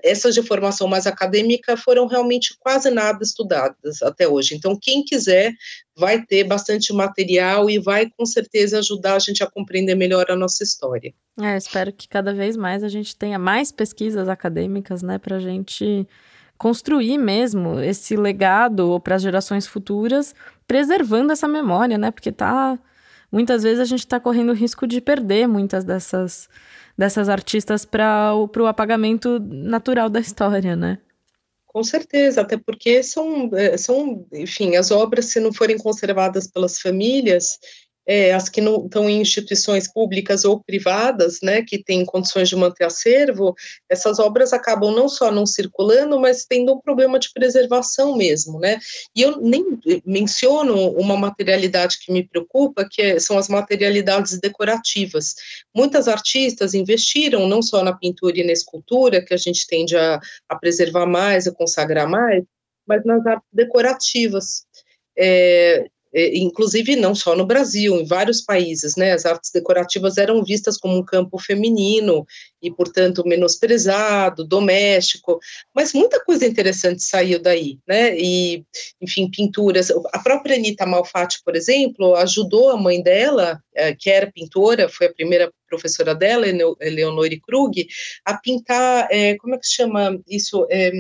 essas 0.02 0.34
de 0.34 0.42
formação 0.42 0.86
mais 0.86 1.06
acadêmica 1.06 1.74
foram 1.74 2.06
realmente 2.06 2.54
quase 2.60 2.90
nada 2.90 3.22
estudadas 3.22 4.02
até 4.02 4.28
hoje. 4.28 4.54
Então, 4.54 4.78
quem 4.80 5.02
quiser 5.02 5.52
vai 5.96 6.20
ter 6.22 6.44
bastante 6.44 6.92
material 6.92 7.70
e 7.70 7.78
vai 7.78 8.10
com 8.10 8.26
certeza 8.26 8.78
ajudar 8.80 9.14
a 9.14 9.18
gente 9.18 9.42
a 9.42 9.50
compreender 9.50 9.94
melhor 9.94 10.26
a 10.28 10.36
nossa 10.36 10.62
história. 10.62 11.14
É, 11.40 11.56
espero 11.56 11.92
que 11.92 12.06
cada 12.06 12.34
vez 12.34 12.56
mais 12.56 12.84
a 12.84 12.88
gente 12.88 13.16
tenha 13.16 13.38
mais 13.38 13.72
pesquisas 13.72 14.28
acadêmicas, 14.28 15.02
né, 15.02 15.18
para 15.18 15.36
a 15.36 15.40
gente 15.40 16.06
construir 16.58 17.18
mesmo 17.18 17.80
esse 17.80 18.16
legado 18.16 19.00
para 19.00 19.16
as 19.16 19.22
gerações 19.22 19.66
futuras, 19.66 20.34
preservando 20.66 21.32
essa 21.32 21.48
memória, 21.48 21.96
né, 21.96 22.10
porque 22.10 22.30
tá 22.30 22.78
muitas 23.32 23.64
vezes 23.64 23.80
a 23.80 23.84
gente 23.84 24.00
está 24.00 24.20
correndo 24.20 24.50
o 24.50 24.54
risco 24.54 24.86
de 24.86 25.00
perder 25.00 25.48
muitas 25.48 25.84
dessas 25.84 26.48
dessas 26.96 27.28
artistas 27.28 27.84
para 27.84 28.34
o 28.34 28.66
apagamento 28.66 29.38
natural 29.40 30.08
da 30.08 30.20
história, 30.20 30.76
né? 30.76 30.98
Com 31.66 31.82
certeza, 31.82 32.42
até 32.42 32.56
porque 32.56 33.02
são, 33.02 33.50
eh, 33.52 33.76
são, 33.76 34.24
enfim, 34.32 34.76
as 34.76 34.92
obras, 34.92 35.24
se 35.26 35.40
não 35.40 35.52
forem 35.52 35.76
conservadas 35.76 36.46
pelas 36.46 36.78
famílias, 36.78 37.58
é, 38.06 38.32
as 38.32 38.48
que 38.48 38.60
não 38.60 38.84
estão 38.84 39.08
em 39.08 39.20
instituições 39.20 39.90
públicas 39.90 40.44
ou 40.44 40.62
privadas, 40.62 41.38
né, 41.42 41.62
que 41.62 41.82
têm 41.82 42.04
condições 42.04 42.48
de 42.48 42.56
manter 42.56 42.84
acervo, 42.84 43.54
essas 43.88 44.18
obras 44.18 44.52
acabam 44.52 44.94
não 44.94 45.08
só 45.08 45.30
não 45.30 45.46
circulando, 45.46 46.18
mas 46.20 46.44
tendo 46.44 46.74
um 46.74 46.80
problema 46.80 47.18
de 47.18 47.32
preservação 47.32 48.16
mesmo, 48.16 48.58
né, 48.60 48.78
e 49.16 49.22
eu 49.22 49.40
nem 49.40 49.64
menciono 50.04 50.90
uma 50.92 51.16
materialidade 51.16 51.98
que 51.98 52.12
me 52.12 52.26
preocupa, 52.26 52.86
que 52.90 53.00
é, 53.00 53.18
são 53.18 53.38
as 53.38 53.48
materialidades 53.48 54.38
decorativas. 54.38 55.34
Muitas 55.74 56.08
artistas 56.08 56.74
investiram 56.74 57.48
não 57.48 57.62
só 57.62 57.82
na 57.82 57.96
pintura 57.96 58.38
e 58.38 58.44
na 58.44 58.52
escultura, 58.52 59.24
que 59.24 59.32
a 59.32 59.36
gente 59.36 59.66
tende 59.66 59.96
a, 59.96 60.20
a 60.48 60.56
preservar 60.56 61.06
mais, 61.06 61.46
a 61.46 61.54
consagrar 61.54 62.08
mais, 62.08 62.44
mas 62.86 63.04
nas 63.04 63.24
artes 63.26 63.48
decorativas. 63.52 64.66
É, 65.16 65.88
inclusive 66.14 66.94
não 66.96 67.14
só 67.14 67.34
no 67.34 67.44
Brasil, 67.44 67.96
em 67.96 68.04
vários 68.04 68.40
países, 68.40 68.94
né, 68.96 69.12
as 69.12 69.26
artes 69.26 69.50
decorativas 69.50 70.16
eram 70.16 70.44
vistas 70.44 70.76
como 70.76 70.96
um 70.96 71.04
campo 71.04 71.38
feminino 71.38 72.24
e, 72.62 72.70
portanto, 72.70 73.26
menosprezado, 73.26 74.44
doméstico, 74.44 75.40
mas 75.74 75.92
muita 75.92 76.24
coisa 76.24 76.46
interessante 76.46 77.02
saiu 77.02 77.40
daí, 77.40 77.78
né, 77.86 78.16
e, 78.16 78.64
enfim, 79.00 79.28
pinturas, 79.30 79.90
a 80.12 80.18
própria 80.20 80.56
Anita 80.56 80.86
Malfatti, 80.86 81.40
por 81.44 81.56
exemplo, 81.56 82.14
ajudou 82.16 82.70
a 82.70 82.76
mãe 82.76 83.02
dela, 83.02 83.60
é, 83.74 83.94
que 83.94 84.08
era 84.08 84.30
pintora, 84.30 84.88
foi 84.88 85.08
a 85.08 85.12
primeira 85.12 85.52
professora 85.68 86.14
dela, 86.14 86.46
Eleonore 86.80 87.40
Krug, 87.40 87.86
a 88.24 88.36
pintar, 88.36 89.08
é, 89.10 89.36
como 89.36 89.54
é 89.56 89.58
que 89.58 89.66
se 89.66 89.74
chama 89.74 90.20
isso? 90.28 90.66
É, 90.70 90.92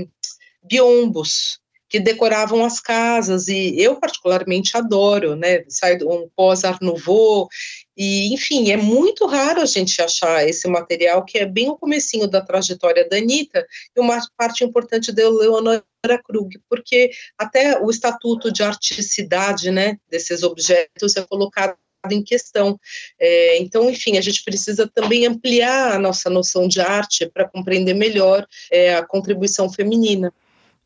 biombos, 0.64 1.60
que 1.94 2.00
decoravam 2.00 2.64
as 2.64 2.80
casas, 2.80 3.46
e 3.46 3.80
eu 3.80 3.94
particularmente 3.94 4.76
adoro, 4.76 5.36
né, 5.36 5.62
sai 5.68 5.96
um 6.02 6.28
pós-Art 6.34 6.80
Nouveau, 6.82 7.48
e, 7.96 8.34
enfim, 8.34 8.72
é 8.72 8.76
muito 8.76 9.26
raro 9.26 9.60
a 9.60 9.64
gente 9.64 10.02
achar 10.02 10.44
esse 10.44 10.66
material, 10.66 11.24
que 11.24 11.38
é 11.38 11.46
bem 11.46 11.70
o 11.70 11.76
comecinho 11.76 12.26
da 12.26 12.40
trajetória 12.40 13.08
da 13.08 13.16
Anitta, 13.16 13.64
e 13.96 14.00
uma 14.00 14.18
parte 14.36 14.64
importante 14.64 15.12
da 15.12 15.22
Leonora 15.30 15.84
Krug, 16.24 16.58
porque 16.68 17.12
até 17.38 17.80
o 17.80 17.88
estatuto 17.88 18.50
de 18.50 18.64
articidade, 18.64 19.70
né, 19.70 19.96
desses 20.10 20.42
objetos 20.42 21.16
é 21.16 21.22
colocado 21.22 21.76
em 22.10 22.24
questão. 22.24 22.76
É, 23.20 23.58
então, 23.58 23.88
enfim, 23.88 24.18
a 24.18 24.20
gente 24.20 24.42
precisa 24.42 24.90
também 24.92 25.26
ampliar 25.26 25.92
a 25.92 25.98
nossa 25.98 26.28
noção 26.28 26.66
de 26.66 26.80
arte 26.80 27.30
para 27.32 27.48
compreender 27.48 27.94
melhor 27.94 28.44
é, 28.68 28.96
a 28.96 29.06
contribuição 29.06 29.72
feminina. 29.72 30.32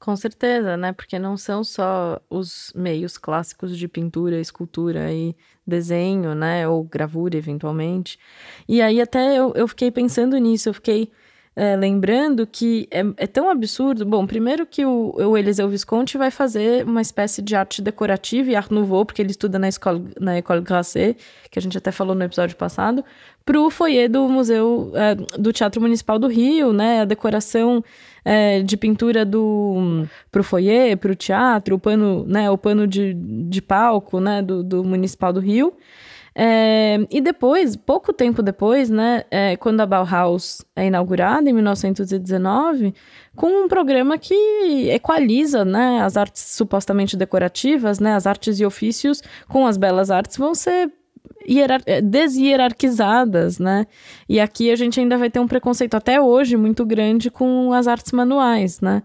Com 0.01 0.15
certeza, 0.15 0.77
né? 0.77 0.93
Porque 0.93 1.19
não 1.19 1.37
são 1.37 1.65
só 1.65 2.21
os 2.31 2.73
meios 2.75 3.19
clássicos 3.19 3.77
de 3.77 3.89
pintura, 3.89 4.39
escultura 4.41 5.13
e 5.13 5.35
desenho, 5.67 6.35
né? 6.37 6.69
Ou 6.69 6.85
gravura, 6.85 7.37
eventualmente. 7.37 8.17
E 8.69 8.81
aí 8.81 9.01
até 9.01 9.37
eu, 9.37 9.53
eu 9.57 9.67
fiquei 9.67 9.91
pensando 9.91 10.37
nisso, 10.39 10.69
eu 10.69 10.75
fiquei 10.75 11.11
é, 11.59 11.75
lembrando 11.75 12.47
que 12.47 12.87
é, 12.89 13.01
é, 13.17 13.27
tão 13.27 13.51
absurdo. 13.51 14.07
Bom, 14.07 14.25
primeiro 14.29 14.65
que 14.65 14.87
o, 14.87 15.13
o 15.17 15.37
Eliseu 15.37 15.69
Visconti 15.69 16.17
vai 16.17 16.31
fazer 16.31 16.85
uma 16.85 17.03
espécie 17.03 17.43
de 17.43 17.57
arte 17.57 17.83
decorativa 17.83 18.49
e 18.49 18.55
art 18.55 18.71
nouveau, 18.71 19.05
porque 19.05 19.21
ele 19.21 19.33
estuda 19.33 19.59
na, 19.59 19.69
escola, 19.69 20.01
na 20.21 20.37
École 20.37 20.61
Grasset, 20.61 21.19
que 21.51 21.59
a 21.59 21.63
gente 21.63 21.77
até 21.77 21.91
falou 21.91 22.15
no 22.15 22.23
episódio 22.23 22.57
passado, 22.57 23.05
para 23.45 23.61
o 23.61 23.71
foyer 23.71 24.09
do 24.09 24.29
Museu 24.29 24.93
é, 24.95 25.17
do 25.17 25.53
Teatro 25.53 25.81
Municipal 25.81 26.17
do 26.17 26.29
Rio, 26.29 26.73
né? 26.73 27.01
A 27.01 27.05
decoração 27.05 27.83
é, 28.25 28.63
de 28.63 28.77
pintura 28.77 29.25
do 29.25 30.07
pro 30.31 30.45
foyer, 30.45 30.97
para 30.97 31.11
o 31.11 31.17
teatro, 31.17 31.75
o 31.75 31.79
pano, 31.81 32.25
né? 32.25 32.49
O 32.49 32.57
pano 32.57 32.87
de, 32.87 33.15
de 33.15 33.61
palco, 33.61 34.21
né? 34.21 34.43
Do, 34.43 34.63
do 34.63 34.85
Municipal 34.85 35.33
do 35.33 35.41
Rio. 35.41 35.75
É, 36.41 37.05
e 37.11 37.21
depois, 37.21 37.75
pouco 37.75 38.13
tempo 38.13 38.45
depois, 38.45 38.89
né, 38.89 39.25
é, 39.29 39.57
quando 39.57 39.81
a 39.81 39.87
Bauhaus 39.87 40.65
é 40.77 40.87
inaugurada, 40.87 41.51
em 41.51 41.53
1919, 41.53 42.95
com 43.35 43.65
um 43.65 43.67
programa 43.67 44.17
que 44.17 44.89
equaliza 44.89 45.65
né, 45.65 46.01
as 46.01 46.17
artes 46.17 46.41
supostamente 46.55 47.17
decorativas, 47.17 47.99
né, 47.99 48.15
as 48.15 48.25
artes 48.25 48.61
e 48.61 48.65
ofícios 48.65 49.21
com 49.49 49.67
as 49.67 49.77
belas 49.77 50.13
artes 50.13 50.37
vão 50.37 50.55
ser 50.55 50.93
é, 51.87 52.01
deshierarquizadas, 52.01 53.59
né? 53.59 53.87
E 54.29 54.39
aqui 54.39 54.71
a 54.71 54.77
gente 54.77 55.01
ainda 55.01 55.19
vai 55.19 55.31
ter 55.31 55.41
um 55.41 55.49
preconceito 55.49 55.97
até 55.97 56.21
hoje 56.21 56.57
muito 56.57 56.87
grande 56.87 57.33
com 57.33 57.73
as 57.73 57.89
artes 57.89 58.13
manuais, 58.13 58.81
né? 58.81 59.03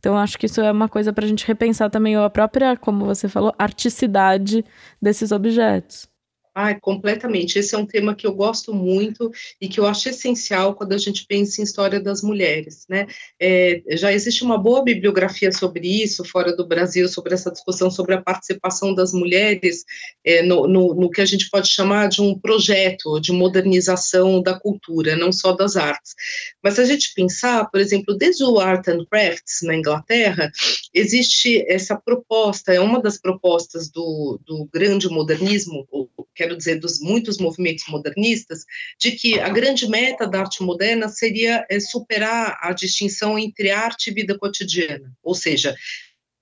Então, 0.00 0.18
acho 0.18 0.36
que 0.36 0.46
isso 0.46 0.60
é 0.60 0.72
uma 0.72 0.88
coisa 0.88 1.12
para 1.12 1.24
a 1.24 1.28
gente 1.28 1.46
repensar 1.46 1.88
também 1.90 2.16
a 2.16 2.28
própria, 2.28 2.76
como 2.76 3.04
você 3.04 3.28
falou, 3.28 3.54
articidade 3.56 4.64
desses 5.00 5.30
objetos. 5.30 6.11
Ah, 6.54 6.78
completamente. 6.78 7.58
Esse 7.58 7.74
é 7.74 7.78
um 7.78 7.86
tema 7.86 8.14
que 8.14 8.26
eu 8.26 8.34
gosto 8.34 8.74
muito 8.74 9.30
e 9.58 9.66
que 9.66 9.80
eu 9.80 9.86
acho 9.86 10.10
essencial 10.10 10.74
quando 10.74 10.92
a 10.92 10.98
gente 10.98 11.24
pensa 11.26 11.60
em 11.60 11.64
história 11.64 11.98
das 11.98 12.22
mulheres, 12.22 12.84
né? 12.90 13.06
É, 13.40 13.82
já 13.92 14.12
existe 14.12 14.44
uma 14.44 14.58
boa 14.58 14.84
bibliografia 14.84 15.50
sobre 15.50 15.88
isso 15.88 16.22
fora 16.26 16.54
do 16.54 16.66
Brasil, 16.66 17.08
sobre 17.08 17.32
essa 17.32 17.50
discussão 17.50 17.90
sobre 17.90 18.14
a 18.14 18.20
participação 18.20 18.94
das 18.94 19.14
mulheres 19.14 19.82
é, 20.22 20.42
no, 20.42 20.68
no, 20.68 20.94
no, 20.94 21.10
que 21.10 21.22
a 21.22 21.24
gente 21.24 21.48
pode 21.48 21.68
chamar 21.68 22.08
de 22.08 22.20
um 22.20 22.38
projeto 22.38 23.18
de 23.18 23.32
modernização 23.32 24.42
da 24.42 24.58
cultura, 24.58 25.16
não 25.16 25.32
só 25.32 25.52
das 25.52 25.74
artes. 25.74 26.14
Mas 26.62 26.74
se 26.74 26.82
a 26.82 26.84
gente 26.84 27.14
pensar, 27.14 27.70
por 27.70 27.80
exemplo, 27.80 28.14
desde 28.14 28.44
o 28.44 28.60
Art 28.60 28.86
and 28.88 29.06
Crafts 29.10 29.62
na 29.62 29.74
Inglaterra, 29.74 30.52
existe 30.92 31.64
essa 31.66 31.96
proposta, 31.96 32.74
é 32.74 32.80
uma 32.80 33.00
das 33.00 33.18
propostas 33.18 33.90
do, 33.90 34.38
do 34.44 34.68
grande 34.70 35.08
modernismo, 35.08 35.86
quero 36.34 36.56
dizer, 36.56 36.78
dos 36.80 37.00
muitos 37.00 37.38
movimentos 37.38 37.84
modernistas, 37.88 38.64
de 38.98 39.12
que 39.12 39.38
a 39.38 39.48
grande 39.48 39.88
meta 39.88 40.26
da 40.26 40.40
arte 40.40 40.62
moderna 40.62 41.08
seria 41.08 41.66
é, 41.68 41.78
superar 41.78 42.58
a 42.60 42.72
distinção 42.72 43.38
entre 43.38 43.70
arte 43.70 44.10
e 44.10 44.14
vida 44.14 44.38
cotidiana, 44.38 45.12
ou 45.22 45.34
seja, 45.34 45.74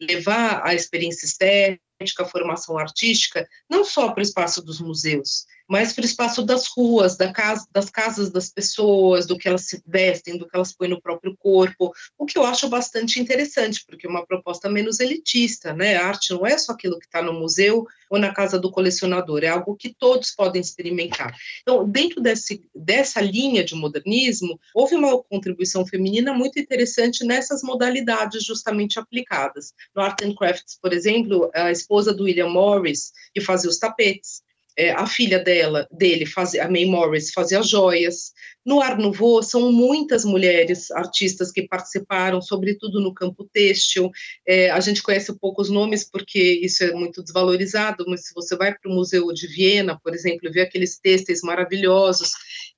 levar 0.01 0.63
a 0.65 0.75
experiência 0.75 1.27
estética, 1.27 1.81
a 2.21 2.25
formação 2.25 2.79
artística, 2.79 3.47
não 3.69 3.85
só 3.85 4.11
para 4.11 4.21
o 4.21 4.23
espaço 4.23 4.63
dos 4.63 4.81
museus, 4.81 5.45
mas 5.71 5.93
para 5.93 6.03
o 6.03 6.05
espaço 6.05 6.43
das 6.43 6.67
ruas, 6.67 7.17
da 7.17 7.33
casa, 7.33 7.65
das 7.71 7.89
casas 7.89 8.29
das 8.29 8.51
pessoas, 8.51 9.25
do 9.25 9.39
que 9.39 9.47
elas 9.47 9.67
se 9.67 9.81
vestem, 9.87 10.37
do 10.37 10.49
que 10.49 10.57
elas 10.57 10.73
põem 10.73 10.91
no 10.91 11.01
próprio 11.01 11.37
corpo, 11.39 11.93
o 12.19 12.27
que 12.27 12.37
eu 12.37 12.45
acho 12.45 12.69
bastante 12.69 13.21
interessante, 13.21 13.85
porque 13.87 14.05
é 14.05 14.11
uma 14.11 14.27
proposta 14.27 14.69
menos 14.69 14.99
elitista, 14.99 15.73
né? 15.73 15.95
A 15.95 16.09
arte 16.09 16.33
não 16.33 16.45
é 16.45 16.59
só 16.59 16.73
aquilo 16.73 16.99
que 16.99 17.07
está 17.07 17.23
no 17.23 17.33
museu 17.33 17.87
ou 18.11 18.19
na 18.19 18.35
casa 18.35 18.59
do 18.59 18.73
colecionador, 18.73 19.45
é 19.45 19.47
algo 19.47 19.77
que 19.77 19.95
todos 19.97 20.33
podem 20.33 20.61
experimentar. 20.61 21.33
Então, 21.63 21.89
dentro 21.89 22.21
desse, 22.21 22.61
dessa 22.75 23.21
linha 23.21 23.63
de 23.63 23.77
modernismo, 23.77 24.59
houve 24.75 24.97
uma 24.97 25.23
contribuição 25.23 25.87
feminina 25.87 26.35
muito 26.35 26.59
interessante 26.59 27.25
nessas 27.25 27.63
modalidades 27.63 28.43
justamente 28.43 28.99
aplicadas. 28.99 29.73
No 29.95 30.03
Art 30.03 30.21
and 30.23 30.35
Crafts, 30.35 30.77
por 30.83 30.93
exemplo, 30.93 31.49
a 31.55 31.71
esposa 31.71 32.13
do 32.13 32.25
William 32.25 32.49
Morris, 32.49 33.13
que 33.33 33.41
fazia 33.41 33.71
os 33.71 33.79
tapetes, 33.79 34.43
é, 34.81 34.93
a 34.93 35.07
filha 35.07 35.39
dela, 35.39 35.87
dele, 35.93 36.25
fazia, 36.25 36.65
a 36.65 36.71
May 36.71 36.87
Morris, 36.87 37.33
fazia 37.33 37.63
joias. 37.63 38.33
No 38.65 38.81
Art 38.81 38.99
Nouveau, 38.99 39.43
são 39.43 39.71
muitas 39.71 40.25
mulheres 40.25 40.91
artistas 40.91 41.53
que 41.53 41.69
participaram, 41.69 42.41
sobretudo 42.41 42.99
no 42.99 43.13
campo 43.13 43.49
têxtil. 43.53 44.11
É, 44.47 44.71
a 44.71 44.81
gente 44.81 45.03
conhece 45.03 45.39
poucos 45.39 45.69
nomes 45.69 46.09
porque 46.09 46.61
isso 46.63 46.83
é 46.83 46.93
muito 46.93 47.23
desvalorizado, 47.23 48.05
mas 48.09 48.27
se 48.27 48.35
você 48.35 48.57
vai 48.57 48.75
para 48.75 48.91
o 48.91 48.95
Museu 48.95 49.27
de 49.35 49.47
Viena, 49.47 49.99
por 50.03 50.15
exemplo, 50.15 50.49
e 50.49 50.51
vê 50.51 50.63
aqueles 50.63 50.99
têxteis 50.99 51.43
maravilhosos, 51.43 52.33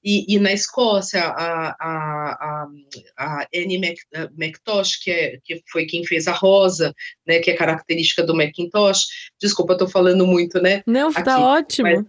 e, 0.05 0.35
e 0.35 0.39
na 0.39 0.53
Escócia, 0.53 1.23
a, 1.23 1.77
a, 1.79 2.33
a, 2.41 2.69
a 3.17 3.47
Annie 3.55 3.81
McTosh, 4.37 4.97
que, 4.97 5.11
é, 5.11 5.39
que 5.45 5.63
foi 5.71 5.87
quem 5.87 6.05
fez 6.05 6.27
a 6.27 6.33
rosa, 6.33 6.93
né, 7.27 7.39
que 7.39 7.51
é 7.51 7.55
característica 7.55 8.25
do 8.25 8.35
Macintosh. 8.35 9.07
Desculpa, 9.41 9.75
estou 9.75 9.89
falando 9.89 10.27
muito, 10.27 10.61
né? 10.61 10.83
Não, 10.87 11.11
está 11.11 11.39
ótimo. 11.39 11.89
Mas, 11.97 12.07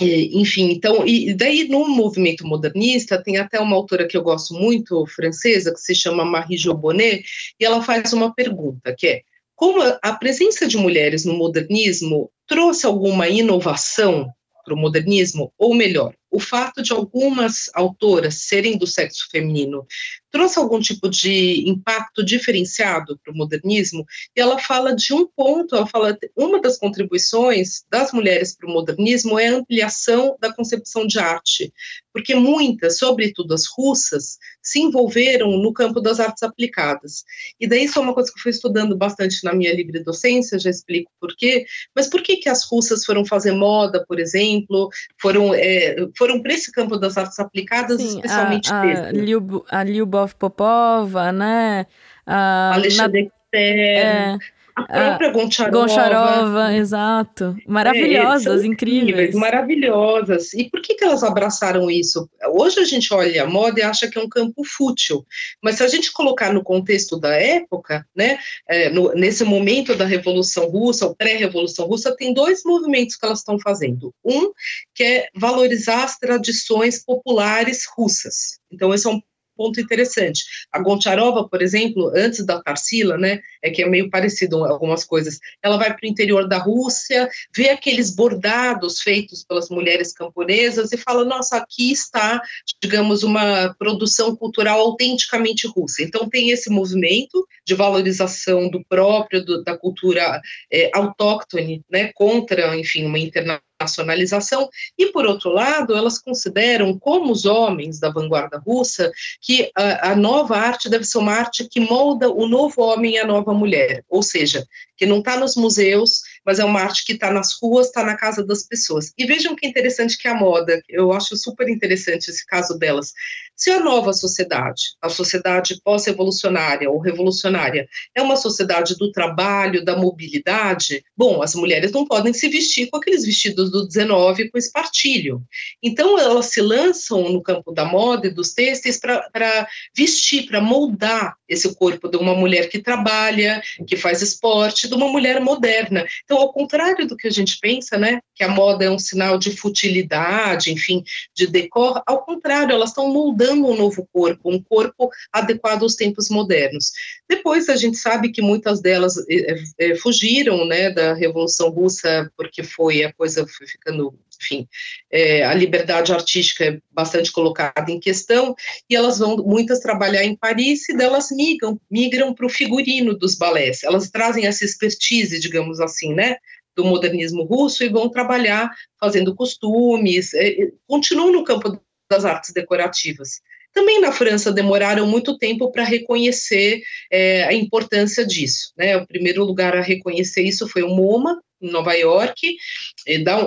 enfim, 0.00 0.70
então, 0.70 1.04
e 1.06 1.34
daí 1.34 1.68
no 1.68 1.88
movimento 1.88 2.46
modernista 2.46 3.20
tem 3.22 3.36
até 3.36 3.58
uma 3.58 3.74
autora 3.74 4.06
que 4.06 4.16
eu 4.16 4.22
gosto 4.22 4.54
muito, 4.54 5.04
francesa, 5.06 5.72
que 5.72 5.80
se 5.80 5.94
chama 5.94 6.24
Marie 6.24 6.56
Jo 6.56 6.72
Bonnet, 6.74 7.24
e 7.58 7.64
ela 7.64 7.82
faz 7.82 8.12
uma 8.12 8.32
pergunta, 8.32 8.94
que 8.96 9.06
é, 9.06 9.22
como 9.56 9.82
a 9.82 10.12
presença 10.12 10.68
de 10.68 10.76
mulheres 10.76 11.24
no 11.24 11.34
modernismo 11.34 12.30
trouxe 12.46 12.86
alguma 12.86 13.28
inovação 13.28 14.30
para 14.64 14.74
o 14.74 14.76
modernismo, 14.76 15.52
ou 15.58 15.74
melhor, 15.74 16.14
o 16.30 16.38
fato 16.38 16.82
de 16.82 16.92
algumas 16.92 17.70
autoras 17.74 18.46
serem 18.46 18.76
do 18.76 18.86
sexo 18.86 19.28
feminino 19.30 19.86
trouxe 20.30 20.58
algum 20.58 20.80
tipo 20.80 21.08
de 21.08 21.68
impacto 21.68 22.24
diferenciado 22.24 23.18
para 23.18 23.32
o 23.32 23.36
modernismo, 23.36 24.04
e 24.36 24.40
ela 24.40 24.58
fala 24.58 24.94
de 24.94 25.12
um 25.12 25.26
ponto, 25.26 25.74
ela 25.74 25.86
fala, 25.86 26.16
uma 26.36 26.60
das 26.60 26.78
contribuições 26.78 27.82
das 27.90 28.12
mulheres 28.12 28.54
para 28.54 28.68
o 28.68 28.72
modernismo 28.72 29.38
é 29.38 29.48
a 29.48 29.54
ampliação 29.54 30.36
da 30.40 30.52
concepção 30.52 31.06
de 31.06 31.18
arte, 31.18 31.72
porque 32.12 32.34
muitas, 32.34 32.98
sobretudo 32.98 33.54
as 33.54 33.64
russas, 33.66 34.38
se 34.62 34.80
envolveram 34.80 35.56
no 35.56 35.72
campo 35.72 36.00
das 36.00 36.20
artes 36.20 36.42
aplicadas. 36.42 37.24
E 37.58 37.66
daí 37.66 37.84
isso 37.84 37.98
é 37.98 38.02
uma 38.02 38.12
coisa 38.12 38.30
que 38.30 38.38
eu 38.38 38.42
fui 38.42 38.50
estudando 38.50 38.96
bastante 38.96 39.42
na 39.44 39.54
minha 39.54 39.74
livre 39.74 40.02
docência, 40.02 40.58
já 40.58 40.68
explico 40.68 41.10
por 41.20 41.34
quê, 41.36 41.64
mas 41.94 42.06
por 42.06 42.22
que 42.22 42.36
que 42.36 42.48
as 42.48 42.64
russas 42.64 43.04
foram 43.04 43.24
fazer 43.24 43.52
moda, 43.52 44.04
por 44.06 44.18
exemplo, 44.18 44.90
foram, 45.20 45.54
é, 45.54 45.96
foram 46.18 46.42
para 46.42 46.52
esse 46.52 46.72
campo 46.72 46.98
das 46.98 47.16
artes 47.16 47.38
aplicadas, 47.38 48.02
Sim, 48.02 48.16
especialmente 48.16 48.72
a, 48.72 48.80
a, 48.80 49.12
Liub, 49.12 49.62
a 49.70 49.84
Lyubov 49.84 50.34
Popova, 50.34 51.30
né? 51.30 51.86
A, 52.26 52.74
Alexandre 52.74 53.30
na, 53.52 53.58
é, 53.58 54.38
a 54.78 55.16
própria 55.16 55.30
Goncharova. 55.30 55.78
Goncharova, 55.78 56.74
exato. 56.74 57.56
Maravilhosas, 57.66 58.62
é, 58.62 58.66
incríveis. 58.66 59.34
Maravilhosas. 59.34 60.52
E 60.54 60.68
por 60.70 60.80
que, 60.80 60.94
que 60.94 61.04
elas 61.04 61.22
abraçaram 61.22 61.90
isso? 61.90 62.28
Hoje 62.52 62.80
a 62.80 62.84
gente 62.84 63.12
olha 63.12 63.44
a 63.44 63.46
moda 63.46 63.80
e 63.80 63.82
acha 63.82 64.08
que 64.08 64.18
é 64.18 64.22
um 64.22 64.28
campo 64.28 64.62
fútil, 64.64 65.26
mas 65.62 65.76
se 65.76 65.84
a 65.84 65.88
gente 65.88 66.12
colocar 66.12 66.52
no 66.52 66.62
contexto 66.62 67.18
da 67.18 67.34
época, 67.34 68.06
né, 68.14 68.38
é, 68.68 68.88
no, 68.90 69.12
nesse 69.14 69.44
momento 69.44 69.94
da 69.94 70.04
Revolução 70.04 70.66
Russa, 70.68 71.06
ou 71.06 71.14
pré-Revolução 71.14 71.86
Russa, 71.86 72.16
tem 72.16 72.32
dois 72.32 72.62
movimentos 72.64 73.16
que 73.16 73.24
elas 73.24 73.38
estão 73.38 73.58
fazendo. 73.58 74.14
Um, 74.24 74.52
que 74.94 75.04
é 75.04 75.28
valorizar 75.34 76.04
as 76.04 76.18
tradições 76.18 77.04
populares 77.04 77.84
russas. 77.96 78.58
Então, 78.70 78.92
esse 78.92 79.06
é 79.06 79.10
um 79.10 79.20
ponto 79.58 79.80
interessante. 79.80 80.44
A 80.72 80.78
Goncharova, 80.78 81.48
por 81.48 81.60
exemplo, 81.60 82.12
antes 82.14 82.46
da 82.46 82.62
Tarsila, 82.62 83.18
né, 83.18 83.40
é 83.62 83.70
que 83.70 83.82
é 83.82 83.88
meio 83.88 84.10
parecido 84.10 84.64
algumas 84.64 85.04
coisas. 85.04 85.38
Ela 85.62 85.76
vai 85.76 85.94
para 85.94 86.06
o 86.06 86.08
interior 86.08 86.48
da 86.48 86.58
Rússia, 86.58 87.28
vê 87.54 87.70
aqueles 87.70 88.14
bordados 88.14 89.00
feitos 89.00 89.44
pelas 89.44 89.68
mulheres 89.68 90.12
camponesas 90.12 90.92
e 90.92 90.96
fala: 90.96 91.24
nossa, 91.24 91.56
aqui 91.56 91.92
está, 91.92 92.40
digamos, 92.82 93.22
uma 93.22 93.74
produção 93.78 94.34
cultural 94.36 94.80
autenticamente 94.80 95.66
russa. 95.66 96.02
Então, 96.02 96.28
tem 96.28 96.50
esse 96.50 96.70
movimento 96.70 97.46
de 97.66 97.74
valorização 97.74 98.68
do 98.68 98.84
próprio, 98.84 99.44
do, 99.44 99.62
da 99.62 99.76
cultura 99.76 100.40
é, 100.72 100.90
autóctone, 100.94 101.82
né, 101.90 102.10
contra, 102.14 102.76
enfim, 102.76 103.04
uma 103.04 103.18
internacional 103.18 103.68
nacionalização, 103.80 104.68
e 104.98 105.06
por 105.06 105.24
outro 105.24 105.50
lado, 105.50 105.94
elas 105.94 106.18
consideram, 106.18 106.98
como 106.98 107.30
os 107.30 107.46
homens 107.46 108.00
da 108.00 108.10
vanguarda 108.10 108.58
russa, 108.58 109.10
que 109.40 109.70
a, 109.74 110.10
a, 110.10 110.16
nova 110.16 110.56
arte 110.56 110.88
deve 110.88 111.04
ser 111.04 111.18
uma 111.18 111.32
arte 111.32 111.68
que 111.68 111.80
molda 111.80 112.28
o 112.28 112.48
novo 112.48 112.82
homem 112.82 113.14
e 113.14 113.18
a 113.18 113.26
nova 113.26 113.47
mulher, 113.54 114.04
ou 114.08 114.22
seja, 114.22 114.66
que 114.96 115.06
não 115.06 115.18
está 115.18 115.38
nos 115.38 115.56
museus, 115.56 116.22
mas 116.48 116.58
é 116.58 116.64
uma 116.64 116.80
arte 116.80 117.04
que 117.04 117.12
está 117.12 117.30
nas 117.30 117.58
ruas, 117.60 117.88
está 117.88 118.02
na 118.02 118.16
casa 118.16 118.42
das 118.42 118.62
pessoas. 118.62 119.12
E 119.18 119.26
vejam 119.26 119.54
que 119.54 119.66
interessante 119.66 120.16
que 120.16 120.26
a 120.26 120.34
moda, 120.34 120.82
eu 120.88 121.12
acho 121.12 121.36
super 121.36 121.68
interessante 121.68 122.30
esse 122.30 122.46
caso 122.46 122.78
delas. 122.78 123.12
Se 123.54 123.70
a 123.70 123.80
nova 123.80 124.14
sociedade, 124.14 124.94
a 125.02 125.10
sociedade 125.10 125.78
pós-evolucionária 125.84 126.88
ou 126.88 127.00
revolucionária, 127.00 127.86
é 128.14 128.22
uma 128.22 128.34
sociedade 128.34 128.96
do 128.96 129.12
trabalho, 129.12 129.84
da 129.84 129.94
mobilidade, 129.94 131.04
bom, 131.14 131.42
as 131.42 131.54
mulheres 131.54 131.92
não 131.92 132.06
podem 132.06 132.32
se 132.32 132.48
vestir 132.48 132.88
com 132.88 132.96
aqueles 132.96 133.26
vestidos 133.26 133.70
do 133.70 133.86
19 133.86 134.48
com 134.48 134.56
espartilho. 134.56 135.42
Então, 135.82 136.18
elas 136.18 136.46
se 136.46 136.62
lançam 136.62 137.30
no 137.30 137.42
campo 137.42 137.72
da 137.72 137.84
moda 137.84 138.28
e 138.28 138.32
dos 138.32 138.54
têxteis 138.54 138.98
para 138.98 139.68
vestir, 139.94 140.46
para 140.46 140.62
moldar 140.62 141.36
esse 141.46 141.74
corpo 141.74 142.08
de 142.08 142.16
uma 142.16 142.34
mulher 142.34 142.70
que 142.70 142.78
trabalha, 142.78 143.60
que 143.86 143.98
faz 143.98 144.22
esporte, 144.22 144.88
de 144.88 144.94
uma 144.94 145.08
mulher 145.08 145.40
moderna. 145.40 146.06
Então, 146.24 146.37
ao 146.40 146.52
contrário 146.52 147.06
do 147.06 147.16
que 147.16 147.28
a 147.28 147.30
gente 147.30 147.58
pensa, 147.60 147.96
né, 147.96 148.20
que 148.34 148.44
a 148.44 148.48
moda 148.48 148.84
é 148.84 148.90
um 148.90 148.98
sinal 148.98 149.38
de 149.38 149.56
futilidade, 149.56 150.72
enfim, 150.72 151.02
de 151.34 151.46
decor, 151.46 152.02
ao 152.06 152.24
contrário, 152.24 152.72
elas 152.72 152.90
estão 152.90 153.12
moldando 153.12 153.66
um 153.66 153.76
novo 153.76 154.08
corpo, 154.12 154.50
um 154.50 154.62
corpo 154.62 155.10
adequado 155.32 155.82
aos 155.82 155.94
tempos 155.94 156.28
modernos. 156.28 156.92
Depois 157.28 157.68
a 157.68 157.76
gente 157.76 157.96
sabe 157.96 158.30
que 158.30 158.42
muitas 158.42 158.80
delas 158.80 159.16
é, 159.28 159.54
é, 159.78 159.94
fugiram, 159.96 160.66
né, 160.66 160.90
da 160.90 161.14
Revolução 161.14 161.70
Russa 161.70 162.30
porque 162.36 162.62
foi 162.62 163.04
a 163.04 163.12
coisa 163.12 163.46
foi 163.46 163.66
ficando 163.66 164.14
enfim, 164.40 164.66
é, 165.10 165.44
a 165.44 165.54
liberdade 165.54 166.12
artística 166.12 166.64
é 166.64 166.78
bastante 166.90 167.32
colocada 167.32 167.90
em 167.90 168.00
questão, 168.00 168.54
e 168.88 168.94
elas 168.94 169.18
vão, 169.18 169.36
muitas, 169.38 169.80
trabalhar 169.80 170.24
em 170.24 170.36
Paris, 170.36 170.88
e 170.88 170.96
delas 170.96 171.30
migram, 171.30 171.80
migram 171.90 172.34
para 172.34 172.46
o 172.46 172.50
figurino 172.50 173.16
dos 173.16 173.34
balés, 173.34 173.82
elas 173.82 174.10
trazem 174.10 174.46
essa 174.46 174.64
expertise, 174.64 175.40
digamos 175.40 175.80
assim, 175.80 176.14
né, 176.14 176.36
do 176.76 176.84
modernismo 176.84 177.42
russo, 177.42 177.82
e 177.82 177.88
vão 177.88 178.08
trabalhar 178.08 178.70
fazendo 179.00 179.34
costumes, 179.34 180.32
é, 180.34 180.70
continuam 180.86 181.32
no 181.32 181.44
campo 181.44 181.80
das 182.10 182.24
artes 182.24 182.52
decorativas. 182.52 183.40
Também 183.72 184.00
na 184.00 184.12
França 184.12 184.50
demoraram 184.50 185.06
muito 185.06 185.36
tempo 185.36 185.70
para 185.70 185.84
reconhecer 185.84 186.80
é, 187.12 187.44
a 187.44 187.52
importância 187.52 188.26
disso. 188.26 188.72
Né? 188.76 188.96
O 188.96 189.06
primeiro 189.06 189.44
lugar 189.44 189.76
a 189.76 189.82
reconhecer 189.82 190.42
isso 190.42 190.66
foi 190.68 190.82
o 190.82 190.88
MoMA, 190.88 191.40
em 191.60 191.70
Nova 191.70 191.92
York, 191.94 192.56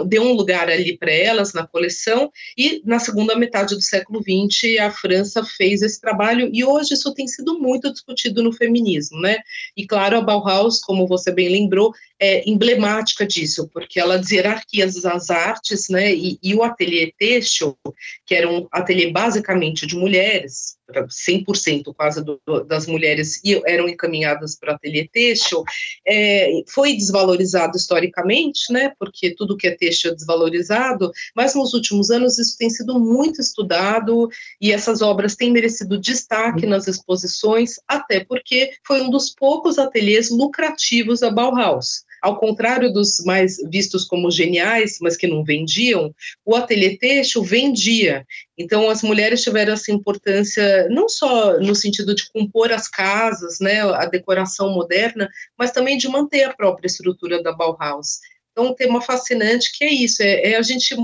deu 0.08 0.24
um 0.24 0.34
lugar 0.34 0.70
ali 0.70 0.98
para 0.98 1.12
elas 1.12 1.54
na 1.54 1.66
coleção, 1.66 2.32
e 2.58 2.82
na 2.86 3.00
segunda 3.00 3.36
metade 3.36 3.76
do 3.76 3.82
século 3.82 4.22
XX 4.22 4.80
a 4.80 4.92
França 4.92 5.44
fez 5.44 5.82
esse 5.82 6.00
trabalho, 6.00 6.50
e 6.52 6.64
hoje 6.64 6.94
isso 6.94 7.14
tem 7.14 7.28
sido 7.28 7.60
muito 7.60 7.92
discutido 7.92 8.44
no 8.44 8.54
feminismo, 8.54 9.20
né? 9.20 9.38
E 9.76 9.86
claro, 9.86 10.18
a 10.18 10.22
Bauhaus, 10.22 10.80
como 10.80 11.08
você 11.08 11.32
bem 11.32 11.50
lembrou, 11.50 11.94
é 12.20 12.48
emblemática 12.50 13.26
disso, 13.26 13.70
porque 13.74 14.00
ela 14.00 14.22
hierarquia 14.30 14.86
as 14.86 15.30
artes, 15.30 15.90
né? 15.90 16.14
E, 16.14 16.38
e 16.42 16.54
o 16.54 16.64
ateliê 16.64 17.14
têxtil, 17.18 17.78
que 18.26 18.36
era 18.36 18.50
um 18.50 18.68
ateliê 18.72 19.12
basicamente 19.12 19.88
de 19.88 19.96
mulheres, 19.96 20.78
100% 20.92 21.94
quase 21.96 22.24
do, 22.24 22.40
das 22.68 22.88
mulheres 22.88 23.42
eram 23.66 23.88
encaminhadas 23.88 24.58
para 24.58 24.74
ateliê 24.74 25.08
têxtil, 25.08 25.64
é, 26.08 26.64
foi 26.68 26.94
desvalorizado 26.94 27.78
historicamente, 27.78 28.72
né, 28.72 28.94
porque 29.00 29.34
tudo 29.36 29.58
que 29.58 29.68
é 29.68 29.76
têxtil 29.76 30.12
é 30.12 30.16
desvalorizado, 30.16 31.12
mas 31.36 31.56
nos 31.56 31.74
últimos 31.74 32.10
anos 32.10 32.38
isso 32.38 32.58
tem 32.58 32.70
sido 32.70 33.00
muito 33.00 33.42
estudado 33.42 34.30
e 34.60 34.72
essas 34.72 35.02
obras 35.02 35.36
têm 35.36 35.52
merecido 35.52 36.00
destaque 36.00 36.66
nas 36.66 36.88
exposições, 36.88 37.76
até 37.88 38.24
porque 38.24 38.72
foi 38.86 39.02
um 39.02 39.10
dos 39.10 39.34
poucos 39.34 39.78
ateliês 39.78 40.30
lucrativos 40.30 41.20
da 41.20 41.32
Bauhaus. 41.32 42.04
Ao 42.22 42.40
contrário 42.40 42.94
dos 42.94 43.24
mais 43.26 43.58
vistos 43.70 44.06
como 44.06 44.30
geniais, 44.30 44.98
mas 45.02 45.18
que 45.18 45.28
não 45.28 45.44
vendiam, 45.44 46.14
o 46.46 46.56
ateliê 46.56 46.98
têxtil 46.98 47.44
vendia. 47.44 48.26
Então, 48.58 48.90
as 48.90 49.02
mulheres 49.02 49.42
tiveram 49.42 49.74
essa 49.74 49.92
importância 49.92 50.88
não 50.90 51.10
só 51.10 51.60
no 51.60 51.74
sentido 51.74 52.14
de 52.14 52.30
compor 52.32 52.72
as 52.72 52.88
casas, 52.88 53.60
né, 53.60 53.82
a 53.82 54.06
decoração 54.06 54.70
moderna, 54.74 55.28
mas 55.58 55.72
também 55.72 55.98
de 55.98 56.08
manter 56.08 56.44
a 56.44 56.54
própria 56.54 56.88
estrutura 56.88 57.42
da 57.42 57.52
Bauhaus. 57.52 58.20
Então, 58.52 58.68
um 58.68 58.76
tema 58.76 59.02
fascinante 59.02 59.72
que 59.76 59.84
é 59.84 59.92
isso, 59.92 60.22
é, 60.22 60.52
é 60.52 60.58
a 60.58 60.62
gente 60.62 60.96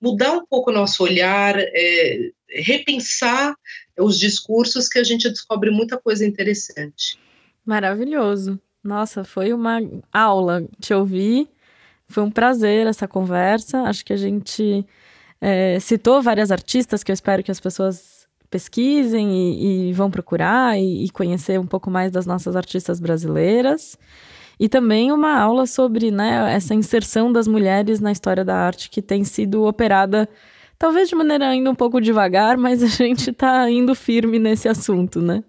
mudar 0.00 0.32
um 0.32 0.46
pouco 0.46 0.70
o 0.70 0.74
nosso 0.74 1.02
olhar, 1.02 1.58
é, 1.58 2.30
repensar 2.48 3.54
os 3.98 4.18
discursos 4.18 4.88
que 4.88 4.98
a 4.98 5.04
gente 5.04 5.28
descobre 5.28 5.70
muita 5.70 5.98
coisa 5.98 6.24
interessante. 6.24 7.18
Maravilhoso. 7.64 8.58
Nossa, 8.82 9.22
foi 9.22 9.52
uma 9.52 9.80
aula 10.12 10.64
te 10.80 10.92
ouvir. 10.92 11.48
Foi 12.06 12.22
um 12.22 12.30
prazer 12.30 12.86
essa 12.86 13.06
conversa. 13.06 13.82
Acho 13.82 14.04
que 14.04 14.12
a 14.12 14.16
gente 14.16 14.84
é, 15.40 15.78
citou 15.80 16.20
várias 16.20 16.50
artistas 16.50 17.02
que 17.02 17.10
eu 17.10 17.14
espero 17.14 17.42
que 17.42 17.50
as 17.50 17.60
pessoas 17.60 18.28
pesquisem 18.50 19.32
e, 19.32 19.88
e 19.88 19.92
vão 19.92 20.10
procurar 20.10 20.78
e, 20.78 21.04
e, 21.04 21.10
conhecer 21.10 21.58
um 21.58 21.66
pouco 21.66 21.90
mais 21.90 22.12
das 22.12 22.26
nossas 22.26 22.54
artistas 22.54 23.00
brasileiras. 23.00 23.98
E 24.60 24.68
também 24.68 25.10
uma 25.10 25.38
aula 25.38 25.66
sobre 25.66 26.10
né, 26.10 26.54
essa 26.54 26.74
inserção 26.74 27.32
das 27.32 27.48
mulheres 27.48 27.98
na 27.98 28.12
história 28.12 28.44
da 28.44 28.54
arte 28.54 28.90
que 28.90 29.00
tem 29.00 29.24
sido 29.24 29.64
operada, 29.64 30.28
talvez 30.78 31.08
de 31.08 31.14
maneira 31.14 31.48
ainda 31.48 31.70
um 31.70 31.74
pouco 31.74 32.00
devagar, 32.00 32.58
mas 32.58 32.82
a 32.82 32.86
gente 32.86 33.30
está 33.30 33.68
indo 33.70 33.94
firme 33.94 34.38
nesse 34.38 34.68
assunto, 34.68 35.20
né? 35.22 35.42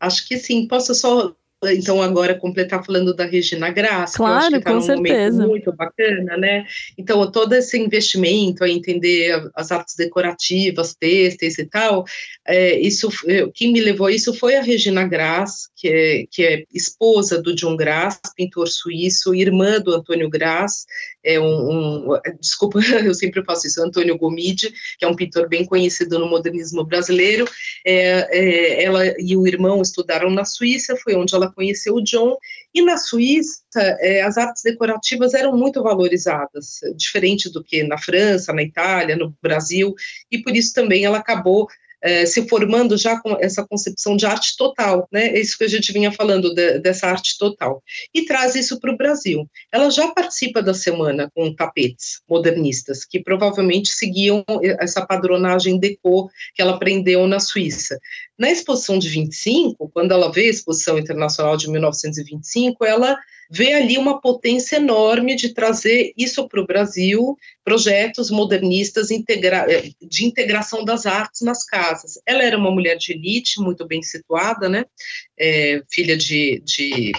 Acho 0.00 0.26
que 0.26 0.36
sim. 0.36 0.66
Posso 0.66 0.94
só 0.94 1.34
então 1.64 2.00
agora 2.00 2.38
completar 2.38 2.84
falando 2.84 3.14
da 3.14 3.24
Regina 3.24 3.70
Graça, 3.70 4.16
claro, 4.16 4.32
que 4.32 4.38
eu 4.38 4.46
acho 4.46 4.58
que 4.58 4.64
tá 4.64 4.72
com 4.72 4.80
certeza. 4.80 5.46
muito 5.46 5.72
bacana, 5.72 6.36
né? 6.36 6.64
Então 6.96 7.30
todo 7.30 7.52
esse 7.52 7.76
investimento 7.76 8.62
a 8.62 8.68
entender 8.68 9.50
as 9.54 9.72
artes 9.72 9.96
decorativas, 9.96 10.94
têxteis 10.94 11.58
e 11.58 11.64
tal, 11.64 12.04
é, 12.48 12.80
isso, 12.80 13.08
o 13.08 13.52
que 13.52 13.70
me 13.70 13.78
levou 13.78 14.06
a 14.06 14.10
isso 14.10 14.32
foi 14.32 14.56
a 14.56 14.62
Regina 14.62 15.06
Grass, 15.06 15.68
que 15.76 15.86
é, 15.86 16.24
que 16.30 16.42
é 16.42 16.64
esposa 16.72 17.42
do 17.42 17.54
John 17.54 17.76
Grass, 17.76 18.18
pintor 18.34 18.68
suíço, 18.68 19.34
irmã 19.34 19.78
do 19.78 19.94
Antônio 19.94 20.30
Grass, 20.30 20.86
é 21.22 21.38
um, 21.38 21.44
um, 21.44 22.20
desculpa, 22.40 22.78
eu 23.04 23.12
sempre 23.12 23.44
faço 23.44 23.66
isso, 23.66 23.82
Antônio 23.82 24.16
Gomide, 24.16 24.72
que 24.98 25.04
é 25.04 25.08
um 25.08 25.14
pintor 25.14 25.46
bem 25.46 25.62
conhecido 25.66 26.18
no 26.18 26.26
modernismo 26.26 26.82
brasileiro, 26.84 27.46
é, 27.86 28.26
é, 28.30 28.82
ela 28.82 29.04
e 29.18 29.36
o 29.36 29.46
irmão 29.46 29.82
estudaram 29.82 30.30
na 30.30 30.46
Suíça, 30.46 30.96
foi 30.96 31.16
onde 31.16 31.34
ela 31.34 31.52
conheceu 31.52 31.96
o 31.96 32.02
John, 32.02 32.34
e 32.72 32.80
na 32.80 32.96
Suíça 32.96 33.60
é, 33.76 34.22
as 34.22 34.38
artes 34.38 34.62
decorativas 34.62 35.34
eram 35.34 35.54
muito 35.54 35.82
valorizadas, 35.82 36.80
diferente 36.96 37.52
do 37.52 37.62
que 37.62 37.82
na 37.82 37.98
França, 37.98 38.54
na 38.54 38.62
Itália, 38.62 39.16
no 39.16 39.36
Brasil, 39.42 39.94
e 40.30 40.38
por 40.38 40.56
isso 40.56 40.72
também 40.72 41.04
ela 41.04 41.18
acabou 41.18 41.68
é, 42.02 42.24
se 42.26 42.46
formando 42.48 42.96
já 42.96 43.20
com 43.20 43.36
essa 43.40 43.66
concepção 43.66 44.16
de 44.16 44.26
arte 44.26 44.56
total, 44.56 45.08
né? 45.12 45.28
É 45.28 45.40
isso 45.40 45.58
que 45.58 45.64
a 45.64 45.68
gente 45.68 45.92
vinha 45.92 46.12
falando 46.12 46.54
de, 46.54 46.78
dessa 46.78 47.08
arte 47.08 47.36
total. 47.38 47.82
E 48.14 48.24
traz 48.24 48.54
isso 48.54 48.78
para 48.78 48.92
o 48.92 48.96
Brasil. 48.96 49.48
Ela 49.72 49.90
já 49.90 50.08
participa 50.08 50.62
da 50.62 50.74
semana 50.74 51.30
com 51.34 51.54
tapetes 51.54 52.20
modernistas, 52.28 53.04
que 53.04 53.20
provavelmente 53.20 53.90
seguiam 53.90 54.44
essa 54.80 55.04
padronagem 55.04 55.78
deco 55.78 56.30
que 56.54 56.62
ela 56.62 56.74
aprendeu 56.74 57.26
na 57.26 57.40
Suíça. 57.40 57.98
Na 58.38 58.50
exposição 58.50 58.98
de 58.98 59.08
25, 59.08 59.90
quando 59.92 60.12
ela 60.12 60.30
vê 60.30 60.42
a 60.42 60.50
exposição 60.50 60.98
internacional 60.98 61.56
de 61.56 61.68
1925, 61.68 62.84
ela 62.84 63.16
vê 63.50 63.72
ali 63.72 63.96
uma 63.96 64.20
potência 64.20 64.76
enorme 64.76 65.34
de 65.34 65.54
trazer 65.54 66.12
isso 66.16 66.48
para 66.48 66.60
o 66.60 66.66
Brasil, 66.66 67.36
projetos 67.64 68.30
modernistas 68.30 69.10
integra 69.10 69.66
eh, 69.68 69.90
de 70.00 70.24
integração 70.24 70.84
das 70.84 71.06
artes 71.06 71.42
nas 71.42 71.64
casas. 71.64 72.20
Ela 72.26 72.42
era 72.42 72.58
uma 72.58 72.70
mulher 72.70 72.96
de 72.96 73.12
elite, 73.12 73.60
muito 73.60 73.86
bem 73.86 74.02
situada, 74.02 74.68
né? 74.68 74.84
É, 75.38 75.82
filha 75.90 76.16
de, 76.16 76.62
de 76.64 77.12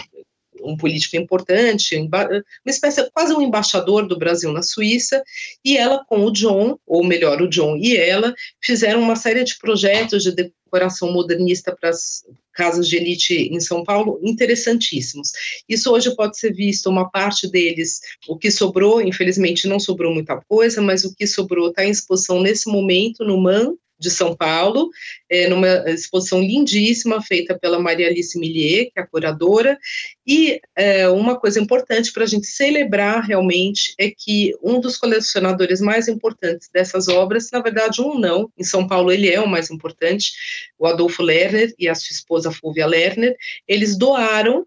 um 0.62 0.76
político 0.76 1.16
importante, 1.16 1.96
uma 1.96 2.42
espécie 2.66 3.08
quase 3.12 3.32
um 3.32 3.40
embaixador 3.40 4.06
do 4.06 4.18
Brasil 4.18 4.52
na 4.52 4.62
Suíça, 4.62 5.22
e 5.64 5.76
ela 5.76 6.04
com 6.04 6.24
o 6.24 6.30
John, 6.30 6.78
ou 6.86 7.04
melhor, 7.04 7.40
o 7.40 7.48
John 7.48 7.76
e 7.76 7.96
ela, 7.96 8.34
fizeram 8.62 9.00
uma 9.00 9.16
série 9.16 9.44
de 9.44 9.58
projetos 9.58 10.24
de 10.24 10.52
decoração 10.70 11.12
modernista 11.12 11.76
para 11.78 11.90
as 11.90 12.24
casas 12.52 12.88
de 12.88 12.96
elite 12.96 13.34
em 13.34 13.58
São 13.58 13.82
Paulo, 13.82 14.20
interessantíssimos. 14.22 15.32
Isso 15.68 15.90
hoje 15.90 16.14
pode 16.14 16.38
ser 16.38 16.52
visto, 16.52 16.88
uma 16.88 17.10
parte 17.10 17.50
deles, 17.50 18.00
o 18.28 18.36
que 18.36 18.50
sobrou, 18.50 19.02
infelizmente 19.02 19.66
não 19.66 19.80
sobrou 19.80 20.14
muita 20.14 20.40
coisa, 20.48 20.80
mas 20.80 21.04
o 21.04 21.14
que 21.14 21.26
sobrou 21.26 21.70
está 21.70 21.84
em 21.84 21.90
exposição 21.90 22.40
nesse 22.40 22.70
momento 22.70 23.24
no 23.24 23.40
MAN, 23.40 23.74
de 24.00 24.10
São 24.10 24.34
Paulo, 24.34 24.88
é, 25.28 25.46
numa 25.46 25.68
exposição 25.90 26.40
lindíssima 26.40 27.20
feita 27.20 27.56
pela 27.56 27.78
Maria 27.78 28.08
Alice 28.08 28.36
Millier, 28.38 28.86
que 28.86 28.98
é 28.98 29.02
a 29.02 29.06
curadora, 29.06 29.78
e 30.26 30.58
é, 30.74 31.06
uma 31.10 31.38
coisa 31.38 31.60
importante 31.60 32.10
para 32.10 32.24
a 32.24 32.26
gente 32.26 32.46
celebrar 32.46 33.22
realmente 33.22 33.94
é 33.98 34.10
que 34.10 34.54
um 34.62 34.80
dos 34.80 34.96
colecionadores 34.96 35.80
mais 35.82 36.08
importantes 36.08 36.70
dessas 36.72 37.08
obras, 37.08 37.50
na 37.52 37.60
verdade 37.60 38.00
um 38.00 38.18
não, 38.18 38.50
em 38.56 38.64
São 38.64 38.86
Paulo 38.86 39.12
ele 39.12 39.28
é 39.28 39.38
o 39.38 39.48
mais 39.48 39.70
importante, 39.70 40.32
o 40.78 40.86
Adolfo 40.86 41.22
Lerner 41.22 41.74
e 41.78 41.88
a 41.88 41.94
sua 41.94 42.12
esposa 42.12 42.52
Fúvia 42.52 42.86
Lerner, 42.86 43.36
eles 43.66 43.96
doaram 43.96 44.66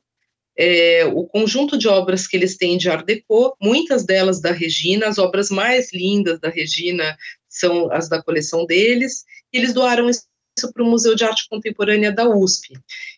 é, 0.58 1.06
o 1.06 1.26
conjunto 1.26 1.78
de 1.78 1.88
obras 1.88 2.28
que 2.28 2.38
eles 2.38 2.58
têm 2.58 2.78
de 2.78 2.90
Art 2.90 3.06
Deco, 3.06 3.56
muitas 3.62 4.06
delas 4.06 4.40
da 4.40 4.52
Regina, 4.52 5.08
as 5.08 5.18
obras 5.18 5.50
mais 5.50 5.92
lindas 5.92 6.40
da 6.40 6.50
Regina 6.50 7.18
são 7.50 7.92
as 7.92 8.08
da 8.08 8.22
coleção 8.22 8.66
deles, 8.66 9.26
e 9.52 9.58
eles 9.58 9.74
doaram 9.74 10.10
isso 10.10 10.24
para 10.74 10.84
o 10.84 10.86
Museu 10.86 11.16
de 11.16 11.24
Arte 11.24 11.48
Contemporânea 11.50 12.12
da 12.12 12.30
USP. 12.30 12.74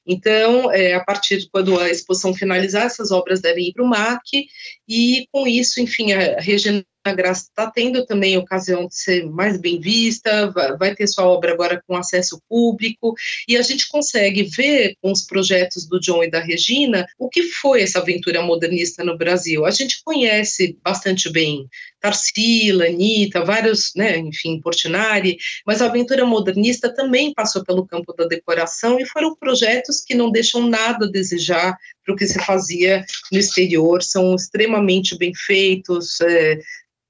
Então, 0.06 0.72
é, 0.72 0.94
a 0.94 1.04
partir 1.04 1.40
de 1.40 1.50
quando 1.50 1.78
a 1.80 1.90
exposição 1.90 2.34
finalizar, 2.34 2.86
essas 2.86 3.12
obras 3.12 3.42
devem 3.42 3.68
ir 3.68 3.74
para 3.74 3.84
o 3.84 3.88
MAC, 3.88 4.48
e 4.88 5.28
com 5.32 5.46
isso, 5.46 5.82
enfim, 5.82 6.14
a 6.14 6.40
Regina 6.40 6.86
a 7.06 7.14
Graça 7.14 7.44
está 7.44 7.70
tendo 7.70 8.06
também 8.06 8.38
ocasião 8.38 8.88
de 8.88 8.96
ser 8.96 9.26
mais 9.30 9.58
bem 9.58 9.80
vista, 9.80 10.52
vai 10.80 10.96
ter 10.96 11.08
sua 11.08 11.26
obra 11.26 11.54
agora 11.54 11.82
com 11.88 11.96
acesso 11.96 12.42
público, 12.50 13.14
e 13.48 13.56
a 13.56 13.62
gente 13.62 13.88
consegue 13.88 14.44
ver 14.44 14.96
com 15.02 15.12
os 15.12 15.22
projetos 15.22 15.86
do 15.86 16.00
John 16.00 16.24
e 16.24 16.32
da 16.32 16.40
Regina 16.40 17.06
o 17.20 17.30
que 17.30 17.44
foi 17.44 17.84
essa 17.84 18.00
aventura 18.00 18.42
modernista 18.42 19.04
no 19.04 19.18
Brasil. 19.18 19.66
A 19.66 19.72
gente 19.72 20.02
conhece 20.04 20.78
bastante 20.84 21.32
bem 21.32 21.68
Tarsila, 22.02 22.86
Anitta, 22.86 23.44
vários, 23.44 23.92
né, 23.96 24.18
enfim, 24.18 24.60
Portinari, 24.60 25.38
mas 25.66 25.82
a 25.82 25.86
aventura 25.86 26.26
modernista 26.26 26.94
também 26.94 27.34
passou 27.34 27.64
pelo 27.64 27.86
campo 27.86 28.14
da 28.14 28.26
decoração 28.26 29.00
e 29.00 29.06
foram 29.06 29.36
projetos 29.36 30.02
que 30.02 30.14
não 30.14 30.32
deixam 30.32 30.68
nada 30.68 31.06
a 31.06 31.12
desejar 31.12 31.76
para 32.04 32.14
o 32.14 32.18
que 32.18 32.28
se 32.28 32.40
fazia 32.46 33.04
no 33.32 33.40
exterior, 33.40 34.04
são 34.04 34.36
extremamente 34.36 35.18
bem 35.18 35.34
feitos, 35.34 36.22
é, 36.22 36.60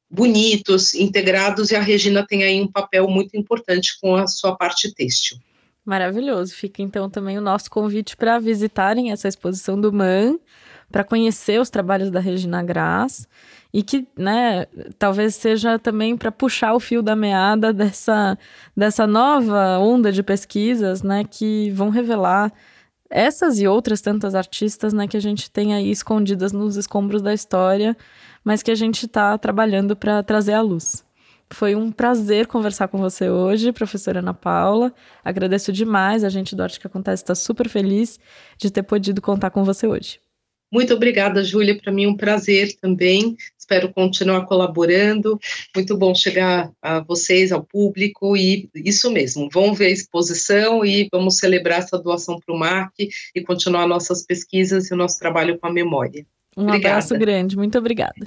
bonitos, 0.10 0.94
integrados, 0.94 1.72
e 1.72 1.76
a 1.76 1.82
Regina 1.82 2.26
tem 2.26 2.44
aí 2.44 2.62
um 2.62 2.72
papel 2.72 3.08
muito 3.08 3.36
importante 3.36 3.98
com 4.00 4.16
a 4.16 4.28
sua 4.28 4.56
parte 4.56 4.94
têxtil. 4.94 5.38
Maravilhoso. 5.86 6.56
Fica 6.56 6.82
então 6.82 7.10
também 7.10 7.38
o 7.38 7.42
nosso 7.42 7.70
convite 7.70 8.18
para 8.18 8.40
visitarem 8.40 9.12
essa 9.12 9.28
exposição 9.28 9.80
do 9.80 9.94
MAN, 9.94 10.40
para 10.92 11.04
conhecer 11.04 11.60
os 11.60 11.70
trabalhos 11.70 12.10
da 12.10 12.20
Regina 12.20 12.64
Graz 12.64 13.28
e 13.74 13.84
que, 13.84 14.08
né, 14.18 14.66
talvez 14.98 15.36
seja 15.36 15.78
também 15.78 16.16
para 16.16 16.32
puxar 16.32 16.74
o 16.74 16.80
fio 16.80 17.04
da 17.04 17.16
meada 17.16 17.74
dessa, 17.74 18.38
dessa 18.76 19.06
nova 19.06 19.78
onda 19.80 20.12
de 20.12 20.24
pesquisas, 20.24 21.04
né, 21.04 21.24
que 21.30 21.70
vão 21.72 21.90
revelar 21.90 22.54
essas 23.16 23.60
e 23.60 23.68
outras 23.68 24.02
tantas 24.02 24.36
artistas, 24.36 24.94
né, 24.94 25.08
que 25.08 25.18
a 25.18 25.22
gente 25.22 25.50
tem 25.50 25.74
aí 25.74 25.90
escondidas 25.90 26.52
nos 26.52 26.76
escombros 26.76 27.22
da 27.22 27.34
história 27.34 27.96
mas 28.46 28.62
que 28.62 28.70
a 28.70 28.76
gente 28.76 29.08
está 29.08 29.36
trabalhando 29.40 29.96
para 29.96 30.22
trazer 30.22 30.54
à 30.54 30.62
luz. 30.62 31.04
Foi 31.50 31.76
um 31.76 31.92
prazer 31.92 32.48
conversar 32.48 32.88
com 32.88 33.00
você 33.00 33.30
hoje, 33.30 33.72
professora 33.72 34.20
Ana 34.20 34.34
Paula. 34.34 34.94
Agradeço 35.24 35.74
demais. 35.74 36.24
A 36.24 36.30
gente 36.30 36.56
do 36.56 36.62
Arte 36.62 36.80
que 36.80 36.88
Acontece 36.88 37.24
está 37.24 37.34
super 37.34 37.68
feliz 37.68 38.20
de 38.58 38.72
ter 38.72 38.84
podido 38.84 39.22
contar 39.22 39.50
com 39.50 39.64
você 39.64 39.88
hoje. 39.88 40.25
Muito 40.76 40.94
obrigada, 40.94 41.42
Júlia. 41.42 41.80
Para 41.82 41.90
mim 41.90 42.04
é 42.04 42.10
um 42.10 42.18
prazer 42.18 42.76
também. 42.82 43.38
Espero 43.58 43.94
continuar 43.94 44.42
colaborando. 44.46 45.40
Muito 45.74 45.96
bom 45.96 46.14
chegar 46.14 46.70
a 46.82 47.00
vocês, 47.00 47.54
ao 47.54 47.64
público, 47.64 48.36
e 48.36 48.70
isso 48.76 49.10
mesmo. 49.10 49.48
Vão 49.50 49.74
ver 49.74 49.86
a 49.86 49.92
exposição 49.92 50.84
e 50.84 51.08
vamos 51.10 51.38
celebrar 51.38 51.80
essa 51.80 51.98
doação 51.98 52.42
para 52.46 52.54
o 52.54 52.60
MAC 52.60 52.92
e 53.34 53.42
continuar 53.42 53.88
nossas 53.88 54.26
pesquisas 54.26 54.92
e 54.92 54.94
o 54.94 54.98
nosso 54.98 55.18
trabalho 55.18 55.58
com 55.58 55.68
a 55.68 55.72
memória. 55.72 56.26
Um 56.58 56.64
obrigada. 56.64 56.96
abraço 56.96 57.18
grande, 57.18 57.56
muito 57.56 57.78
obrigada. 57.78 58.26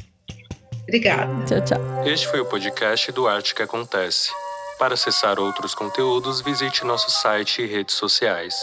Obrigada. 0.84 1.44
Tchau, 1.44 1.64
tchau. 1.66 2.04
Este 2.06 2.26
foi 2.28 2.40
o 2.40 2.46
podcast 2.46 3.12
do 3.12 3.28
Arte 3.28 3.54
que 3.54 3.62
Acontece. 3.62 4.30
Para 4.78 4.94
acessar 4.94 5.38
outros 5.38 5.74
conteúdos, 5.74 6.40
visite 6.40 6.82
nosso 6.82 7.10
site 7.10 7.60
e 7.60 7.66
redes 7.66 7.94
sociais. 7.94 8.54